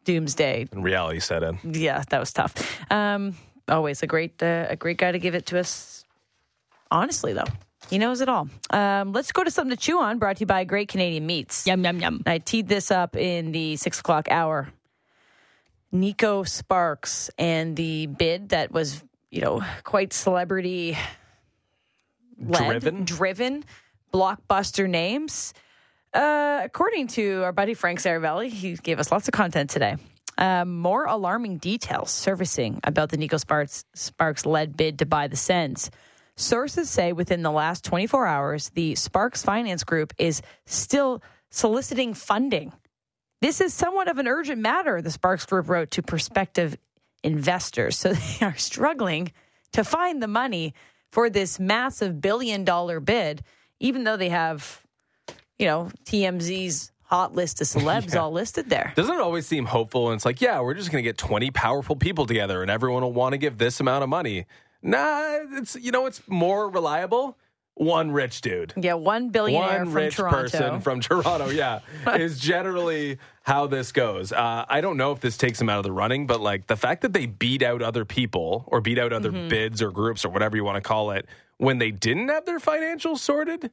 doomsday. 0.05 0.67
And 0.73 0.83
reality 0.83 1.21
set 1.21 1.43
in. 1.43 1.59
Yeah, 1.65 2.03
that 2.09 2.19
was 2.19 2.33
tough. 2.33 2.81
Um, 2.91 3.35
always 3.69 4.03
a 4.03 4.07
great, 4.07 4.43
uh, 4.43 4.67
a 4.71 4.77
great 4.77 4.99
guy 4.99 5.13
to 5.13 5.19
give 5.19 5.35
it 5.35 5.47
to 5.47 5.59
us. 5.59 6.05
Honestly, 6.91 7.33
though, 7.33 7.45
he 7.89 7.99
knows 7.99 8.21
it 8.21 8.29
all. 8.29 8.49
Um, 8.71 9.13
let's 9.13 9.33
go 9.33 9.45
to 9.45 9.51
something 9.51 9.77
to 9.77 9.83
chew 9.83 10.01
on. 10.01 10.19
Brought 10.19 10.37
to 10.37 10.41
you 10.41 10.47
by 10.47 10.65
Great 10.65 10.89
Canadian 10.89 11.27
Meats. 11.27 11.67
Yum, 11.67 11.85
yum, 11.85 12.01
yum. 12.01 12.23
I 12.27 12.39
teed 12.39 12.69
this 12.69 12.91
up 12.91 13.17
in 13.17 13.53
the 13.53 13.77
six 13.77 14.01
o'clock 14.01 14.29
hour. 14.31 14.69
Neko 15.93 16.49
Sparks 16.49 17.31
and 17.39 17.77
the 17.77 18.07
bid 18.07 18.51
that 18.51 18.73
was, 18.73 19.03
you 19.31 19.43
know, 19.43 19.63
quite 19.85 20.13
celebrity 20.15 20.97
Driven? 22.51 23.05
driven, 23.05 23.65
blockbuster 24.13 24.89
names. 24.89 25.55
Uh, 26.13 26.61
according 26.63 27.07
to 27.09 27.43
our 27.43 27.53
buddy 27.53 27.75
Frank 27.75 28.01
Seravalli, 28.01 28.51
he 28.51 28.77
gave 28.77 28.99
us 28.99 29.11
lots 29.11 29.29
of 29.29 29.33
content 29.33 29.71
today. 29.71 29.97
Um, 30.39 30.79
more 30.79 31.05
alarming 31.05 31.59
details 31.59 32.11
surfacing 32.11 32.81
about 32.85 33.11
the 33.11 33.19
Neko 33.19 33.39
Sparks 33.39 33.85
Sparks 33.95 34.47
led 34.47 34.77
bid 34.77 34.99
to 35.01 35.07
buy 35.07 35.29
the 35.29 35.37
Sens. 35.37 35.91
Sources 36.37 36.89
say 36.89 37.13
within 37.13 37.43
the 37.43 37.51
last 37.51 37.85
24 37.85 38.27
hours, 38.27 38.71
the 38.71 38.95
Sparks 38.95 39.43
Finance 39.43 39.85
Group 39.85 40.15
is 40.19 40.41
still 40.65 41.23
soliciting 41.51 42.15
funding. 42.15 42.73
This 43.43 43.61
is 43.61 43.75
somewhat 43.75 44.09
of 44.09 44.19
an 44.19 44.27
urgent 44.27 44.61
matter, 44.61 45.03
the 45.03 45.11
Sparks 45.11 45.45
Group 45.45 45.69
wrote 45.69 45.91
to 45.93 46.03
prospective 46.03 46.77
investors. 47.23 47.99
So 47.99 48.13
they 48.41 48.47
are 48.47 48.57
struggling 48.57 49.33
to 49.73 49.85
find 49.85 50.23
the 50.23 50.29
money 50.29 50.75
for 51.11 51.29
this 51.29 51.61
massive 51.61 52.21
billion 52.21 52.65
dollar 52.65 53.01
bid, 53.01 53.43
even 53.83 54.05
though 54.05 54.17
they 54.17 54.31
have, 54.31 54.81
you 55.59 55.67
know, 55.67 55.91
TMZ's 56.05 56.91
hot 57.03 57.35
list 57.35 57.61
of 57.61 57.67
celebs 57.67 58.17
all 58.21 58.33
listed 58.33 58.71
there. 58.71 58.93
Doesn't 58.97 59.15
it 59.15 59.21
always 59.21 59.47
seem 59.47 59.67
hopeful? 59.67 60.09
And 60.09 60.17
it's 60.17 60.25
like, 60.25 60.41
yeah, 60.41 60.61
we're 60.61 60.75
just 60.75 60.91
going 60.91 61.05
to 61.05 61.09
get 61.09 61.19
20 61.19 61.51
powerful 61.51 61.97
people 61.97 62.25
together 62.25 62.63
and 62.63 62.71
everyone 62.71 63.03
will 63.03 63.13
want 63.13 63.33
to 63.35 63.39
give 63.39 63.59
this 63.59 63.81
amount 63.81 64.03
of 64.03 64.09
money. 64.09 64.47
Nah, 64.83 65.39
it's, 65.59 65.77
you 65.77 65.91
know, 65.93 66.07
it's 66.07 66.23
more 66.27 66.71
reliable. 66.71 67.37
One 67.75 68.11
rich 68.11 68.43
dude. 68.43 68.75
Yeah, 68.77 68.95
one 68.95 69.31
billionaire 69.31 69.79
One 69.79 69.87
from 69.87 69.95
rich 69.95 70.17
Toronto. 70.17 70.41
person 70.43 70.81
from 70.81 71.01
Toronto, 71.01 71.49
yeah, 71.49 71.81
is 72.15 72.39
generally 72.39 73.19
how 73.45 73.67
this 73.67 73.93
goes. 73.93 74.31
Uh, 74.31 74.67
I 74.69 74.83
don't 74.83 74.99
know 74.99 75.13
if 75.13 75.21
this 75.21 75.39
takes 75.39 75.59
them 75.59 75.71
out 75.71 75.79
of 75.79 75.85
the 75.85 75.93
running, 75.93 76.27
but 76.27 76.41
like 76.43 76.67
the 76.67 76.77
fact 76.77 77.01
that 77.01 77.15
they 77.15 77.25
beat 77.25 77.63
out 77.63 77.81
other 77.81 78.05
people 78.05 78.65
or 78.67 78.81
beat 78.83 78.99
out 78.99 79.13
other 79.15 79.33
Mm-hmm. 79.33 79.49
bids 79.49 79.81
or 79.81 79.91
groups 79.91 80.23
or 80.25 80.29
whatever 80.29 80.55
you 80.57 80.65
want 80.65 80.77
to 80.77 80.87
call 80.87 81.13
it 81.13 81.27
when 81.63 81.79
they 81.79 81.91
didn't 81.93 82.29
have 82.29 82.45
their 82.45 82.59
financials 82.59 83.19
sorted 83.19 83.71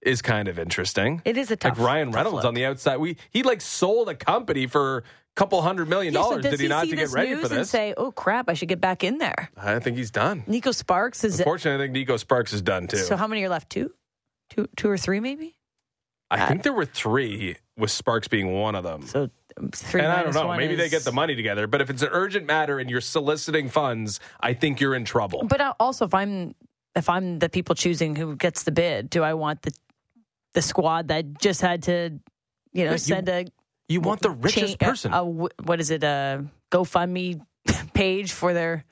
is 0.00 0.22
kind 0.22 0.48
of 0.48 0.58
interesting. 0.58 1.20
It 1.24 1.36
is 1.36 1.50
a 1.50 1.56
tough 1.56 1.78
like 1.78 1.86
Ryan 1.86 2.10
Reynolds 2.10 2.36
look. 2.36 2.44
on 2.46 2.54
the 2.54 2.64
outside. 2.64 2.96
We 2.98 3.16
he 3.30 3.42
like 3.42 3.60
sold 3.60 4.08
a 4.08 4.14
company 4.14 4.66
for 4.66 4.98
a 4.98 5.02
couple 5.36 5.60
hundred 5.60 5.88
million 5.88 6.14
Yeah, 6.14 6.20
dollars. 6.20 6.42
does 6.42 6.52
Did 6.52 6.60
he, 6.60 6.68
not 6.68 6.84
to 6.84 6.90
get 6.90 6.96
this 6.96 7.12
ready 7.12 7.34
for 7.34 7.52
and 7.54 7.66
say, 7.66 7.92
"Oh 7.96 8.10
crap, 8.12 8.48
I 8.48 8.54
should 8.54 8.68
get 8.68 8.80
back 8.80 9.04
in 9.04 9.18
there"? 9.18 9.50
I 9.56 9.78
think 9.78 9.96
he's 9.98 10.10
done. 10.10 10.42
Neko 10.48 10.74
Sparks 10.74 11.22
is 11.22 11.38
Unfortunately, 11.38 11.84
I 11.84 11.92
think 11.92 12.08
Neko 12.08 12.18
Sparks 12.18 12.52
is 12.52 12.62
done 12.62 12.86
too. 12.86 12.96
so. 12.96 13.16
How 13.16 13.26
many 13.26 13.42
are 13.44 13.48
left? 13.50 13.68
Two, 13.68 13.92
two, 14.48 14.68
two 14.76 14.88
or 14.88 14.96
three, 14.96 15.20
maybe. 15.20 15.56
I 16.30 16.46
think 16.46 16.62
there 16.62 16.74
were 16.74 16.84
three, 16.84 17.56
with 17.78 17.90
Sparks 17.90 18.28
being 18.28 18.52
one 18.52 18.74
of 18.74 18.84
them. 18.84 19.06
So 19.06 19.30
um, 19.58 19.70
three. 19.70 20.02
and 20.02 20.12
I 20.12 20.22
don't 20.22 20.34
know. 20.34 20.54
Maybe 20.56 20.76
they 20.76 20.88
get 20.90 21.02
the 21.02 21.12
money 21.12 21.34
together. 21.34 21.66
But 21.66 21.80
if 21.80 21.88
it's 21.90 22.02
an 22.02 22.10
urgent 22.12 22.46
matter 22.46 22.78
and 22.78 22.88
you're 22.90 23.00
soliciting 23.00 23.68
funds, 23.70 24.20
I 24.38 24.52
think 24.54 24.78
you're 24.80 24.94
in 24.94 25.04
trouble. 25.06 25.42
But 25.48 25.74
also, 25.80 26.04
if 26.04 26.12
I'm 26.14 26.54
if 26.98 27.08
I'm 27.08 27.38
the 27.38 27.48
people 27.48 27.74
choosing 27.74 28.14
who 28.16 28.36
gets 28.36 28.64
the 28.64 28.72
bid, 28.72 29.08
do 29.10 29.22
I 29.22 29.34
want 29.34 29.62
the 29.62 29.72
the 30.54 30.62
squad 30.62 31.08
that 31.08 31.38
just 31.40 31.60
had 31.60 31.84
to, 31.84 32.18
you 32.72 32.84
know, 32.84 32.92
you- 32.92 32.98
send 32.98 33.28
a 33.28 33.46
you 33.88 34.00
want 34.00 34.20
the 34.20 34.30
richest 34.30 34.78
cha- 34.78 34.86
a- 34.86 34.90
person. 34.90 35.12
A, 35.14 35.24
what 35.24 35.80
is 35.80 35.90
it? 35.90 36.02
A 36.04 36.44
GoFundMe 36.70 37.40
page 37.94 38.32
for 38.32 38.52
their 38.52 38.84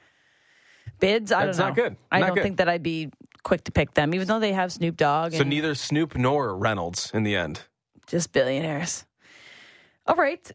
bids? 1.01 1.33
I 1.33 1.47
That's 1.47 1.59
don't 1.59 1.65
know. 1.65 1.69
not 1.69 1.77
good. 1.77 1.97
I 2.11 2.21
don't 2.21 2.35
good. 2.35 2.43
think 2.43 2.57
that 2.59 2.69
I'd 2.69 2.83
be 2.83 3.11
quick 3.43 3.65
to 3.65 3.73
pick 3.73 3.93
them, 3.95 4.15
even 4.15 4.27
though 4.27 4.41
they 4.41 4.53
have 4.53 4.73
Snoop 4.73 4.97
Dogg 4.97 5.33
so 5.33 5.43
neither 5.45 5.75
Snoop 5.75 6.17
nor 6.17 6.57
Reynolds 6.57 7.11
in 7.15 7.23
the 7.25 7.37
end. 7.37 7.61
just 8.07 8.33
billionaires. 8.33 9.05
All 10.07 10.15
right. 10.17 10.51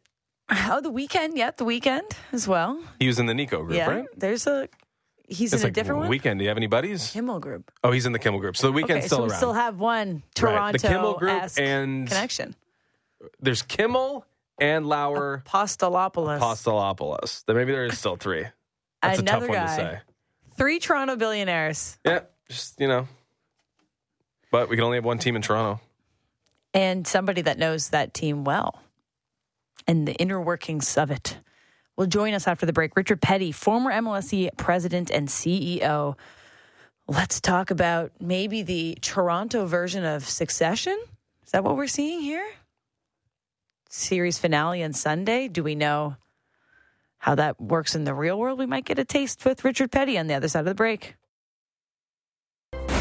Oh, 0.49 0.81
the 0.81 0.91
Weeknd. 0.91 1.31
Yeah, 1.35 1.51
the 1.55 1.63
Weeknd 1.65 2.11
as 2.33 2.47
well. 2.47 2.81
He 2.99 3.07
was 3.07 3.19
in 3.19 3.25
the 3.25 3.33
Neko 3.33 3.65
group, 3.65 3.73
yeah, 3.73 3.89
right? 3.89 4.05
there's 4.17 4.47
a. 4.47 4.67
He's 5.31 5.53
It's 5.53 5.63
in 5.63 5.69
a 5.69 5.71
different 5.71 6.01
one. 6.01 6.09
Weeknd. 6.11 6.37
Do 6.39 6.43
you 6.43 6.49
have 6.49 6.57
any 6.57 6.67
buddies? 6.67 7.11
Kimmel 7.11 7.39
group. 7.39 7.71
Oh, 7.83 7.91
he's 7.91 8.05
in 8.05 8.11
the 8.11 8.19
Kimmel 8.19 8.39
group. 8.41 8.57
So 8.57 8.69
the 8.71 8.73
Weeknd's 8.77 8.89
okay, 8.91 9.01
still 9.07 9.17
so 9.19 9.23
we 9.23 9.29
around. 9.29 9.37
still 9.37 9.53
have 9.53 9.79
one 9.79 10.09
Right. 10.15 10.21
Toronto 10.35 10.77
The 10.77 10.87
Kimmel 10.87 11.13
group 11.13 11.49
and 11.57 12.07
connection. 12.07 12.55
there's 13.39 13.61
Kimmel 13.61 14.25
and 14.59 14.85
Lauer 14.87 15.41
Apostolopoulos. 15.47 16.39
Apostolopoulos. 16.39 17.45
Then 17.45 17.55
maybe 17.55 17.71
there 17.71 17.85
is 17.85 17.97
still 17.97 18.17
three. 18.17 18.45
That's 19.01 19.19
Another 19.19 19.45
a 19.45 19.47
tough 19.47 19.57
one 19.57 19.67
to 19.67 19.75
say. 19.75 19.99
Three 20.57 20.79
Toronto 20.79 21.15
billionaires. 21.15 21.97
Yeah, 22.05 22.19
just 22.49 22.79
you 22.79 22.87
know. 22.87 23.07
But 24.51 24.67
we 24.69 24.75
can 24.75 24.83
only 24.83 24.97
have 24.97 25.05
one 25.05 25.17
team 25.17 25.35
in 25.37 25.41
Toronto. 25.41 25.79
and 26.73 27.07
somebody 27.07 27.41
that 27.43 27.57
knows 27.57 27.89
that 27.89 28.13
team 28.13 28.43
well 28.43 28.81
and 29.87 30.05
the 30.07 30.13
inner 30.15 30.39
workings 30.41 30.97
of 30.97 31.09
it 31.09 31.37
will 32.01 32.07
join 32.07 32.33
us 32.33 32.47
after 32.47 32.65
the 32.65 32.73
break. 32.73 32.97
Richard 32.97 33.21
Peddie, 33.21 33.51
former 33.51 33.91
MLSE 33.91 34.57
president 34.57 35.11
and 35.11 35.27
CEO. 35.27 36.17
Let's 37.07 37.39
talk 37.39 37.69
about 37.69 38.11
maybe 38.19 38.63
the 38.63 38.97
Toronto 39.01 39.67
version 39.67 40.03
of 40.03 40.27
Succession. 40.27 40.99
Is 41.45 41.51
that 41.51 41.63
what 41.63 41.77
we're 41.77 41.85
seeing 41.85 42.21
here? 42.21 42.47
Series 43.89 44.39
finale 44.39 44.83
on 44.83 44.93
Sunday. 44.93 45.47
Do 45.47 45.61
we 45.61 45.75
know 45.75 46.15
how 47.19 47.35
that 47.35 47.61
works 47.61 47.93
in 47.93 48.03
the 48.03 48.15
real 48.15 48.39
world? 48.39 48.57
We 48.57 48.65
might 48.65 48.85
get 48.85 48.97
a 48.97 49.05
taste 49.05 49.45
with 49.45 49.63
Richard 49.63 49.91
Peddie 49.91 50.17
on 50.17 50.25
the 50.25 50.33
other 50.33 50.47
side 50.47 50.61
of 50.61 50.65
the 50.65 50.73
break. 50.73 51.13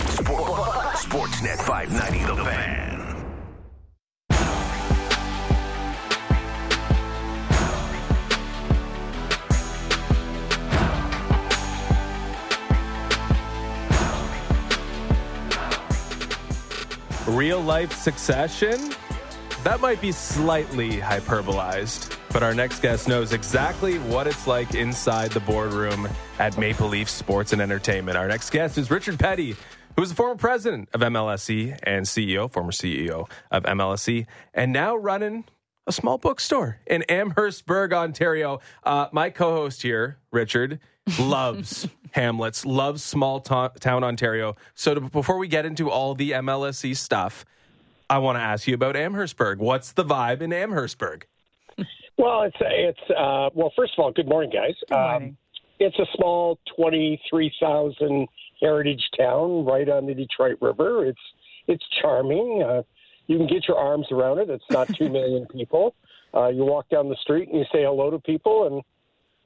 Sport, 0.09 0.59
Sportsnet 0.97 1.57
590 1.57 2.25
The 2.27 2.45
Fan. 2.45 3.00
Real 17.31 17.61
life 17.61 17.93
succession? 17.93 18.93
That 19.63 19.81
might 19.81 20.01
be 20.01 20.11
slightly 20.11 20.99
hyperbolized, 20.99 22.19
but 22.33 22.43
our 22.43 22.53
next 22.53 22.83
guest 22.83 23.07
knows 23.07 23.33
exactly 23.33 23.99
what 23.99 24.27
it's 24.27 24.49
like 24.49 24.75
inside 24.75 25.31
the 25.31 25.39
boardroom 25.39 26.09
at 26.41 26.59
Maple 26.59 26.89
Leaf 26.89 27.09
Sports 27.09 27.53
and 27.53 27.63
Entertainment. 27.63 28.17
Our 28.17 28.27
next 28.27 28.51
guest 28.51 28.79
is 28.79 28.91
Richard 28.91 29.17
Peddie, 29.17 29.55
who 29.95 30.03
is 30.03 30.09
the 30.09 30.17
former 30.17 30.35
president 30.35 30.89
of 30.93 31.03
MLSE 31.03 31.79
and 31.85 32.05
CEO, 32.05 32.53
former 32.53 32.73
CEO 32.73 33.31
of 33.53 33.63
MLSE, 33.63 34.27
and 34.53 34.73
now 34.73 34.97
running 34.97 35.45
a 35.91 35.93
small 35.93 36.19
bookstore 36.19 36.79
in 36.87 37.03
Amherstburg, 37.09 37.93
Ontario. 37.93 38.61
Uh, 38.85 39.09
my 39.11 39.29
co 39.29 39.51
host 39.57 39.83
here, 39.83 40.19
Richard, 40.31 40.79
loves 41.19 41.89
Hamlets, 42.13 42.65
loves 42.65 43.03
small 43.03 43.41
to- 43.41 43.73
town 43.81 44.05
Ontario. 44.05 44.55
So 44.77 44.95
to, 44.95 45.01
before 45.01 45.37
we 45.37 45.49
get 45.49 45.67
into 45.67 45.91
all 45.91 46.15
the 46.15 46.31
MLSE 46.31 46.97
stuff, 46.97 47.45
I 48.09 48.19
want 48.19 48.39
to 48.39 48.41
ask 48.41 48.69
you 48.69 48.75
about 48.75 48.95
Amherstburg. 48.95 49.59
What's 49.59 49.91
the 49.91 50.05
vibe 50.05 50.43
in 50.43 50.53
Amherstburg? 50.53 51.27
Well, 52.17 52.43
it's 52.43 52.57
it's 52.61 53.11
uh, 53.11 53.51
well. 53.55 53.73
First 53.75 53.95
of 53.99 54.05
all, 54.05 54.13
good 54.13 54.29
morning, 54.29 54.51
guys. 54.53 54.75
Good 54.89 54.95
morning. 54.97 55.37
it's 55.81 55.99
a 55.99 56.07
small 56.15 56.61
twenty-three 56.77 57.53
thousand 57.61 58.29
heritage 58.61 59.03
town 59.19 59.65
right 59.65 59.89
on 59.89 60.07
the 60.07 60.15
Detroit 60.15 60.59
River. 60.61 61.07
It's 61.07 61.21
it's 61.67 61.85
charming. 62.01 62.63
Uh, 62.65 62.83
you 63.31 63.37
can 63.39 63.47
get 63.47 63.69
your 63.69 63.79
arms 63.79 64.09
around 64.11 64.41
it. 64.41 64.51
It's 64.51 64.65
not 64.71 64.93
two 64.93 65.09
million 65.09 65.47
people. 65.53 65.95
Uh, 66.35 66.49
you 66.49 66.65
walk 66.65 66.89
down 66.89 67.09
the 67.09 67.17
street 67.23 67.49
and 67.49 67.59
you 67.59 67.65
say 67.73 67.85
hello 67.85 68.11
to 68.11 68.19
people, 68.19 68.67
and 68.67 68.83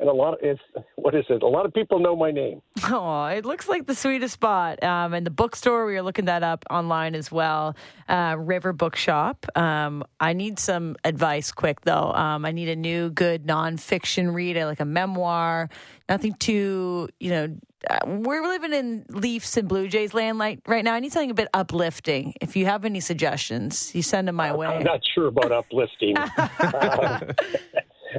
and 0.00 0.08
a 0.08 0.12
lot 0.12 0.34
of 0.34 0.40
it's 0.42 0.60
what 0.96 1.14
is 1.14 1.26
it? 1.28 1.42
A 1.42 1.46
lot 1.46 1.66
of 1.66 1.74
people 1.74 1.98
know 1.98 2.16
my 2.16 2.30
name. 2.30 2.62
Oh, 2.84 3.26
it 3.26 3.44
looks 3.44 3.68
like 3.68 3.86
the 3.86 3.94
sweetest 3.94 4.32
spot. 4.34 4.82
Um, 4.82 5.12
and 5.12 5.24
the 5.24 5.30
bookstore, 5.30 5.84
we 5.84 5.96
are 5.96 6.02
looking 6.02 6.24
that 6.24 6.42
up 6.42 6.64
online 6.70 7.14
as 7.14 7.30
well. 7.30 7.76
Uh, 8.08 8.36
River 8.38 8.72
Bookshop. 8.72 9.46
Um, 9.54 10.02
I 10.18 10.32
need 10.32 10.58
some 10.58 10.96
advice 11.04 11.52
quick 11.52 11.82
though. 11.82 12.10
Um, 12.12 12.46
I 12.46 12.52
need 12.52 12.70
a 12.70 12.76
new 12.76 13.10
good 13.10 13.46
nonfiction 13.46 14.34
read, 14.34 14.56
like 14.64 14.80
a 14.80 14.86
memoir. 14.86 15.68
Nothing 16.08 16.34
too, 16.34 17.08
you 17.20 17.30
know. 17.30 17.56
Uh, 17.88 17.98
we're 18.06 18.42
living 18.42 18.72
in 18.72 19.04
Leafs 19.08 19.56
and 19.56 19.68
Blue 19.68 19.88
Jays 19.88 20.14
land 20.14 20.38
like 20.38 20.60
right 20.66 20.84
now. 20.84 20.94
I 20.94 21.00
need 21.00 21.12
something 21.12 21.30
a 21.30 21.34
bit 21.34 21.48
uplifting. 21.52 22.34
If 22.40 22.56
you 22.56 22.66
have 22.66 22.84
any 22.84 23.00
suggestions, 23.00 23.94
you 23.94 24.02
send 24.02 24.28
them 24.28 24.36
my 24.36 24.54
way. 24.54 24.66
I'm 24.66 24.82
not 24.82 25.00
sure 25.14 25.26
about 25.26 25.52
uplifting. 25.52 26.16
uh, 26.18 27.20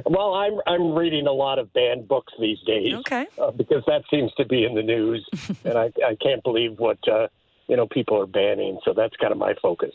well, 0.04 0.34
I'm 0.34 0.60
I'm 0.66 0.94
reading 0.94 1.26
a 1.26 1.32
lot 1.32 1.58
of 1.58 1.72
banned 1.72 2.08
books 2.08 2.32
these 2.38 2.58
days. 2.66 2.94
Okay. 2.94 3.26
Uh, 3.38 3.50
because 3.50 3.82
that 3.86 4.02
seems 4.10 4.32
to 4.34 4.44
be 4.44 4.64
in 4.64 4.74
the 4.74 4.82
news, 4.82 5.26
and 5.64 5.78
I 5.78 5.92
I 6.06 6.16
can't 6.22 6.42
believe 6.42 6.78
what 6.78 6.98
uh, 7.08 7.28
you 7.68 7.76
know 7.76 7.86
people 7.86 8.20
are 8.20 8.26
banning. 8.26 8.78
So 8.84 8.92
that's 8.94 9.16
kind 9.16 9.32
of 9.32 9.38
my 9.38 9.54
focus. 9.60 9.92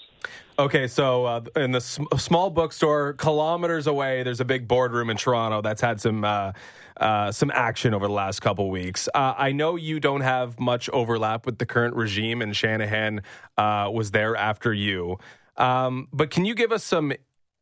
Okay, 0.60 0.88
so 0.88 1.26
uh, 1.26 1.42
in 1.56 1.72
the 1.72 1.82
sm- 1.82 2.06
small 2.18 2.50
bookstore, 2.50 3.14
kilometers 3.14 3.88
away, 3.88 4.24
there's 4.24 4.40
a 4.40 4.46
big 4.46 4.68
boardroom 4.68 5.10
in 5.10 5.18
Toronto 5.18 5.62
that's 5.62 5.82
had 5.82 6.00
some 6.02 6.24
uh, 6.24 6.52
uh, 6.98 7.32
some 7.32 7.52
action 7.54 7.94
over 7.94 8.08
the 8.08 8.14
last 8.14 8.42
couple 8.42 8.70
weeks. 8.70 9.08
Uh, 9.14 9.34
I 9.38 9.52
know 9.52 9.76
you 9.76 10.00
don't 10.00 10.22
have 10.22 10.60
much 10.60 10.90
overlap 10.90 11.46
with 11.46 11.58
the 11.58 11.66
current 11.66 11.96
regime, 11.96 12.42
and 12.42 12.56
Shanahan 12.56 13.22
uh, 13.58 13.90
was 13.92 14.12
there 14.12 14.36
after 14.36 14.74
you. 14.74 15.18
Um, 15.58 16.08
but 16.14 16.30
can 16.30 16.46
you 16.46 16.56
give 16.56 16.72
us 16.72 16.84
some 16.84 17.14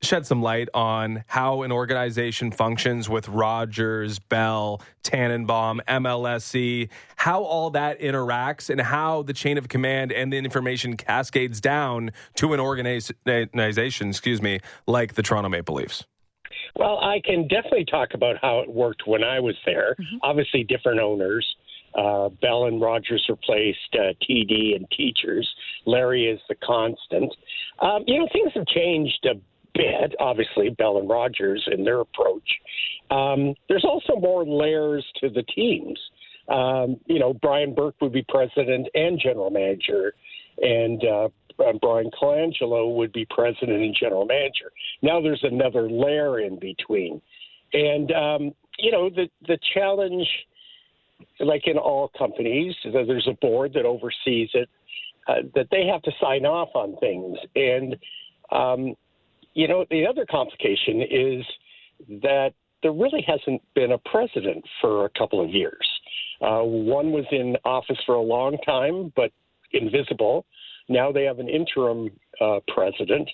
shed 0.01 0.25
some 0.25 0.41
light 0.41 0.69
on 0.73 1.23
how 1.27 1.63
an 1.63 1.71
organization 1.71 2.51
functions 2.51 3.09
with 3.09 3.27
Rogers, 3.27 4.19
Bell, 4.19 4.81
Tanenbaum, 5.03 5.79
MLSE, 5.87 6.89
how 7.17 7.43
all 7.43 7.69
that 7.71 7.99
interacts, 7.99 8.69
and 8.69 8.79
how 8.79 9.23
the 9.23 9.33
chain 9.33 9.57
of 9.57 9.67
command 9.67 10.11
and 10.11 10.31
the 10.31 10.37
information 10.37 10.95
cascades 10.95 11.59
down 11.59 12.11
to 12.35 12.53
an 12.53 12.59
organization, 12.59 14.09
excuse 14.09 14.41
me, 14.41 14.59
like 14.87 15.15
the 15.15 15.23
Toronto 15.23 15.49
Maple 15.49 15.75
Leafs. 15.75 16.05
Well, 16.75 16.99
I 16.99 17.21
can 17.23 17.47
definitely 17.47 17.85
talk 17.85 18.13
about 18.13 18.37
how 18.41 18.59
it 18.59 18.69
worked 18.69 19.03
when 19.05 19.23
I 19.23 19.39
was 19.39 19.55
there. 19.65 19.95
Mm-hmm. 19.99 20.17
Obviously, 20.23 20.63
different 20.63 20.99
owners. 20.99 21.45
Uh, 21.95 22.29
Bell 22.29 22.65
and 22.65 22.79
Rogers 22.79 23.25
replaced 23.27 23.95
uh, 23.95 24.13
TD 24.21 24.75
and 24.75 24.89
teachers. 24.95 25.49
Larry 25.85 26.27
is 26.27 26.39
the 26.47 26.55
constant. 26.55 27.33
Um, 27.79 28.03
you 28.05 28.19
know, 28.19 28.27
things 28.31 28.51
have 28.53 28.67
changed 28.67 29.25
a 29.25 29.33
bit, 29.79 30.09
obviously, 30.19 30.69
Bell 30.79 30.97
and 30.99 31.09
Rogers 31.09 31.61
in 31.73 31.79
their 31.87 32.01
approach. 32.07 32.49
Um, 33.09 33.55
there's 33.67 33.85
also 33.93 34.13
more 34.19 34.43
layers 34.45 35.05
to 35.19 35.29
the 35.29 35.43
teams. 35.43 35.99
Um, 36.59 36.87
you 37.05 37.19
know, 37.19 37.31
Brian 37.33 37.71
Burke 37.73 37.95
would 38.01 38.11
be 38.11 38.25
president 38.27 38.85
and 38.93 39.19
general 39.19 39.51
manager, 39.61 40.13
and 40.61 40.99
uh, 41.15 41.27
Bryan 41.81 42.09
Colangelo 42.19 42.95
would 42.95 43.11
be 43.11 43.25
president 43.29 43.81
and 43.83 43.95
general 44.03 44.25
manager. 44.25 44.71
Now 45.01 45.21
there's 45.21 45.43
another 45.43 45.89
layer 45.89 46.39
in 46.39 46.59
between. 46.59 47.21
And, 47.73 48.11
um, 48.11 48.41
you 48.77 48.91
know, 48.91 49.09
the, 49.09 49.29
the 49.47 49.59
challenge, 49.73 50.27
like 51.39 51.67
in 51.67 51.77
all 51.77 52.11
companies, 52.17 52.73
there's 52.83 53.27
a 53.29 53.37
board 53.45 53.73
that 53.73 53.85
oversees 53.85 54.49
it, 54.53 54.69
uh, 55.27 55.41
that 55.53 55.67
they 55.69 55.85
have 55.85 56.01
to 56.03 56.11
sign 56.19 56.45
off 56.45 56.69
on 56.73 56.95
things. 56.97 57.37
And, 57.55 57.95
um, 58.51 58.95
you 59.53 59.67
know, 59.67 59.85
the 59.89 60.05
other 60.05 60.25
complication 60.29 61.01
is 61.01 61.45
that 62.21 62.53
there 62.81 62.91
really 62.93 63.25
hasn't 63.27 63.61
been 63.73 63.91
a 63.91 63.97
president 63.97 64.63
for 64.81 65.05
a 65.05 65.09
couple 65.09 65.43
of 65.43 65.49
years. 65.49 65.87
Uh, 66.41 66.61
one 66.61 67.11
was 67.11 67.25
in 67.31 67.57
office 67.65 67.97
for 68.05 68.15
a 68.15 68.21
long 68.21 68.57
time, 68.65 69.11
but 69.15 69.31
invisible. 69.73 70.45
Now 70.87 71.11
they 71.11 71.23
have 71.23 71.39
an 71.39 71.49
interim 71.49 72.11
uh, 72.39 72.59
president. 72.73 73.29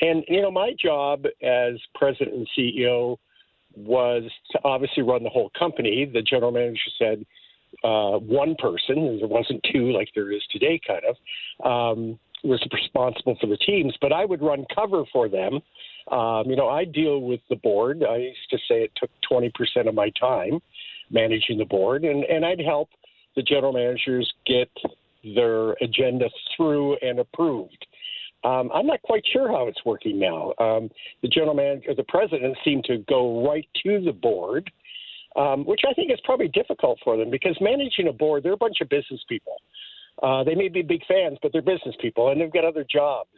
And, 0.00 0.24
you 0.26 0.42
know, 0.42 0.50
my 0.50 0.72
job 0.82 1.26
as 1.42 1.74
president 1.94 2.34
and 2.34 2.48
CEO 2.58 3.18
was 3.76 4.24
to 4.50 4.58
obviously 4.64 5.02
run 5.02 5.22
the 5.22 5.30
whole 5.30 5.50
company. 5.58 6.04
The 6.12 6.22
general 6.22 6.50
manager 6.50 6.90
said 6.98 7.24
uh, 7.84 8.18
one 8.18 8.56
person, 8.58 9.18
there 9.18 9.28
wasn't 9.28 9.64
two 9.72 9.92
like 9.92 10.08
there 10.14 10.32
is 10.32 10.42
today, 10.50 10.80
kind 10.86 11.02
of. 11.04 11.96
Um, 11.96 12.18
was 12.42 12.64
responsible 12.72 13.36
for 13.40 13.46
the 13.46 13.56
teams, 13.56 13.94
but 14.00 14.12
I 14.12 14.24
would 14.24 14.42
run 14.42 14.64
cover 14.74 15.04
for 15.12 15.28
them. 15.28 15.60
Um, 16.10 16.44
you 16.46 16.56
know, 16.56 16.68
I 16.68 16.84
deal 16.84 17.20
with 17.20 17.40
the 17.48 17.56
board. 17.56 18.02
I 18.08 18.16
used 18.16 18.50
to 18.50 18.58
say 18.68 18.82
it 18.82 18.92
took 18.96 19.10
20% 19.30 19.50
of 19.88 19.94
my 19.94 20.10
time 20.20 20.60
managing 21.10 21.58
the 21.58 21.64
board, 21.64 22.04
and, 22.04 22.24
and 22.24 22.44
I'd 22.44 22.60
help 22.60 22.88
the 23.36 23.42
general 23.42 23.72
managers 23.72 24.32
get 24.46 24.70
their 25.22 25.72
agenda 25.74 26.28
through 26.56 26.96
and 26.96 27.18
approved. 27.20 27.86
Um, 28.44 28.70
I'm 28.74 28.86
not 28.86 29.00
quite 29.02 29.22
sure 29.32 29.48
how 29.48 29.68
it's 29.68 29.84
working 29.84 30.18
now. 30.18 30.52
Um, 30.58 30.90
the 31.22 31.28
general 31.28 31.54
manager, 31.54 31.94
the 31.94 32.02
president, 32.04 32.56
seemed 32.64 32.84
to 32.84 32.98
go 33.08 33.46
right 33.46 33.68
to 33.84 34.00
the 34.00 34.12
board, 34.12 34.70
um, 35.36 35.64
which 35.64 35.82
I 35.88 35.94
think 35.94 36.10
is 36.10 36.18
probably 36.24 36.48
difficult 36.48 36.98
for 37.04 37.16
them 37.16 37.30
because 37.30 37.56
managing 37.60 38.08
a 38.08 38.12
board, 38.12 38.42
they're 38.42 38.52
a 38.52 38.56
bunch 38.56 38.80
of 38.80 38.88
business 38.88 39.20
people. 39.28 39.54
Uh, 40.22 40.44
they 40.44 40.54
may 40.54 40.68
be 40.68 40.82
big 40.82 41.02
fans, 41.06 41.38
but 41.42 41.52
they're 41.52 41.62
business 41.62 41.94
people, 42.00 42.30
and 42.30 42.40
they've 42.40 42.52
got 42.52 42.64
other 42.64 42.84
jobs. 42.90 43.30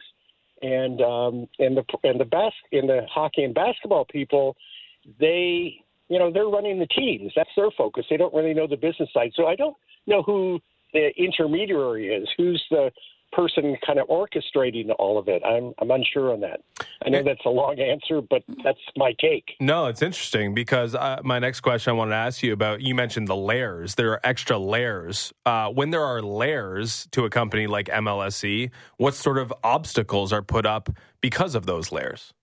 And 0.61 1.01
um, 1.01 1.47
and 1.59 1.77
the 1.77 1.83
and 2.03 2.19
the 2.19 2.25
bas- 2.25 2.53
in 2.71 2.87
the 2.87 3.01
hockey 3.13 3.43
and 3.43 3.53
basketball 3.53 4.05
people, 4.05 4.55
they 5.19 5.83
you 6.07 6.19
know 6.19 6.31
they're 6.31 6.47
running 6.47 6.79
the 6.79 6.87
teams. 6.87 7.31
That's 7.35 7.49
their 7.55 7.71
focus. 7.77 8.05
They 8.09 8.17
don't 8.17 8.33
really 8.33 8.53
know 8.53 8.67
the 8.67 8.77
business 8.77 9.09
side. 9.13 9.31
So 9.35 9.47
I 9.47 9.55
don't 9.55 9.75
know 10.07 10.23
who 10.23 10.59
the 10.93 11.09
intermediary 11.17 12.07
is. 12.07 12.27
Who's 12.37 12.63
the 12.71 12.91
person 13.35 13.75
kind 13.85 13.99
of 13.99 14.07
orchestrating 14.07 14.89
all 14.97 15.17
of 15.17 15.27
it. 15.27 15.43
I'm 15.45 15.73
I'm 15.79 15.91
unsure 15.91 16.31
on 16.31 16.39
that. 16.41 16.61
I 17.05 17.09
know 17.09 17.21
that's 17.21 17.45
a 17.45 17.49
long 17.49 17.79
answer, 17.79 18.21
but 18.21 18.43
that's 18.63 18.79
my 18.95 19.13
take. 19.19 19.55
No, 19.59 19.87
it's 19.87 20.01
interesting 20.01 20.53
because 20.53 20.95
uh, 20.95 21.19
my 21.23 21.39
next 21.39 21.59
question 21.59 21.91
I 21.91 21.93
wanted 21.93 22.11
to 22.11 22.17
ask 22.17 22.41
you 22.41 22.53
about. 22.53 22.81
You 22.81 22.95
mentioned 22.95 23.27
the 23.27 23.35
layers. 23.35 23.95
There 23.95 24.11
are 24.11 24.21
extra 24.23 24.57
layers. 24.57 25.33
Uh, 25.45 25.69
when 25.69 25.91
there 25.91 26.03
are 26.03 26.21
layers 26.21 27.07
to 27.11 27.25
a 27.25 27.29
company 27.29 27.67
like 27.67 27.87
MLSE, 27.87 28.71
what 28.97 29.13
sort 29.13 29.37
of 29.37 29.53
obstacles 29.63 30.31
are 30.31 30.41
put 30.41 30.65
up 30.65 30.89
because 31.21 31.55
of 31.55 31.65
those 31.65 31.91
layers? 31.91 32.33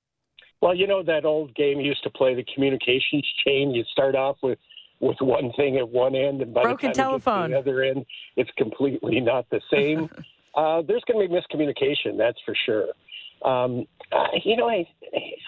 Well, 0.60 0.74
you 0.74 0.86
know 0.86 1.02
that 1.02 1.24
old 1.24 1.54
game 1.54 1.80
used 1.80 2.04
to 2.04 2.10
play, 2.10 2.34
the 2.34 2.44
communications 2.54 3.26
chain. 3.44 3.72
You 3.72 3.84
start 3.90 4.14
off 4.14 4.36
with 4.42 4.58
with 5.00 5.16
one 5.20 5.52
thing 5.54 5.78
at 5.78 5.88
one 5.88 6.14
end, 6.14 6.42
and 6.42 6.54
by 6.54 6.62
Broken 6.62 6.90
the 6.90 6.94
time 6.94 7.06
telephone. 7.06 7.50
you 7.50 7.56
get 7.56 7.64
to 7.64 7.64
the 7.64 7.70
other 7.70 7.82
end, 7.82 8.06
it's 8.36 8.50
completely 8.56 9.20
not 9.20 9.48
the 9.50 9.60
same. 9.72 10.08
Uh, 10.54 10.82
there's 10.86 11.02
going 11.10 11.26
to 11.26 11.28
be 11.28 11.40
miscommunication, 11.40 12.18
that's 12.18 12.38
for 12.44 12.54
sure. 12.66 12.88
Um, 13.44 13.86
uh, 14.12 14.26
you 14.44 14.56
know, 14.56 14.68
I, 14.68 14.86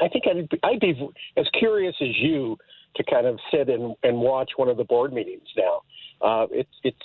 I 0.00 0.08
think 0.08 0.24
I'd, 0.26 0.48
I'd 0.62 0.80
be 0.80 0.94
as 1.36 1.46
curious 1.58 1.94
as 2.00 2.08
you 2.18 2.56
to 2.96 3.04
kind 3.04 3.26
of 3.26 3.38
sit 3.50 3.68
and, 3.68 3.94
and 4.02 4.18
watch 4.18 4.52
one 4.56 4.68
of 4.68 4.76
the 4.76 4.84
board 4.84 5.12
meetings 5.12 5.48
now. 5.56 5.80
Uh, 6.22 6.46
it's 6.50 6.70
it's 6.82 6.96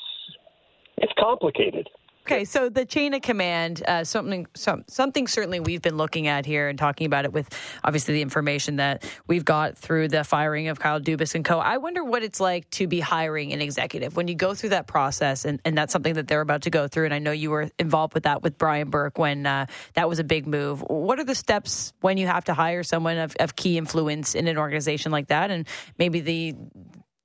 it's 0.98 1.12
complicated. 1.20 1.88
Okay, 2.32 2.46
so 2.46 2.70
the 2.70 2.86
chain 2.86 3.16
of 3.16 3.24
command, 3.24 3.82
uh, 3.88 4.04
something, 4.04 4.46
some, 4.54 4.84
something 4.88 5.26
certainly 5.26 5.60
we've 5.60 5.82
been 5.82 5.98
looking 5.98 6.28
at 6.28 6.46
here 6.46 6.70
and 6.70 6.78
talking 6.78 7.08
about 7.08 7.26
it 7.26 7.34
with 7.34 7.50
obviously 7.84 8.14
the 8.14 8.22
information 8.22 8.76
that 8.76 9.04
we've 9.26 9.44
got 9.44 9.76
through 9.76 10.10
the 10.10 10.24
firing 10.24 10.68
of 10.68 10.80
Kyle 10.80 11.02
Dubas 11.02 11.34
and 11.34 11.44
co. 11.44 11.58
I 11.58 11.78
wonder 11.78 12.04
what 12.04 12.22
it's 12.22 12.40
like 12.40 12.70
to 12.70 12.86
be 12.86 13.00
hiring 13.00 13.52
an 13.52 13.64
executive 13.64 14.16
when 14.16 14.28
you 14.28 14.36
go 14.36 14.54
through 14.54 14.70
that 14.70 14.86
process, 14.86 15.44
and, 15.44 15.60
and 15.66 15.76
that's 15.76 15.92
something 15.92 16.14
that 16.14 16.28
they're 16.28 16.42
about 16.42 16.62
to 16.62 16.70
go 16.70 16.88
through. 16.88 17.06
And 17.06 17.16
I 17.16 17.18
know 17.18 17.32
you 17.32 17.50
were 17.50 17.72
involved 17.80 18.14
with 18.14 18.26
that 18.26 18.44
with 18.44 18.60
Brian 18.60 18.92
Burke 18.92 19.18
when 19.18 19.48
uh, 19.48 19.66
that 19.96 20.08
was 20.08 20.20
a 20.20 20.24
big 20.24 20.46
move. 20.46 20.82
What 20.82 21.18
are 21.18 21.26
the 21.26 21.34
steps 21.34 21.94
when 22.02 22.20
you 22.20 22.28
have 22.28 22.44
to 22.44 22.54
hire 22.54 22.84
someone 22.84 23.18
of, 23.18 23.36
of 23.40 23.56
key 23.56 23.76
influence 23.76 24.36
in 24.36 24.48
an 24.48 24.60
organization 24.60 25.12
like 25.12 25.30
that, 25.30 25.50
and 25.50 25.68
maybe 25.98 26.20
the 26.20 26.56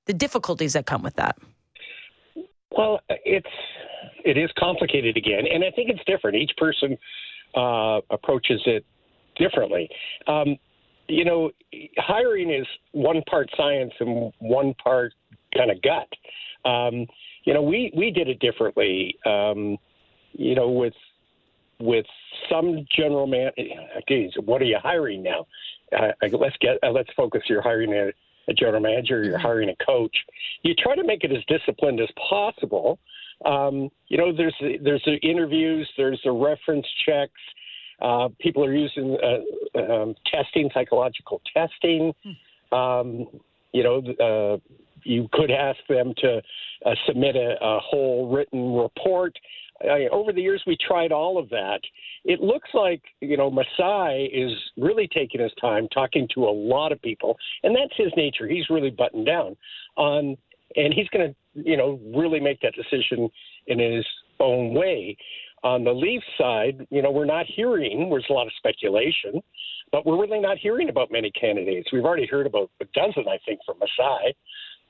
the 0.06 0.14
difficulties 0.14 0.72
that 0.72 0.86
come 0.86 1.02
with 1.02 1.16
that? 1.16 1.36
Well, 2.70 3.00
it's 3.26 3.46
it 4.25 4.37
is 4.39 4.51
complicated 4.59 5.16
again, 5.16 5.45
and 5.53 5.62
I 5.62 5.70
think 5.70 5.91
it's 5.91 6.03
different. 6.07 6.37
Each 6.37 6.53
person 6.57 6.97
uh, 7.55 8.01
approaches 8.11 8.61
it 8.66 8.85
differently. 9.37 9.89
Um, 10.27 10.57
you 11.09 11.25
know, 11.25 11.51
hiring 11.99 12.51
is 12.51 12.66
one 12.93 13.22
part 13.29 13.51
science 13.57 13.93
and 14.01 14.33
one 14.39 14.75
part 14.83 15.12
kind 15.57 15.70
of 15.70 15.81
gut. 15.83 16.09
Um, 16.68 17.07
you 17.45 17.53
know, 17.53 17.62
we 17.62 17.93
we 17.97 18.11
did 18.11 18.29
it 18.29 18.41
differently. 18.41 19.16
Um, 19.27 19.77
you 20.33 20.55
know, 20.55 20.70
with 20.70 20.95
with 21.81 22.07
some 22.51 22.87
general 22.97 23.27
man. 23.27 23.51
So 24.35 24.43
what 24.43 24.62
are 24.62 24.66
you 24.66 24.79
hiring 24.83 25.22
now? 25.22 25.47
Uh, 25.97 26.12
let's 26.39 26.57
get 26.61 26.79
uh, 26.83 26.91
let's 26.91 27.11
focus. 27.16 27.43
You're 27.49 27.62
hiring 27.62 27.93
a, 27.93 28.11
a 28.51 28.55
general 28.55 28.81
manager. 28.81 29.22
You're 29.22 29.39
hiring 29.39 29.68
a 29.68 29.85
coach. 29.85 30.16
You 30.62 30.75
try 30.75 30.97
to 30.97 31.05
make 31.05 31.25
it 31.25 31.33
as 31.33 31.45
disciplined 31.47 32.01
as 32.01 32.09
possible 32.29 32.99
um, 33.45 33.90
you 34.09 34.18
know, 34.18 34.32
there's 34.36 34.55
there's 34.82 35.03
the 35.05 35.16
interviews, 35.22 35.88
there's 35.97 36.20
the 36.24 36.32
reference 36.32 36.86
checks. 37.07 37.32
Uh, 38.01 38.28
people 38.40 38.64
are 38.64 38.74
using 38.74 39.16
uh, 39.22 39.80
um, 39.80 40.14
testing, 40.32 40.70
psychological 40.74 41.40
testing. 41.55 42.12
Um, 42.72 43.26
you 43.72 43.82
know, 43.82 44.03
uh, 44.20 44.59
you 45.05 45.28
could 45.32 45.51
ask 45.51 45.78
them 45.88 46.12
to 46.18 46.42
uh, 46.86 46.95
submit 47.07 47.36
a, 47.36 47.57
a 47.61 47.78
whole 47.80 48.28
written 48.28 48.74
report. 48.74 49.38
Over 50.11 50.32
the 50.32 50.40
years, 50.40 50.62
we 50.66 50.76
tried 50.76 51.12
all 51.12 51.36
of 51.36 51.49
that. 51.51 51.80
It 52.24 52.40
looks 52.40 52.68
like 52.72 53.03
you 53.20 53.36
know 53.36 53.51
Masai 53.51 54.24
is 54.32 54.53
really 54.76 55.09
taking 55.09 55.40
his 55.40 55.53
time, 55.61 55.88
talking 55.88 56.28
to 56.34 56.45
a 56.45 56.51
lot 56.51 56.92
of 56.92 57.03
people, 57.03 57.36
and 57.62 57.76
that's 57.76 57.95
his 57.97 58.12
nature. 58.16 58.49
He's 58.49 58.70
really 58.70 58.90
buttoned 58.90 59.26
down 59.26 59.57
on, 59.97 60.36
and 60.76 60.92
he's 60.92 61.08
going 61.08 61.28
to 61.28 61.34
you 61.54 61.76
know 61.76 62.00
really 62.14 62.40
make 62.40 62.60
that 62.60 62.74
decision 62.74 63.28
in 63.66 63.78
his 63.78 64.06
own 64.40 64.74
way. 64.74 65.16
On 65.62 65.82
the 65.82 65.92
Leafs 65.92 66.26
side, 66.36 66.86
you 66.90 67.00
know, 67.00 67.10
we're 67.10 67.24
not 67.24 67.46
hearing. 67.46 68.10
There's 68.10 68.26
a 68.28 68.32
lot 68.34 68.46
of 68.46 68.52
speculation, 68.58 69.42
but 69.90 70.04
we're 70.04 70.20
really 70.20 70.40
not 70.40 70.58
hearing 70.58 70.90
about 70.90 71.10
many 71.10 71.30
candidates. 71.30 71.90
We've 71.90 72.04
already 72.04 72.26
heard 72.26 72.46
about 72.46 72.70
a 72.82 72.84
dozen, 72.94 73.24
I 73.26 73.38
think, 73.46 73.60
from 73.64 73.78
Masai, 73.78 74.36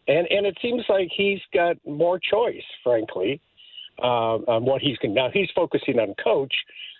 and 0.09 0.27
and 0.31 0.47
it 0.47 0.59
seems 0.61 0.83
like 0.89 1.09
he's 1.17 1.41
got 1.53 1.77
more 1.87 2.19
choice, 2.19 2.65
frankly, 2.83 3.41
uh, 4.03 4.37
on 4.49 4.65
what 4.65 4.83
he's 4.83 4.99
going. 4.99 5.15
Now 5.15 5.29
he's 5.33 5.49
focusing 5.55 6.01
on 6.01 6.15
coach. 6.23 6.53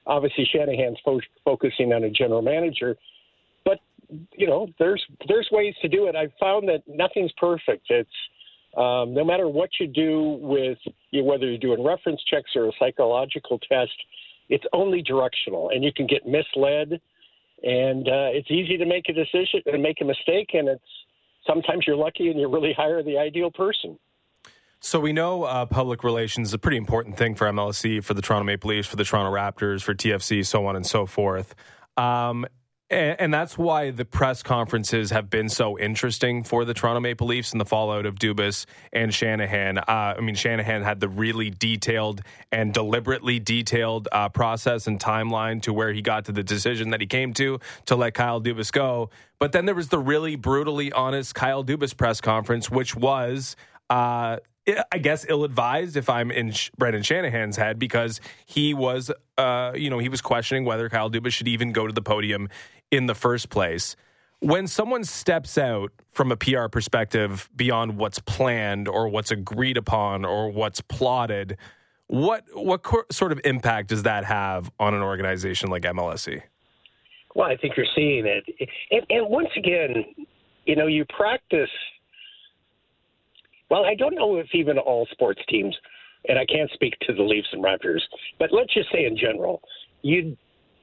Obviously, 0.07 0.49
Shanahan's 0.53 0.99
fo- 1.05 1.21
focusing 1.45 1.93
on 1.93 2.05
a 2.05 2.11
general 2.11 2.43
manager, 2.43 2.97
but 3.65 3.81
you 4.37 4.47
know, 4.47 4.69
there's 4.79 5.03
there's 5.27 5.49
ways 5.51 5.75
to 5.83 5.89
do 5.89 6.07
it. 6.07 6.15
I've 6.15 6.33
found 6.39 6.69
that 6.69 6.83
nothing's 6.87 7.33
perfect. 7.39 7.87
It's 7.89 8.09
um, 8.77 9.15
no 9.15 9.25
matter 9.25 9.49
what 9.49 9.71
you 9.79 9.87
do 9.87 10.39
with 10.41 10.79
you 11.11 11.23
know, 11.23 11.29
whether 11.29 11.47
you're 11.47 11.59
doing 11.59 11.85
reference 11.85 12.21
checks 12.25 12.51
or 12.57 12.69
a 12.69 12.73
psychological 12.79 13.59
test, 13.59 13.93
it's 14.49 14.65
only 14.73 15.03
directional, 15.03 15.71
and 15.71 15.83
you 15.85 15.93
can 15.93 16.07
get 16.07 16.27
misled, 16.27 17.01
and 17.63 18.09
uh, 18.09 18.31
it's 18.33 18.51
easy 18.51 18.77
to 18.77 18.85
make 18.85 19.09
a 19.09 19.13
decision 19.13 19.63
and 19.67 19.83
make 19.83 20.01
a 20.01 20.05
mistake, 20.05 20.51
and 20.53 20.69
it's 20.69 20.85
sometimes 21.47 21.85
you're 21.87 21.97
lucky 21.97 22.31
and 22.31 22.41
you 22.41 22.49
really 22.49 22.73
hire 22.77 23.03
the 23.03 23.19
ideal 23.19 23.51
person. 23.51 23.99
So 24.81 25.01
we 25.01 25.15
know 25.15 25.45
uh, 25.45 25.65
public 25.65 26.05
relations 26.05 26.49
is 26.49 26.55
a 26.55 26.59
pretty 26.59 26.77
important 26.77 27.17
thing 27.17 27.35
for 27.35 27.47
MLSE, 27.47 28.05
for 28.05 28.13
the 28.13 28.21
Toronto 28.21 28.45
Maple 28.45 28.69
Leafs, 28.69 28.87
for 28.87 28.97
the 28.97 29.05
Toronto 29.05 29.33
Raptors, 29.33 29.83
for 29.83 29.95
TFC, 29.95 30.45
so 30.45 30.67
on 30.67 30.77
and 30.77 30.87
so 30.87 31.07
forth. 31.07 31.55
Um, 31.97 32.45
and, 32.95 33.21
and, 33.21 33.35
that's 33.35 33.59
why 33.59 33.91
the 33.91 34.05
press 34.05 34.43
conferences 34.43 35.11
have 35.11 35.29
been 35.29 35.49
so 35.49 35.79
interesting 35.79 36.45
for 36.45 36.65
the 36.65 36.73
Toronto 36.73 37.01
Maple 37.01 37.27
Leafs 37.27 37.53
in 37.53 37.59
the 37.59 37.65
fallout 37.65 38.07
of 38.07 38.17
Dubas 38.17 38.67
and 38.93 39.13
Shanahan. 39.13 39.79
Uh, 39.79 39.83
I 40.17 40.21
mean, 40.21 40.35
Shanahan 40.35 40.83
had 40.83 41.01
the 41.01 41.09
really 41.09 41.51
detailed 41.51 42.23
and 42.53 42.73
deliberately 42.73 43.41
detailed 43.41 44.09
uh, 44.13 44.29
process 44.29 44.87
and 44.87 45.01
timeline 45.01 45.61
to 45.63 45.73
where 45.73 45.93
he 45.93 46.03
got 46.03 46.27
to 46.27 46.33
the 46.33 46.45
decision 46.45 46.91
that 46.91 47.01
he 47.01 47.07
came 47.07 47.35
to 47.35 47.59
to 47.87 47.97
let 47.97 48.15
Kyle 48.15 48.41
Dubas 48.41 48.71
go. 48.71 49.11
But 49.39 49.53
then 49.53 49.67
there 49.67 49.75
was 49.75 49.89
the 49.89 49.99
really 49.99 50.37
brutally 50.37 50.93
honest 50.93 51.35
Kyle 51.35 51.65
Dubas 51.65 51.97
press 51.97 52.21
conference, 52.21 52.71
which 52.71 52.95
was. 52.95 53.57
Uh, 53.91 54.39
I 54.91 54.99
guess 54.99 55.27
ill 55.29 55.45
advised 55.45 55.97
if 55.97 56.09
I'm 56.09 56.31
in 56.31 56.53
Brendan 56.79 57.03
Shanahan's 57.03 57.57
head 57.57 57.79
because 57.79 58.21
he 58.47 58.73
was, 58.73 59.11
uh, 59.37 59.73
you 59.75 59.91
know, 59.91 59.99
he 59.99 60.09
was 60.09 60.23
questioning 60.23 60.65
whether 60.65 60.89
Kyle 60.89 61.11
Dubas 61.11 61.33
should 61.33 61.49
even 61.49 61.73
go 61.73 61.87
to 61.87 61.93
the 61.93 62.01
podium 62.01 62.49
in 62.91 63.07
the 63.07 63.15
first 63.15 63.51
place. 63.51 63.95
When 64.41 64.67
someone 64.67 65.05
steps 65.05 65.59
out 65.59 65.93
from 66.13 66.33
a 66.33 66.37
PR 66.37 66.69
perspective 66.69 67.51
beyond 67.55 67.99
what's 67.99 68.19
planned 68.21 68.89
or 68.89 69.09
what's 69.09 69.31
agreed 69.31 69.77
upon 69.77 70.25
or 70.25 70.51
what's 70.51 70.81
plotted, 70.81 71.59
what 72.07 72.45
what 72.53 72.83
co- 72.83 73.05
sort 73.11 73.33
of 73.33 73.41
impact 73.45 73.89
does 73.89 74.03
that 74.03 74.25
have 74.25 74.71
on 74.79 74.95
an 74.95 75.03
organization 75.03 75.71
like 75.71 75.83
MLSE? 75.83 76.43
Well, 77.35 77.49
I 77.49 77.57
think 77.57 77.77
you're 77.77 77.87
seeing 77.97 78.27
it, 78.27 78.45
and, 78.91 79.03
and 79.11 79.29
once 79.29 79.49
again, 79.57 80.05
you 80.67 80.77
know, 80.77 80.87
you 80.87 81.05
practice 81.07 81.71
well, 83.71 83.85
I 83.85 83.95
don't 83.95 84.15
know 84.15 84.37
if 84.37 84.49
even 84.53 84.79
all 84.79 85.07
sports 85.11 85.41
teams, 85.49 85.77
and 86.29 86.39
I 86.39 86.47
can't 86.47 86.71
speak 86.73 86.95
to 87.07 87.15
the 87.15 87.23
Leafs 87.23 87.49
and 87.53 87.63
Raptors, 87.63 88.01
but 88.39 88.51
let's 88.53 88.73
just 88.73 88.91
say 88.93 89.05
in 89.05 89.17
general, 89.17 89.63
you 90.03 90.37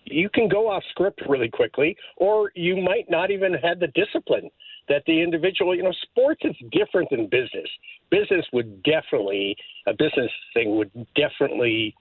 you 0.06 0.30
can 0.30 0.50
go 0.50 0.68
off 0.70 0.84
script 0.90 1.22
really 1.30 1.50
quickly, 1.50 1.96
or 2.18 2.52
you 2.56 2.76
might 2.76 3.10
not 3.10 3.30
even 3.30 3.54
have 3.54 3.80
the 3.80 3.88
discipline 3.88 4.50
that 4.90 5.04
the 5.06 5.22
individual. 5.22 5.76
You 5.76 5.84
know, 5.84 5.94
sports 6.02 6.42
is 6.44 6.56
different 6.72 7.10
than 7.12 7.28
business. 7.28 7.70
Business 8.10 8.46
would 8.52 8.84
definitely 8.84 9.56
a 9.88 9.94
business 9.94 10.32
thing 10.54 10.76
would 10.78 10.92
definitely 11.16 11.96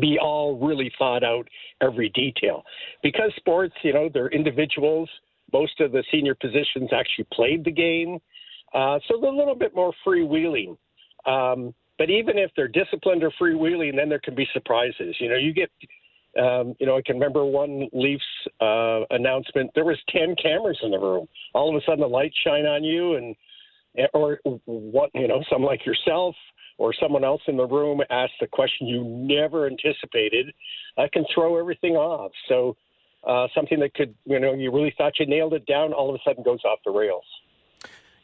be 0.00 0.18
all 0.20 0.58
really 0.58 0.92
thought 0.98 1.22
out 1.22 1.46
every 1.80 2.08
detail 2.10 2.64
because 3.02 3.30
sports 3.36 3.74
you 3.82 3.92
know 3.92 4.08
they're 4.12 4.28
individuals 4.28 5.08
most 5.52 5.78
of 5.80 5.92
the 5.92 6.02
senior 6.10 6.34
positions 6.34 6.90
actually 6.92 7.26
played 7.32 7.64
the 7.64 7.70
game 7.70 8.18
uh, 8.74 8.98
so 9.06 9.18
they're 9.20 9.30
a 9.30 9.36
little 9.36 9.54
bit 9.54 9.74
more 9.74 9.92
freewheeling. 10.06 10.76
Um, 11.26 11.74
but 11.96 12.10
even 12.10 12.38
if 12.38 12.50
they're 12.56 12.68
disciplined 12.68 13.22
or 13.22 13.30
freewheeling, 13.40 13.96
then 13.96 14.08
there 14.08 14.18
can 14.18 14.34
be 14.34 14.46
surprises. 14.52 15.14
You 15.20 15.28
know, 15.28 15.36
you 15.36 15.52
get, 15.52 15.70
um, 16.38 16.74
you 16.80 16.86
know, 16.86 16.96
I 16.96 17.02
can 17.06 17.16
remember 17.16 17.44
one 17.44 17.88
Leafs 17.92 18.24
uh, 18.60 19.02
announcement. 19.10 19.70
There 19.74 19.84
was 19.84 19.98
ten 20.08 20.34
cameras 20.42 20.78
in 20.82 20.90
the 20.90 20.98
room. 20.98 21.28
All 21.54 21.68
of 21.68 21.80
a 21.80 21.84
sudden, 21.84 22.00
the 22.00 22.06
lights 22.06 22.36
shine 22.44 22.66
on 22.66 22.82
you, 22.82 23.14
and 23.14 23.36
or 24.12 24.40
what 24.64 25.10
you 25.14 25.28
know, 25.28 25.42
someone 25.48 25.70
like 25.70 25.86
yourself 25.86 26.34
or 26.78 26.92
someone 27.00 27.24
else 27.24 27.42
in 27.46 27.56
the 27.56 27.66
room 27.66 28.00
asks 28.10 28.34
a 28.42 28.46
question 28.48 28.88
you 28.88 29.04
never 29.04 29.68
anticipated. 29.68 30.52
I 30.98 31.06
can 31.12 31.24
throw 31.32 31.56
everything 31.56 31.92
off. 31.94 32.32
So 32.48 32.76
uh, 33.24 33.46
something 33.54 33.78
that 33.80 33.94
could, 33.94 34.14
you 34.24 34.40
know, 34.40 34.54
you 34.54 34.72
really 34.72 34.92
thought 34.98 35.12
you 35.20 35.26
nailed 35.26 35.54
it 35.54 35.64
down, 35.66 35.92
all 35.92 36.08
of 36.08 36.16
a 36.16 36.18
sudden 36.28 36.42
goes 36.42 36.64
off 36.64 36.80
the 36.84 36.90
rails. 36.90 37.24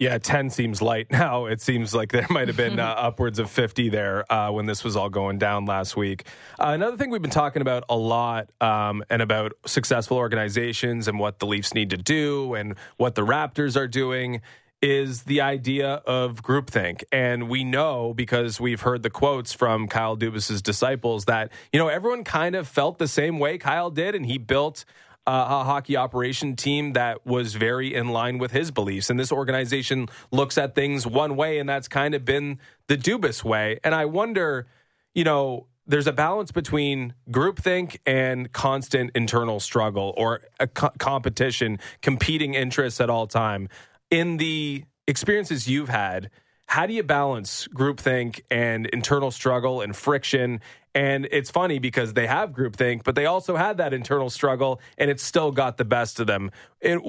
Yeah, 0.01 0.16
10 0.16 0.48
seems 0.48 0.80
light 0.80 1.09
now. 1.12 1.44
It 1.44 1.61
seems 1.61 1.94
like 1.94 2.11
there 2.11 2.26
might 2.30 2.48
have 2.48 2.57
been 2.57 2.80
uh, 2.80 2.94
upwards 2.96 3.38
of 3.38 3.51
50 3.51 3.90
there 3.90 4.30
uh, 4.32 4.51
when 4.51 4.64
this 4.64 4.82
was 4.82 4.96
all 4.96 5.11
going 5.11 5.38
down 5.38 5.66
last 5.66 5.94
week. 5.94 6.24
Uh, 6.59 6.70
another 6.70 6.96
thing 6.96 7.11
we've 7.11 7.22
been 7.22 7.30
talking 7.30 7.61
about 7.61 7.84
a 7.88 7.96
lot 7.96 8.48
um, 8.62 9.05
and 9.11 9.20
about 9.20 9.53
successful 9.66 10.16
organizations 10.16 11.07
and 11.07 11.18
what 11.18 11.38
the 11.38 11.46
Leafs 11.46 11.74
need 11.74 11.90
to 11.90 11.98
do 11.98 12.55
and 12.55 12.76
what 12.96 13.14
the 13.14 13.22
Raptors 13.24 13.76
are 13.76 13.86
doing 13.86 14.40
is 14.80 15.24
the 15.24 15.42
idea 15.42 15.96
of 16.07 16.42
groupthink. 16.42 17.05
And 17.12 17.51
we 17.51 17.62
know 17.64 18.14
because 18.14 18.59
we've 18.59 18.80
heard 18.80 19.03
the 19.03 19.11
quotes 19.11 19.53
from 19.53 19.86
Kyle 19.86 20.16
Dubas's 20.16 20.62
disciples 20.62 21.26
that, 21.26 21.53
you 21.74 21.78
know, 21.78 21.88
everyone 21.88 22.24
kind 22.24 22.57
of 22.57 22.66
felt 22.66 22.98
the 22.98 23.07
same 23.07 23.38
way 23.38 23.59
Kyle 23.59 23.90
did 23.90 24.14
and 24.14 24.24
he 24.24 24.38
built 24.38 24.86
uh, 25.26 25.60
a 25.60 25.64
hockey 25.64 25.96
operation 25.96 26.56
team 26.56 26.94
that 26.94 27.26
was 27.26 27.54
very 27.54 27.94
in 27.94 28.08
line 28.08 28.38
with 28.38 28.52
his 28.52 28.70
beliefs. 28.70 29.10
And 29.10 29.20
this 29.20 29.30
organization 29.30 30.08
looks 30.30 30.56
at 30.58 30.74
things 30.74 31.06
one 31.06 31.36
way, 31.36 31.58
and 31.58 31.68
that's 31.68 31.88
kind 31.88 32.14
of 32.14 32.24
been 32.24 32.58
the 32.88 32.96
Dubas 32.96 33.44
way. 33.44 33.78
And 33.84 33.94
I 33.94 34.06
wonder, 34.06 34.66
you 35.14 35.24
know, 35.24 35.66
there's 35.86 36.06
a 36.06 36.12
balance 36.12 36.52
between 36.52 37.14
groupthink 37.30 37.98
and 38.06 38.52
constant 38.52 39.10
internal 39.14 39.60
struggle 39.60 40.14
or 40.16 40.42
co- 40.74 40.92
competition, 40.98 41.78
competing 42.00 42.54
interests 42.54 43.00
at 43.00 43.10
all 43.10 43.26
time. 43.26 43.68
In 44.10 44.36
the 44.36 44.84
experiences 45.06 45.68
you've 45.68 45.88
had, 45.88 46.30
how 46.66 46.86
do 46.86 46.92
you 46.92 47.02
balance 47.02 47.66
groupthink 47.74 48.40
and 48.50 48.86
internal 48.86 49.32
struggle 49.32 49.80
and 49.80 49.96
friction 49.96 50.60
and 50.95 51.28
it's 51.30 51.51
funny 51.51 51.78
because 51.78 52.14
they 52.14 52.26
have 52.26 52.51
groupthink, 52.51 53.05
but 53.05 53.14
they 53.14 53.26
also 53.26 53.57
had 53.57 53.76
that 53.76 53.93
internal 53.93 54.30
struggle, 54.30 54.80
and 54.99 55.11
it 55.11 55.20
still 55.20 55.53
got 55.53 55.76
the 55.76 55.84
best 55.84 56.18
of 56.20 56.26
them. 56.26 56.51
And 56.82 57.01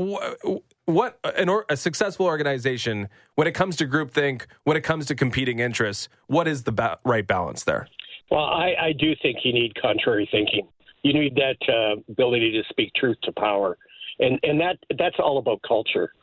what 0.85 1.19
an 1.23 1.49
or, 1.49 1.65
a 1.69 1.77
successful 1.77 2.25
organization 2.25 3.09
when 3.35 3.47
it 3.47 3.53
comes 3.53 3.75
to 3.77 3.87
groupthink, 3.87 4.45
when 4.63 4.77
it 4.77 4.81
comes 4.81 5.05
to 5.07 5.15
competing 5.15 5.59
interests, 5.59 6.09
what 6.27 6.47
is 6.47 6.63
the 6.63 6.71
ba- 6.71 6.99
right 7.05 7.25
balance 7.25 7.63
there? 7.63 7.87
Well, 8.29 8.45
I, 8.45 8.75
I, 8.79 8.93
do 8.97 9.13
think 9.21 9.39
you 9.43 9.51
need 9.51 9.73
contrary 9.81 10.27
thinking. 10.31 10.67
You 11.03 11.13
need 11.13 11.35
that 11.35 11.57
uh, 11.67 11.99
ability 12.09 12.51
to 12.51 12.63
speak 12.69 12.93
truth 12.95 13.17
to 13.23 13.31
power, 13.33 13.77
and 14.19 14.39
and 14.43 14.59
that 14.61 14.77
that's 14.97 15.17
all 15.19 15.37
about 15.37 15.61
culture. 15.67 16.13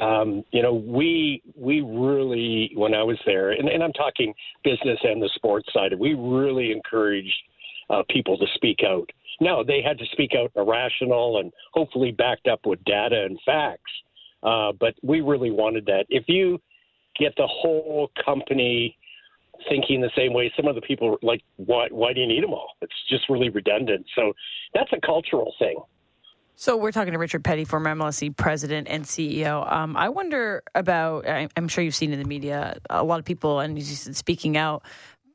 Um, 0.00 0.44
you 0.50 0.62
know, 0.62 0.74
we 0.74 1.42
we 1.56 1.80
really 1.80 2.72
when 2.74 2.94
I 2.94 3.02
was 3.02 3.18
there, 3.26 3.52
and, 3.52 3.68
and 3.68 3.82
I'm 3.82 3.92
talking 3.92 4.34
business 4.64 4.98
and 5.02 5.22
the 5.22 5.30
sports 5.34 5.68
side, 5.72 5.92
we 5.98 6.14
really 6.14 6.72
encouraged 6.72 7.34
uh, 7.90 8.02
people 8.10 8.36
to 8.38 8.46
speak 8.54 8.80
out. 8.84 9.08
Now 9.40 9.62
they 9.62 9.82
had 9.82 9.98
to 9.98 10.06
speak 10.12 10.32
out 10.36 10.50
rational 10.56 11.38
and 11.38 11.52
hopefully 11.72 12.12
backed 12.12 12.48
up 12.48 12.60
with 12.66 12.82
data 12.84 13.24
and 13.24 13.38
facts. 13.44 13.92
Uh, 14.42 14.72
but 14.78 14.94
we 15.02 15.20
really 15.20 15.50
wanted 15.50 15.86
that. 15.86 16.06
If 16.08 16.24
you 16.28 16.60
get 17.18 17.34
the 17.36 17.46
whole 17.46 18.10
company 18.24 18.96
thinking 19.68 20.00
the 20.00 20.10
same 20.16 20.32
way, 20.32 20.52
some 20.56 20.66
of 20.66 20.74
the 20.74 20.80
people 20.82 21.16
like, 21.22 21.42
why 21.56 21.86
why 21.90 22.12
do 22.12 22.20
you 22.20 22.26
need 22.26 22.42
them 22.42 22.52
all? 22.52 22.70
It's 22.82 22.92
just 23.08 23.28
really 23.28 23.48
redundant. 23.48 24.06
So 24.14 24.32
that's 24.74 24.92
a 24.92 25.00
cultural 25.00 25.54
thing. 25.58 25.76
So 26.56 26.76
we're 26.76 26.92
talking 26.92 27.12
to 27.12 27.18
Richard 27.18 27.42
Peddie, 27.42 27.64
former 27.64 27.94
MLSE 27.94 28.36
president 28.36 28.86
and 28.88 29.04
CEO. 29.04 29.70
Um, 29.70 29.96
I 29.96 30.08
wonder 30.08 30.62
about. 30.74 31.26
I'm 31.28 31.68
sure 31.68 31.82
you've 31.82 31.96
seen 31.96 32.12
in 32.12 32.20
the 32.20 32.28
media 32.28 32.78
a 32.88 33.02
lot 33.02 33.18
of 33.18 33.24
people, 33.24 33.58
and 33.58 33.76
you 33.76 33.84
said, 33.84 34.14
speaking 34.14 34.56
out, 34.56 34.84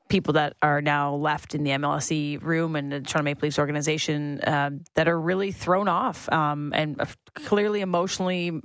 people 0.07 0.33
that 0.33 0.55
are 0.61 0.81
now 0.81 1.15
left 1.15 1.55
in 1.55 1.63
the 1.63 1.71
MLSE 1.71 2.41
room 2.41 2.75
and 2.75 2.91
the 2.91 3.01
Toronto 3.01 3.23
Maple 3.23 3.47
Leafs 3.47 3.59
organization 3.59 4.39
uh, 4.41 4.71
that 4.95 5.07
are 5.07 5.19
really 5.19 5.51
thrown 5.51 5.87
off 5.87 6.31
um, 6.31 6.71
and 6.73 6.99
clearly 7.35 7.81
emotionally 7.81 8.61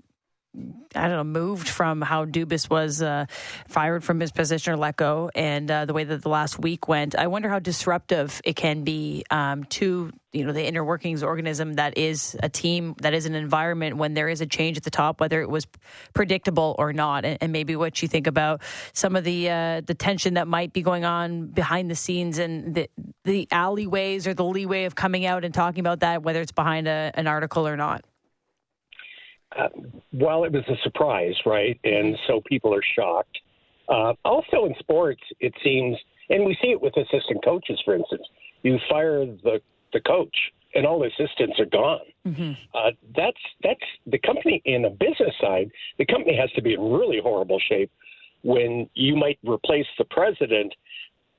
I 0.95 1.09
don't 1.09 1.17
know, 1.17 1.25
moved 1.25 1.69
from 1.69 2.01
how 2.01 2.25
Dubas 2.25 2.71
was 2.71 3.03
uh, 3.03 3.27
fired 3.67 4.05
from 4.05 4.21
his 4.21 4.31
position 4.31 4.73
or 4.73 4.77
let 4.77 4.97
go, 4.97 5.31
and 5.35 5.69
uh, 5.69 5.85
the 5.87 5.93
way 5.93 6.05
that 6.05 6.23
the 6.23 6.29
last 6.29 6.59
week 6.59 6.87
went. 6.87 7.17
I 7.17 7.27
wonder 7.27 7.49
how 7.49 7.59
disruptive 7.59 8.41
it 8.45 8.55
can 8.55 8.85
be 8.85 9.25
um, 9.31 9.65
to 9.65 10.13
you 10.33 10.45
know 10.45 10.53
the 10.53 10.65
inner 10.65 10.85
workings 10.85 11.23
organism 11.23 11.75
that 11.75 11.99
is 11.99 12.37
a 12.43 12.49
team 12.49 12.95
that 13.01 13.15
is 13.15 13.27
an 13.27 13.35
environment 13.35 13.97
when 13.97 14.15
there 14.15 14.29
is 14.29 14.41
a 14.41 14.47
change 14.47 14.77
at 14.77 14.85
the 14.85 14.91
top, 14.91 15.21
whether 15.21 15.41
it 15.41 15.51
was 15.51 15.67
predictable 16.13 16.77
or 16.79 16.93
not, 16.93 17.25
and, 17.25 17.39
and 17.41 17.53
maybe 17.53 17.75
what 17.75 18.01
you 18.01 18.07
think 18.07 18.29
about 18.29 18.63
some 18.93 19.17
of 19.17 19.25
the 19.25 19.51
uh, 19.51 19.81
the 19.81 19.95
tension 19.95 20.35
that 20.35 20.47
might 20.47 20.73
be 20.73 20.83
going 20.83 21.05
on 21.05 21.47
behind 21.47 21.91
the 21.91 21.97
scenes 21.97 22.39
and 22.39 22.77
the 22.77 22.89
the 23.25 23.49
alleyways 23.51 24.29
or 24.29 24.35
the 24.35 24.45
leeway 24.45 24.85
of 24.85 24.95
coming 24.95 25.27
out 25.27 25.45
and 25.45 25.53
talking 25.53 25.81
about 25.81 26.01
that, 26.01 26.23
whether 26.23 26.41
it's 26.41 26.53
behind 26.53 26.87
a, 26.87 27.11
an 27.15 27.27
article 27.27 27.67
or 27.67 27.77
not. 27.77 28.05
Uh, 29.59 29.69
well, 30.13 30.45
it 30.45 30.53
was 30.53 30.65
a 30.69 30.77
surprise, 30.83 31.35
right? 31.47 31.79
And 31.85 32.17
so 32.27 32.43
people 32.47 32.75
are 32.75 32.83
shocked. 32.97 33.39
Uh, 33.89 34.15
also 34.25 34.65
in 34.65 34.75
sports, 34.79 35.21
it 35.41 35.53
seems, 35.63 35.97
and 36.31 36.45
we 36.45 36.57
see 36.63 36.69
it 36.69 36.81
with 36.81 36.97
assistant 36.97 37.45
coaches, 37.45 37.81
for 37.85 37.95
instance. 37.95 38.23
You 38.63 38.79
fire 38.89 39.27
the 39.27 39.61
the 39.93 40.01
coach, 40.01 40.37
and 40.75 40.87
all 40.87 40.99
the 40.99 41.07
assistants 41.07 41.61
are 41.61 41.67
gone. 41.67 42.01
Mm-hmm. 42.27 42.53
Uh, 42.75 42.91
that's 43.15 43.41
that's 43.63 43.81
the 44.07 44.19
company 44.19 44.61
in 44.65 44.87
a 44.87 44.91
business 44.91 45.35
side. 45.41 45.71
The 45.99 46.07
company 46.07 46.37
has 46.37 46.51
to 46.53 46.63
be 46.63 46.75
in 46.75 46.81
really 46.81 47.21
horrible 47.23 47.61
shape 47.69 47.91
when 48.43 48.89
you 48.95 49.17
might 49.17 49.39
replace 49.45 49.87
the 49.99 50.05
president, 50.05 50.75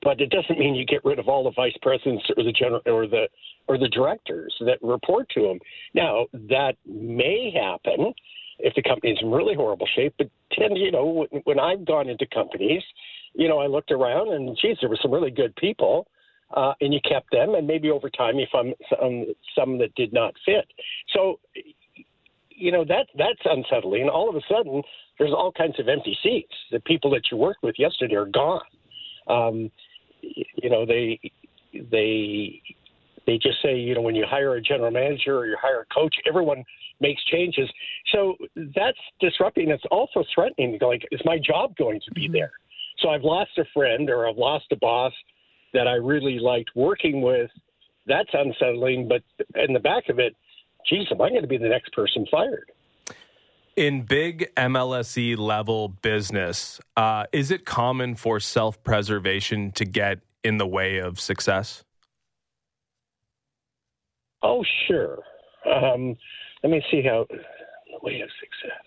but 0.06 0.20
it 0.20 0.30
doesn't 0.30 0.56
mean 0.56 0.76
you 0.76 0.86
get 0.86 1.04
rid 1.04 1.18
of 1.18 1.26
all 1.26 1.42
the 1.42 1.50
vice 1.50 1.76
presidents 1.82 2.24
or 2.36 2.44
the 2.44 2.52
general 2.52 2.80
or 2.86 3.08
the 3.08 3.26
or 3.66 3.76
the 3.76 3.88
directors 3.88 4.54
that 4.60 4.78
report 4.80 5.28
to 5.30 5.46
him. 5.46 5.58
Now, 5.94 6.26
that 6.32 6.76
may 6.86 7.50
happen 7.50 8.14
if 8.60 8.72
the 8.76 8.82
company's 8.82 9.18
in 9.20 9.32
really 9.32 9.56
horrible 9.56 9.88
shape, 9.96 10.14
but 10.16 10.28
tend, 10.52 10.78
you 10.78 10.92
know, 10.92 11.06
when, 11.06 11.40
when 11.42 11.58
I've 11.58 11.84
gone 11.84 12.08
into 12.08 12.24
companies, 12.32 12.84
you 13.34 13.48
know, 13.48 13.58
I 13.58 13.66
looked 13.66 13.90
around 13.90 14.32
and, 14.32 14.56
geez, 14.62 14.76
there 14.80 14.88
were 14.88 14.98
some 15.02 15.10
really 15.10 15.32
good 15.32 15.54
people. 15.56 16.06
Uh, 16.56 16.72
and 16.80 16.94
you 16.94 17.00
kept 17.00 17.32
them, 17.32 17.56
and 17.56 17.66
maybe 17.66 17.90
over 17.90 18.08
time 18.08 18.38
you 18.38 18.46
found 18.52 18.72
some, 18.88 19.24
some 19.58 19.78
that 19.78 19.92
did 19.96 20.12
not 20.12 20.32
fit. 20.44 20.64
So, 21.12 21.40
you 22.50 22.70
know 22.70 22.84
that 22.84 23.08
that's 23.18 23.40
unsettling. 23.44 24.08
All 24.08 24.30
of 24.30 24.36
a 24.36 24.40
sudden, 24.48 24.80
there's 25.18 25.32
all 25.32 25.50
kinds 25.50 25.80
of 25.80 25.88
empty 25.88 26.16
seats. 26.22 26.54
The 26.70 26.78
people 26.78 27.10
that 27.10 27.22
you 27.32 27.36
worked 27.36 27.64
with 27.64 27.74
yesterday 27.76 28.14
are 28.14 28.26
gone. 28.26 28.60
Um, 29.26 29.72
you 30.22 30.70
know 30.70 30.84
they 30.86 31.20
they 31.90 32.62
they 33.26 33.38
just 33.38 33.60
say, 33.62 33.76
you 33.76 33.94
know, 33.94 34.00
when 34.00 34.14
you 34.14 34.24
hire 34.28 34.54
a 34.54 34.60
general 34.60 34.90
manager 34.90 35.36
or 35.36 35.46
you 35.46 35.56
hire 35.60 35.80
a 35.80 35.94
coach, 35.94 36.14
everyone 36.28 36.64
makes 37.00 37.22
changes. 37.24 37.68
So 38.12 38.36
that's 38.74 38.98
disrupting. 39.20 39.70
It's 39.70 39.82
also 39.90 40.24
threatening. 40.32 40.78
Like, 40.80 41.02
is 41.10 41.20
my 41.24 41.38
job 41.38 41.76
going 41.76 42.00
to 42.04 42.10
be 42.12 42.24
mm-hmm. 42.24 42.34
there? 42.34 42.52
So 43.00 43.10
I've 43.10 43.24
lost 43.24 43.50
a 43.58 43.64
friend 43.74 44.08
or 44.08 44.28
I've 44.28 44.38
lost 44.38 44.66
a 44.70 44.76
boss 44.76 45.12
that 45.74 45.86
I 45.86 45.94
really 45.94 46.38
liked 46.38 46.70
working 46.74 47.20
with. 47.20 47.50
That's 48.06 48.30
unsettling. 48.32 49.08
But 49.08 49.22
in 49.56 49.72
the 49.72 49.80
back 49.80 50.08
of 50.08 50.18
it, 50.18 50.34
geez, 50.88 51.06
am 51.10 51.20
I 51.20 51.28
going 51.28 51.42
to 51.42 51.48
be 51.48 51.58
the 51.58 51.68
next 51.68 51.92
person 51.92 52.24
fired? 52.30 52.70
In 53.76 54.02
big 54.04 54.48
MLSE 54.56 55.36
level 55.36 55.88
business, 55.88 56.80
uh, 56.96 57.24
is 57.30 57.50
it 57.50 57.66
common 57.66 58.14
for 58.14 58.40
self 58.40 58.82
preservation 58.82 59.70
to 59.72 59.84
get 59.84 60.20
in 60.42 60.56
the 60.56 60.66
way 60.66 60.96
of 60.96 61.20
success? 61.20 61.84
Oh, 64.42 64.64
sure. 64.86 65.18
Um, 65.66 66.16
let 66.62 66.70
me 66.70 66.82
see 66.90 67.02
how 67.02 67.26
the 67.28 67.98
way 68.02 68.22
of 68.22 68.30
success. 68.40 68.80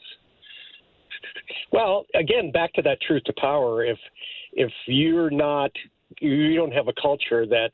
Well, 1.72 2.06
again, 2.16 2.52
back 2.52 2.74
to 2.74 2.82
that 2.82 3.00
truth 3.02 3.26
to 3.26 3.34
power. 3.34 3.86
If 3.86 4.00
if 4.54 4.72
you're 4.88 5.30
not, 5.30 5.70
you 6.20 6.56
don't 6.56 6.74
have 6.74 6.88
a 6.88 6.94
culture 7.00 7.46
that 7.46 7.72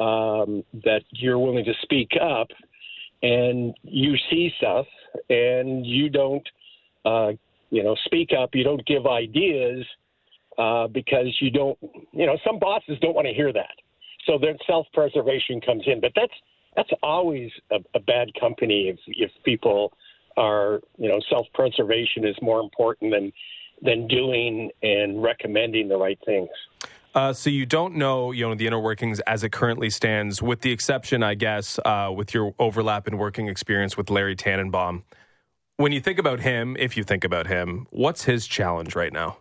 um, 0.00 0.62
that 0.84 1.02
you're 1.10 1.40
willing 1.40 1.64
to 1.64 1.74
speak 1.82 2.12
up, 2.22 2.46
and 3.22 3.74
you 3.82 4.14
see 4.30 4.52
stuff, 4.58 4.86
and 5.28 5.84
you 5.86 6.08
don't, 6.08 6.46
uh, 7.04 7.32
you 7.70 7.82
know, 7.82 7.96
speak 8.04 8.30
up. 8.38 8.50
You 8.54 8.64
don't 8.64 8.84
give 8.86 9.06
ideas 9.06 9.84
uh, 10.58 10.86
because 10.88 11.26
you 11.40 11.50
don't. 11.50 11.78
You 12.12 12.26
know, 12.26 12.38
some 12.46 12.58
bosses 12.58 12.98
don't 13.00 13.14
want 13.14 13.26
to 13.26 13.34
hear 13.34 13.52
that. 13.52 13.74
So 14.26 14.38
then 14.40 14.56
self-preservation 14.66 15.60
comes 15.60 15.82
in, 15.86 16.00
but 16.00 16.12
that's 16.14 16.32
that's 16.76 16.90
always 17.02 17.50
a, 17.70 17.76
a 17.94 18.00
bad 18.00 18.28
company 18.38 18.88
if 18.88 18.98
if 19.06 19.30
people 19.44 19.92
are 20.36 20.80
you 20.98 21.08
know 21.08 21.20
self 21.30 21.46
preservation 21.54 22.26
is 22.26 22.36
more 22.42 22.60
important 22.60 23.12
than 23.12 23.32
than 23.82 24.06
doing 24.08 24.70
and 24.82 25.22
recommending 25.22 25.88
the 25.88 25.96
right 25.96 26.18
things. 26.24 26.48
Uh, 27.14 27.32
so 27.32 27.48
you 27.48 27.64
don't 27.64 27.94
know, 27.94 28.32
you 28.32 28.46
know, 28.46 28.54
the 28.56 28.66
inner 28.66 28.80
workings 28.80 29.20
as 29.20 29.44
it 29.44 29.52
currently 29.52 29.88
stands, 29.88 30.42
with 30.42 30.62
the 30.62 30.72
exception, 30.72 31.22
I 31.22 31.34
guess, 31.34 31.78
uh, 31.84 32.12
with 32.14 32.34
your 32.34 32.54
overlap 32.58 33.06
and 33.06 33.18
working 33.18 33.46
experience 33.46 33.96
with 33.96 34.10
Larry 34.10 34.34
Tanenbaum. 34.34 35.02
When 35.76 35.92
you 35.92 36.00
think 36.00 36.18
about 36.18 36.40
him, 36.40 36.76
if 36.78 36.96
you 36.96 37.04
think 37.04 37.22
about 37.22 37.46
him, 37.46 37.86
what's 37.90 38.24
his 38.24 38.46
challenge 38.46 38.96
right 38.96 39.12
now? 39.12 39.38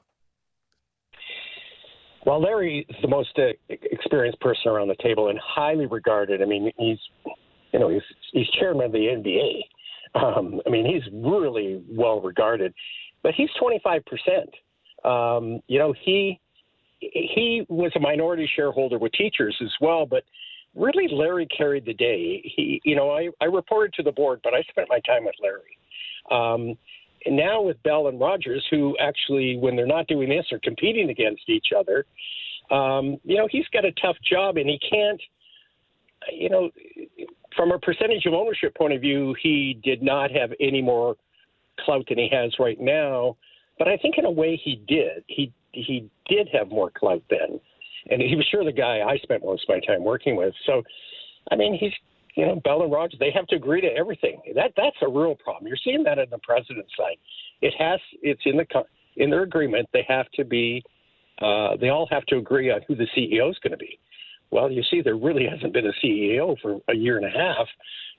Well, 2.25 2.41
Larry 2.41 2.85
is 2.87 2.95
the 3.01 3.07
most 3.07 3.37
uh, 3.37 3.53
experienced 3.69 4.39
person 4.39 4.71
around 4.71 4.87
the 4.87 4.95
table 5.01 5.29
and 5.29 5.39
highly 5.43 5.87
regarded. 5.87 6.41
I 6.41 6.45
mean, 6.45 6.71
he's 6.77 6.99
you 7.73 7.79
know 7.79 7.89
he's 7.89 8.01
he's 8.31 8.47
chairman 8.59 8.85
of 8.85 8.91
the 8.91 8.99
NBA. 8.99 9.61
Um, 10.15 10.61
I 10.65 10.69
mean, 10.69 10.85
he's 10.85 11.01
really 11.11 11.83
well 11.89 12.21
regarded, 12.21 12.73
but 13.23 13.33
he's 13.33 13.49
25 13.59 14.03
percent. 14.05 14.49
Um, 15.03 15.59
you 15.67 15.79
know, 15.79 15.93
he 16.05 16.39
he 17.11 17.65
was 17.69 17.91
a 17.95 17.99
minority 17.99 18.49
shareholder 18.55 18.97
with 18.97 19.11
teachers 19.13 19.55
as 19.61 19.71
well, 19.81 20.05
but 20.05 20.23
really 20.75 21.07
Larry 21.11 21.47
carried 21.47 21.85
the 21.85 21.93
day. 21.93 22.41
He, 22.55 22.81
you 22.83 22.95
know, 22.95 23.11
I, 23.11 23.29
I 23.41 23.45
reported 23.45 23.93
to 23.93 24.03
the 24.03 24.11
board, 24.11 24.39
but 24.43 24.53
I 24.53 24.61
spent 24.69 24.89
my 24.89 24.99
time 25.01 25.25
with 25.25 25.35
Larry. 25.41 25.77
Um, 26.31 26.77
now 27.27 27.61
with 27.61 27.81
Bell 27.83 28.07
and 28.07 28.19
Rogers, 28.19 28.65
who 28.69 28.97
actually, 28.99 29.57
when 29.57 29.75
they're 29.75 29.85
not 29.85 30.07
doing 30.07 30.29
this, 30.29 30.45
are 30.51 30.59
competing 30.59 31.09
against 31.09 31.47
each 31.47 31.67
other. 31.77 32.05
Um, 32.71 33.17
you 33.23 33.37
know, 33.37 33.47
he's 33.49 33.67
got 33.73 33.85
a 33.85 33.91
tough 33.93 34.17
job, 34.29 34.57
and 34.57 34.69
he 34.69 34.79
can't. 34.79 35.21
You 36.31 36.49
know, 36.49 36.71
from 37.55 37.71
a 37.71 37.79
percentage 37.79 38.25
of 38.25 38.33
ownership 38.33 38.75
point 38.75 38.93
of 38.93 39.01
view, 39.01 39.35
he 39.41 39.79
did 39.83 40.01
not 40.01 40.31
have 40.31 40.51
any 40.59 40.81
more 40.81 41.15
clout 41.81 42.05
than 42.07 42.17
he 42.17 42.29
has 42.31 42.53
right 42.59 42.79
now. 42.79 43.35
But 43.77 43.87
I 43.87 43.97
think 43.97 44.17
in 44.17 44.25
a 44.25 44.31
way 44.31 44.59
he 44.63 44.81
did. 44.87 45.23
He 45.27 45.51
he 45.73 46.09
did 46.27 46.49
have 46.53 46.69
more 46.69 46.91
clout 46.91 47.23
then, 47.29 47.59
and 48.09 48.21
he 48.21 48.35
was 48.35 48.45
sure 48.49 48.63
the 48.63 48.71
guy 48.71 48.99
I 48.99 49.17
spent 49.17 49.43
most 49.43 49.65
of 49.67 49.75
my 49.75 49.79
time 49.85 50.03
working 50.03 50.35
with. 50.35 50.53
So, 50.65 50.83
I 51.51 51.55
mean, 51.55 51.77
he's 51.77 51.93
you 52.35 52.45
know, 52.45 52.55
Bell 52.63 52.81
and 52.81 52.91
Rogers, 52.91 53.19
they 53.19 53.31
have 53.31 53.45
to 53.47 53.55
agree 53.55 53.81
to 53.81 53.87
everything. 53.87 54.41
That 54.55 54.73
that's 54.75 54.95
a 55.01 55.07
real 55.07 55.35
problem. 55.35 55.67
You're 55.67 55.77
seeing 55.83 56.03
that 56.03 56.17
in 56.17 56.29
the 56.29 56.39
president's 56.39 56.91
side. 56.97 57.17
It 57.61 57.73
has 57.77 57.99
it's 58.21 58.41
in 58.45 58.57
the 58.57 58.65
in 59.17 59.29
their 59.29 59.43
agreement. 59.43 59.87
They 59.93 60.05
have 60.07 60.29
to 60.35 60.43
be. 60.43 60.83
Uh, 61.41 61.75
they 61.79 61.89
all 61.89 62.07
have 62.09 62.25
to 62.27 62.37
agree 62.37 62.71
on 62.71 62.81
who 62.87 62.95
the 62.95 63.07
CEO 63.17 63.49
is 63.49 63.57
going 63.59 63.71
to 63.71 63.77
be. 63.77 63.99
Well, 64.51 64.71
you 64.71 64.83
see, 64.91 65.01
there 65.01 65.15
really 65.15 65.47
hasn't 65.47 65.73
been 65.73 65.87
a 65.87 66.05
CEO 66.05 66.55
for 66.61 66.79
a 66.87 66.95
year 66.95 67.17
and 67.17 67.25
a 67.25 67.29
half, 67.29 67.67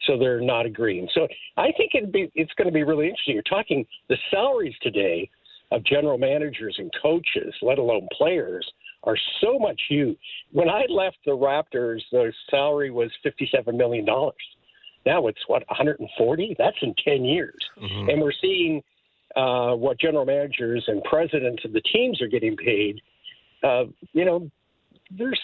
so 0.04 0.18
they're 0.18 0.40
not 0.40 0.66
agreeing. 0.66 1.08
So 1.14 1.28
I 1.56 1.70
think 1.76 1.92
it'd 1.94 2.12
be 2.12 2.30
it's 2.34 2.52
going 2.54 2.66
to 2.66 2.72
be 2.72 2.82
really 2.82 3.06
interesting. 3.06 3.34
You're 3.34 3.42
talking 3.44 3.86
the 4.08 4.16
salaries 4.30 4.74
today 4.82 5.30
of 5.74 5.84
general 5.84 6.18
managers 6.18 6.76
and 6.78 6.90
coaches, 7.02 7.52
let 7.62 7.78
alone 7.78 8.06
players, 8.16 8.66
are 9.02 9.16
so 9.40 9.58
much 9.58 9.80
huge. 9.88 10.16
When 10.52 10.68
I 10.68 10.84
left 10.88 11.18
the 11.26 11.32
Raptors, 11.32 12.00
the 12.12 12.32
salary 12.48 12.90
was 12.90 13.10
$57 13.24 13.74
million. 13.76 14.06
Now 14.06 15.26
it's 15.26 15.40
what 15.46 15.62
140. 15.68 16.56
That's 16.58 16.76
in 16.80 16.94
10 17.04 17.24
years, 17.24 17.58
mm-hmm. 17.76 18.08
and 18.08 18.22
we're 18.22 18.32
seeing 18.40 18.82
uh, 19.36 19.74
what 19.74 19.98
general 20.00 20.24
managers 20.24 20.84
and 20.86 21.02
presidents 21.04 21.64
of 21.64 21.72
the 21.72 21.82
teams 21.92 22.22
are 22.22 22.28
getting 22.28 22.56
paid. 22.56 23.00
Uh, 23.62 23.84
you 24.12 24.24
know, 24.24 24.50
there's 25.10 25.40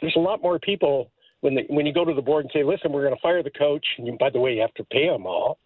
there's 0.00 0.16
a 0.16 0.20
lot 0.20 0.42
more 0.42 0.58
people 0.58 1.10
when 1.40 1.54
they, 1.54 1.64
when 1.68 1.86
you 1.86 1.94
go 1.94 2.04
to 2.04 2.12
the 2.12 2.20
board 2.20 2.44
and 2.44 2.50
say, 2.52 2.62
"Listen, 2.62 2.92
we're 2.92 3.04
going 3.04 3.14
to 3.14 3.20
fire 3.22 3.42
the 3.42 3.50
coach," 3.50 3.86
and 3.96 4.06
you, 4.06 4.16
by 4.18 4.28
the 4.28 4.40
way, 4.40 4.54
you 4.54 4.60
have 4.60 4.74
to 4.74 4.84
pay 4.84 5.08
them 5.08 5.24
all, 5.24 5.58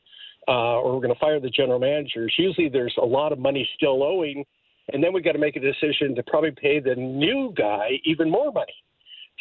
uh, 0.48 0.80
or 0.80 0.94
we're 0.94 1.02
going 1.02 1.14
to 1.14 1.20
fire 1.20 1.40
the 1.40 1.50
general 1.50 1.78
managers. 1.78 2.34
Usually, 2.38 2.68
there's 2.68 2.94
a 3.00 3.04
lot 3.04 3.32
of 3.32 3.38
money 3.38 3.68
still 3.76 4.02
owing 4.02 4.44
and 4.92 5.02
then 5.02 5.12
we've 5.12 5.24
got 5.24 5.32
to 5.32 5.38
make 5.38 5.56
a 5.56 5.60
decision 5.60 6.14
to 6.14 6.22
probably 6.24 6.50
pay 6.50 6.80
the 6.80 6.94
new 6.94 7.52
guy 7.56 8.00
even 8.04 8.30
more 8.30 8.52
money. 8.52 8.74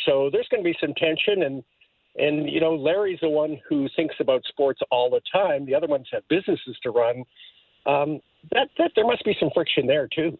So 0.05 0.29
there's 0.31 0.47
going 0.49 0.63
to 0.63 0.69
be 0.69 0.77
some 0.79 0.93
tension, 0.95 1.43
and 1.43 1.63
and 2.15 2.49
you 2.49 2.59
know 2.59 2.75
Larry's 2.75 3.19
the 3.21 3.29
one 3.29 3.59
who 3.67 3.87
thinks 3.95 4.15
about 4.19 4.43
sports 4.45 4.79
all 4.91 5.09
the 5.09 5.21
time. 5.31 5.65
The 5.65 5.75
other 5.75 5.87
ones 5.87 6.07
have 6.11 6.27
businesses 6.29 6.77
to 6.83 6.91
run. 6.91 7.23
Um, 7.85 8.19
that 8.51 8.69
that 8.77 8.91
there 8.95 9.05
must 9.05 9.25
be 9.25 9.35
some 9.39 9.49
friction 9.53 9.87
there 9.87 10.07
too. 10.07 10.37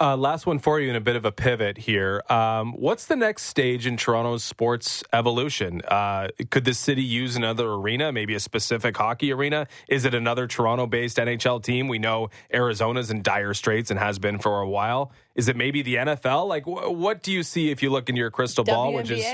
Uh, 0.00 0.16
last 0.16 0.44
one 0.44 0.58
for 0.58 0.80
you 0.80 0.90
in 0.90 0.96
a 0.96 1.00
bit 1.00 1.14
of 1.14 1.24
a 1.24 1.30
pivot 1.30 1.78
here. 1.78 2.22
Um, 2.28 2.72
what's 2.72 3.06
the 3.06 3.14
next 3.14 3.44
stage 3.44 3.86
in 3.86 3.96
Toronto's 3.96 4.42
sports 4.42 5.04
evolution? 5.12 5.82
Uh, 5.86 6.28
could 6.50 6.64
the 6.64 6.74
city 6.74 7.02
use 7.02 7.36
another 7.36 7.70
arena, 7.70 8.10
maybe 8.10 8.34
a 8.34 8.40
specific 8.40 8.96
hockey 8.96 9.32
arena? 9.32 9.68
Is 9.88 10.04
it 10.04 10.12
another 10.12 10.48
Toronto 10.48 10.86
based 10.88 11.18
NHL 11.18 11.62
team? 11.62 11.86
We 11.86 12.00
know 12.00 12.30
Arizona's 12.52 13.10
in 13.10 13.22
dire 13.22 13.54
straits 13.54 13.90
and 13.90 14.00
has 14.00 14.18
been 14.18 14.40
for 14.40 14.60
a 14.60 14.68
while. 14.68 15.12
Is 15.36 15.48
it 15.48 15.56
maybe 15.56 15.80
the 15.82 15.94
NFL? 15.94 16.48
Like, 16.48 16.64
wh- 16.64 16.92
what 16.92 17.22
do 17.22 17.30
you 17.30 17.44
see 17.44 17.70
if 17.70 17.80
you 17.80 17.90
look 17.90 18.08
in 18.08 18.16
your 18.16 18.32
crystal 18.32 18.64
ball, 18.64 18.92
which 18.92 19.10
is 19.10 19.24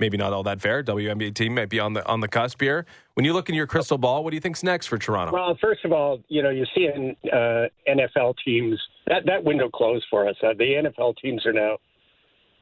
maybe 0.00 0.16
not 0.16 0.32
all 0.32 0.42
that 0.42 0.60
fair? 0.60 0.82
WNBA 0.82 1.34
team 1.34 1.54
might 1.54 1.68
be 1.68 1.78
on 1.78 1.92
the 1.92 2.06
on 2.06 2.20
the 2.20 2.28
cusp 2.28 2.60
here. 2.60 2.86
When 3.14 3.24
you 3.24 3.32
look 3.32 3.48
in 3.48 3.54
your 3.54 3.66
crystal 3.66 3.98
ball, 3.98 4.24
what 4.24 4.30
do 4.30 4.36
you 4.36 4.40
think's 4.40 4.62
next 4.64 4.86
for 4.88 4.98
Toronto? 4.98 5.32
Well, 5.32 5.56
first 5.60 5.84
of 5.84 5.92
all, 5.92 6.20
you 6.28 6.42
know, 6.42 6.50
you're 6.50 6.66
seeing 6.74 7.16
uh, 7.32 7.66
NFL 7.88 8.34
teams 8.44 8.80
that 9.08 9.26
that 9.26 9.44
window 9.44 9.68
closed 9.68 10.06
for 10.10 10.28
us. 10.28 10.36
Uh, 10.42 10.54
the 10.56 10.90
NFL 10.98 11.16
teams 11.18 11.44
are 11.46 11.52
now. 11.52 11.78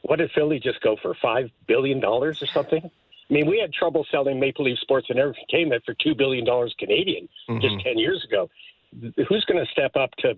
What 0.03 0.19
did 0.19 0.31
Philly 0.35 0.61
just 0.61 0.81
go 0.81 0.97
for? 1.03 1.15
Five 1.21 1.51
billion 1.67 2.01
dollars 2.01 2.43
or 2.43 2.47
something? 2.47 2.83
I 2.85 3.33
mean, 3.33 3.49
we 3.49 3.59
had 3.59 3.73
trouble 3.73 4.07
selling 4.11 4.39
Maple 4.39 4.65
Leaf 4.65 4.79
Sports 4.79 5.09
and 5.11 5.19
Entertainment 5.19 5.83
for 5.85 5.95
two 5.95 6.15
billion 6.15 6.45
dollars 6.45 6.75
Canadian 6.79 7.29
just 7.61 7.81
ten 7.85 7.99
years 7.99 8.25
ago. 8.25 8.49
Who's 9.29 9.45
going 9.47 9.63
to 9.65 9.71
step 9.73 9.97
up 9.97 10.11
to 10.19 10.35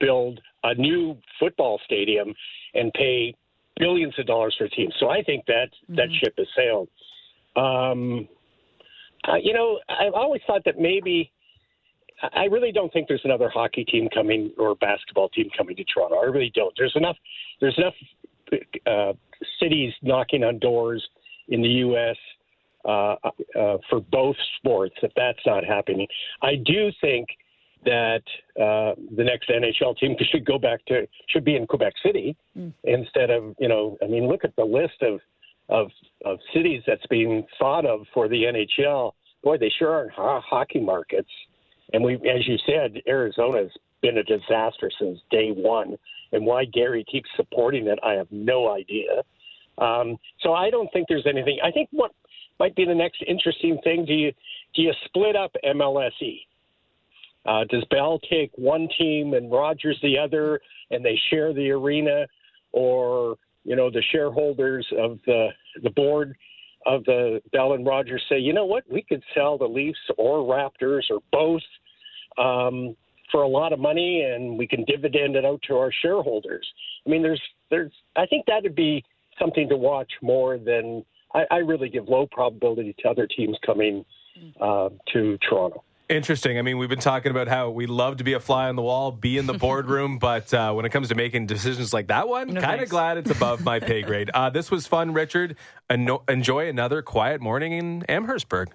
build 0.00 0.40
a 0.64 0.74
new 0.74 1.16
football 1.38 1.80
stadium 1.84 2.34
and 2.74 2.92
pay 2.92 3.34
billions 3.78 4.18
of 4.18 4.26
dollars 4.26 4.54
for 4.58 4.68
teams? 4.68 4.94
So 4.98 5.08
I 5.08 5.22
think 5.22 5.46
that 5.46 5.68
that 5.90 6.08
ship 6.20 6.34
has 6.36 6.48
sailed. 6.56 6.88
Um, 7.56 8.28
uh, 9.26 9.36
you 9.36 9.54
know, 9.54 9.78
I've 9.88 10.12
always 10.12 10.42
thought 10.46 10.62
that 10.64 10.78
maybe 10.78 11.30
I 12.32 12.44
really 12.44 12.72
don't 12.72 12.92
think 12.92 13.08
there's 13.08 13.24
another 13.24 13.48
hockey 13.48 13.84
team 13.84 14.08
coming 14.12 14.52
or 14.58 14.74
basketball 14.76 15.28
team 15.28 15.48
coming 15.56 15.76
to 15.76 15.84
Toronto. 15.84 16.16
I 16.16 16.24
really 16.24 16.52
don't. 16.54 16.72
There's 16.76 16.94
enough. 16.96 17.16
There's 17.60 17.76
enough 17.78 17.94
uh, 18.86 19.12
cities 19.60 19.92
knocking 20.02 20.44
on 20.44 20.58
doors 20.58 21.06
in 21.48 21.62
the 21.62 21.68
U.S. 21.68 22.16
Uh, 22.84 23.16
uh, 23.58 23.78
for 23.88 24.00
both 24.10 24.36
sports. 24.58 24.94
If 25.02 25.12
that's 25.16 25.38
not 25.46 25.64
happening, 25.64 26.06
I 26.42 26.56
do 26.56 26.90
think 27.00 27.28
that 27.84 28.22
uh, 28.56 28.94
the 29.16 29.24
next 29.24 29.50
NHL 29.50 29.96
team 29.98 30.16
should 30.30 30.44
go 30.44 30.58
back 30.58 30.84
to 30.86 31.06
should 31.28 31.44
be 31.44 31.56
in 31.56 31.66
Quebec 31.66 31.94
City 32.04 32.36
instead 32.84 33.30
of 33.30 33.54
you 33.58 33.68
know. 33.68 33.96
I 34.02 34.06
mean, 34.06 34.28
look 34.28 34.44
at 34.44 34.54
the 34.56 34.64
list 34.64 35.02
of 35.02 35.20
of 35.68 35.90
of 36.24 36.38
cities 36.54 36.82
that's 36.86 37.06
being 37.08 37.46
thought 37.58 37.86
of 37.86 38.00
for 38.12 38.28
the 38.28 38.42
NHL. 38.42 39.12
Boy, 39.42 39.58
they 39.58 39.72
sure 39.78 39.92
aren't 39.92 40.12
ho- 40.12 40.40
hockey 40.44 40.80
markets. 40.80 41.28
And 41.92 42.02
we, 42.02 42.14
as 42.14 42.46
you 42.46 42.56
said, 42.66 43.00
Arizona's 43.06 43.72
been 44.02 44.18
a 44.18 44.22
disaster 44.22 44.90
since 44.98 45.18
day 45.30 45.50
one. 45.50 45.96
And 46.32 46.44
why 46.44 46.64
Gary 46.64 47.04
keeps 47.10 47.28
supporting 47.36 47.86
it, 47.86 47.98
I 48.02 48.12
have 48.12 48.26
no 48.30 48.72
idea. 48.72 49.22
Um, 49.78 50.16
so 50.40 50.52
I 50.52 50.70
don't 50.70 50.92
think 50.92 51.08
there's 51.08 51.26
anything. 51.26 51.58
I 51.62 51.70
think 51.70 51.88
what 51.92 52.12
might 52.58 52.74
be 52.76 52.84
the 52.84 52.94
next 52.94 53.22
interesting 53.26 53.78
thing: 53.82 54.04
do 54.04 54.14
you 54.14 54.32
do 54.74 54.82
you 54.82 54.92
split 55.04 55.36
up 55.36 55.52
MLSE? 55.64 56.40
Uh, 57.46 57.64
does 57.68 57.84
Bell 57.90 58.18
take 58.30 58.50
one 58.54 58.88
team 58.98 59.34
and 59.34 59.50
Rogers 59.50 59.98
the 60.02 60.18
other, 60.18 60.60
and 60.90 61.04
they 61.04 61.18
share 61.30 61.52
the 61.52 61.70
arena, 61.70 62.26
or 62.72 63.36
you 63.64 63.76
know 63.76 63.90
the 63.90 64.02
shareholders 64.12 64.86
of 64.96 65.18
the 65.26 65.48
the 65.82 65.90
board 65.90 66.36
of 66.86 67.04
the 67.04 67.40
Bell 67.52 67.72
and 67.72 67.86
Rogers 67.86 68.22
say, 68.28 68.38
you 68.38 68.52
know 68.52 68.64
what, 68.64 68.84
we 68.90 69.02
could 69.02 69.22
sell 69.34 69.58
the 69.58 69.66
Leafs 69.66 69.98
or 70.18 70.38
Raptors 70.38 71.02
or 71.10 71.20
both 71.32 71.62
um, 72.38 72.96
for 73.30 73.42
a 73.42 73.48
lot 73.48 73.72
of 73.72 73.78
money, 73.78 74.22
and 74.22 74.58
we 74.58 74.66
can 74.66 74.84
dividend 74.84 75.36
it 75.36 75.44
out 75.44 75.60
to 75.68 75.76
our 75.76 75.92
shareholders. 76.02 76.66
I 77.06 77.10
mean, 77.10 77.22
there's 77.22 77.42
there's 77.70 77.92
I 78.16 78.26
think 78.26 78.46
that 78.46 78.62
would 78.62 78.74
be 78.74 79.04
something 79.38 79.68
to 79.68 79.76
watch 79.76 80.10
more 80.22 80.58
than 80.58 81.04
I, 81.34 81.44
I 81.50 81.56
really 81.56 81.88
give 81.88 82.08
low 82.08 82.26
probability 82.30 82.94
to 83.00 83.08
other 83.08 83.26
teams 83.26 83.56
coming 83.64 84.04
uh, 84.60 84.90
to 85.12 85.38
Toronto. 85.48 85.82
Interesting. 86.08 86.58
I 86.58 86.62
mean, 86.62 86.76
we've 86.76 86.88
been 86.90 86.98
talking 86.98 87.30
about 87.30 87.48
how 87.48 87.70
we 87.70 87.86
love 87.86 88.18
to 88.18 88.24
be 88.24 88.34
a 88.34 88.40
fly 88.40 88.68
on 88.68 88.76
the 88.76 88.82
wall, 88.82 89.10
be 89.10 89.38
in 89.38 89.46
the 89.46 89.54
boardroom, 89.58 90.18
but 90.18 90.52
uh, 90.52 90.72
when 90.74 90.84
it 90.84 90.90
comes 90.90 91.08
to 91.08 91.14
making 91.14 91.46
decisions 91.46 91.94
like 91.94 92.08
that 92.08 92.28
one, 92.28 92.48
No 92.52 92.60
kind 92.60 92.82
of 92.82 92.90
glad 92.90 93.16
it's 93.16 93.30
above 93.30 93.64
my 93.64 93.80
pay 93.80 94.02
grade. 94.08 94.30
Uh, 94.34 94.50
this 94.50 94.70
was 94.70 94.86
fun, 94.86 95.14
Richard. 95.14 95.56
Eno- 95.88 96.22
enjoy 96.28 96.68
another 96.68 97.00
quiet 97.00 97.40
morning 97.40 97.72
in 97.72 98.02
Amherstburg. 98.08 98.68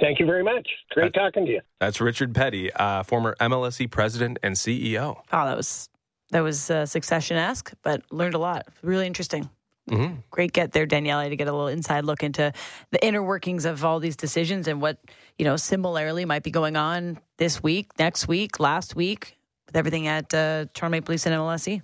Thank 0.00 0.20
you 0.20 0.26
very 0.26 0.44
much. 0.44 0.66
Great 0.92 1.12
talking 1.12 1.44
to 1.46 1.50
you. 1.52 1.60
That's 1.80 2.00
Richard 2.00 2.34
Peddie, 2.34 2.72
uh, 2.72 3.02
former 3.02 3.36
MLSE 3.40 3.90
president 3.90 4.38
and 4.42 4.54
CEO. 4.54 5.16
Oh, 5.32 5.44
that 5.46 5.56
was 5.56 5.88
that 6.30 6.40
was 6.40 6.70
uh, 6.70 6.86
succession 6.86 7.36
esque, 7.36 7.74
but 7.82 8.02
learned 8.10 8.34
a 8.34 8.38
lot. 8.38 8.66
Really 8.82 9.06
interesting. 9.06 9.50
Mm-hmm. 9.90 10.14
Great 10.30 10.52
get 10.52 10.72
there, 10.72 10.86
Danielle, 10.86 11.28
to 11.28 11.36
get 11.36 11.48
a 11.48 11.52
little 11.52 11.66
inside 11.66 12.04
look 12.04 12.22
into 12.22 12.52
the 12.90 13.04
inner 13.04 13.22
workings 13.22 13.64
of 13.64 13.84
all 13.84 13.98
these 13.98 14.16
decisions 14.16 14.68
and 14.68 14.80
what 14.80 14.98
you 15.38 15.44
know 15.44 15.56
similarly 15.56 16.24
might 16.24 16.44
be 16.44 16.52
going 16.52 16.76
on 16.76 17.18
this 17.36 17.62
week, 17.62 17.90
next 17.98 18.28
week, 18.28 18.60
last 18.60 18.94
week 18.94 19.36
with 19.66 19.76
everything 19.76 20.06
at 20.06 20.32
uh, 20.32 20.66
Toronto 20.74 20.90
Maple 20.90 21.12
Leafs 21.12 21.26
and 21.26 21.34
MLSE. 21.34 21.82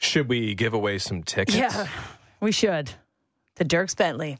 Should 0.00 0.28
we 0.28 0.54
give 0.54 0.74
away 0.74 0.98
some 0.98 1.22
tickets? 1.22 1.56
Yeah, 1.56 1.88
we 2.40 2.52
should. 2.52 2.90
To 3.56 3.64
Dierks 3.64 3.96
Bentley. 3.96 4.38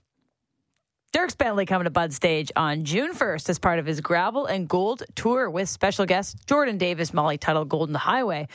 Dierks 1.12 1.38
Bentley 1.38 1.64
coming 1.64 1.84
to 1.84 1.90
Bud 1.90 2.12
Stage 2.12 2.50
on 2.56 2.84
June 2.84 3.14
1st 3.14 3.48
as 3.48 3.58
part 3.60 3.78
of 3.78 3.86
his 3.86 4.00
Gravel 4.00 4.46
and 4.46 4.68
Gold 4.68 5.04
tour 5.14 5.48
with 5.48 5.68
special 5.68 6.06
guests 6.06 6.34
Jordan 6.46 6.76
Davis, 6.76 7.14
Molly 7.14 7.38
Tuttle, 7.38 7.64
Golden 7.64 7.94
Highway. 7.94 8.48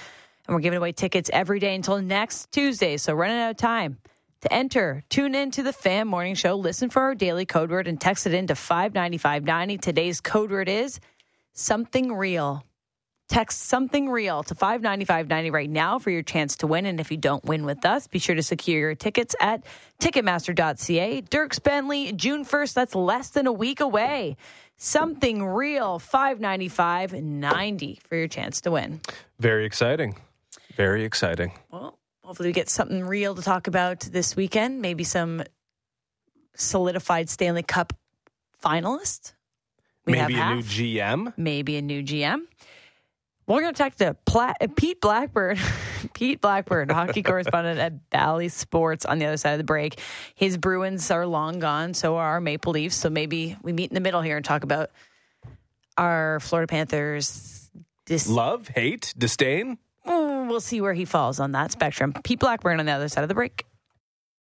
And 0.50 0.56
we're 0.56 0.62
giving 0.62 0.78
away 0.78 0.94
tickets 0.94 1.30
every 1.32 1.60
day 1.60 1.76
until 1.76 2.02
next 2.02 2.52
Tuesday, 2.52 2.98
so 2.98 3.14
running 3.14 3.38
out 3.38 3.52
of 3.52 3.58
time. 3.58 4.00
To 4.42 4.52
enter, 4.52 5.04
tune 5.08 5.36
in 5.36 5.52
to 5.52 5.62
the 5.62 5.72
Fan 5.72 6.08
Morning 6.08 6.34
Show, 6.34 6.56
listen 6.56 6.90
for 6.90 7.04
our 7.04 7.14
daily 7.14 7.46
code 7.46 7.70
word, 7.70 7.88
and 7.88 8.02
text 8.02 8.26
it 8.26 8.34
in 8.34 8.48
to 8.48 8.56
59590. 8.56 9.78
Today's 9.78 10.22
code 10.22 10.50
word 10.50 10.68
is 10.68 11.00
something 11.54 12.12
real. 12.12 12.64
Text 13.28 13.62
something 13.62 14.10
real 14.10 14.42
to 14.42 14.56
59590 14.56 15.52
right 15.52 15.70
now 15.70 16.00
for 16.00 16.10
your 16.10 16.24
chance 16.24 16.58
to 16.58 16.66
win. 16.66 16.88
And 16.88 17.00
if 17.00 17.12
you 17.12 17.18
don't 17.18 17.46
win 17.46 17.64
with 17.64 17.86
us, 17.86 18.08
be 18.08 18.18
sure 18.18 18.34
to 18.34 18.42
secure 18.42 18.80
your 18.80 18.96
tickets 18.96 19.36
at 19.40 19.64
ticketmaster.ca. 20.02 21.22
Dierks 21.22 21.62
Bentley, 21.62 22.12
June 22.14 22.44
1st, 22.44 22.74
that's 22.74 22.96
less 22.96 23.30
than 23.30 23.46
a 23.46 23.54
week 23.54 23.82
away. 23.82 24.36
Something 24.78 25.46
real, 25.46 26.00
59590 26.00 28.00
for 28.10 28.16
your 28.16 28.28
chance 28.28 28.62
to 28.62 28.72
win. 28.72 29.00
Very 29.40 29.66
exciting. 29.66 30.16
Very 30.80 31.04
exciting. 31.04 31.52
Well, 31.70 32.00
hopefully 32.24 32.48
we 32.50 32.54
get 32.54 32.70
something 32.70 33.04
real 33.04 33.36
to 33.36 33.42
talk 33.42 33.68
about 33.68 34.00
this 34.00 34.38
weekend. 34.38 34.82
Maybe 34.82 35.04
some 35.04 35.44
solidified 36.56 37.30
Stanley 37.30 37.64
Cup 37.64 37.92
finalists. 38.64 39.34
We 40.06 40.14
Maybe 40.14 40.36
a 40.36 40.38
have 40.38 40.56
new. 40.56 40.64
GM. 40.64 41.34
maybe 41.36 41.76
a 41.76 41.82
new 41.82 42.02
GM. 42.02 42.44
We're 43.46 43.60
going 43.60 43.74
to 43.74 43.78
talk 43.78 43.96
to 43.96 44.16
Pla- 44.26 44.54
uh, 44.62 44.68
Pete 44.74 45.02
Blackburn, 45.02 45.58
Pete 46.14 46.40
Blackburn, 46.40 46.88
hockey 46.88 47.24
correspondent 47.24 47.78
at 47.82 48.10
Bally 48.10 48.48
Sports 48.48 49.04
on 49.04 49.20
the 49.20 49.26
other 49.26 49.36
side 49.36 49.52
of 49.52 49.58
the 49.58 49.66
break. 49.66 50.00
His 50.34 50.58
Bruins 50.58 51.12
are 51.12 51.26
long 51.26 51.60
gone, 51.60 51.94
so 51.94 52.16
are 52.16 52.26
our 52.30 52.40
Maple 52.40 52.72
Leafs. 52.72 52.96
So 52.96 53.10
maybe 53.10 53.58
we 53.64 53.74
meet 53.74 53.92
in 53.92 53.96
the 53.96 54.00
middle 54.00 54.22
here 54.22 54.38
and 54.38 54.46
talk 54.46 54.64
about 54.64 54.92
our 55.98 56.40
Florida 56.40 56.68
Panthers. 56.70 57.70
Dis- 58.06 58.30
Love, 58.30 58.70
hate, 58.70 59.14
disdain. 59.18 59.78
We'll 60.50 60.60
see 60.60 60.82
where 60.82 60.96
he 60.96 61.06
falls 61.06 61.40
on 61.40 61.52
that 61.52 61.72
spectrum. 61.72 62.12
Pete 62.24 62.40
Blackburn 62.40 62.80
on 62.80 62.88
the 62.88 62.92
other 62.92 63.08
side 63.08 63.22
of 63.24 63.28
the 63.28 63.36
break. 63.36 63.66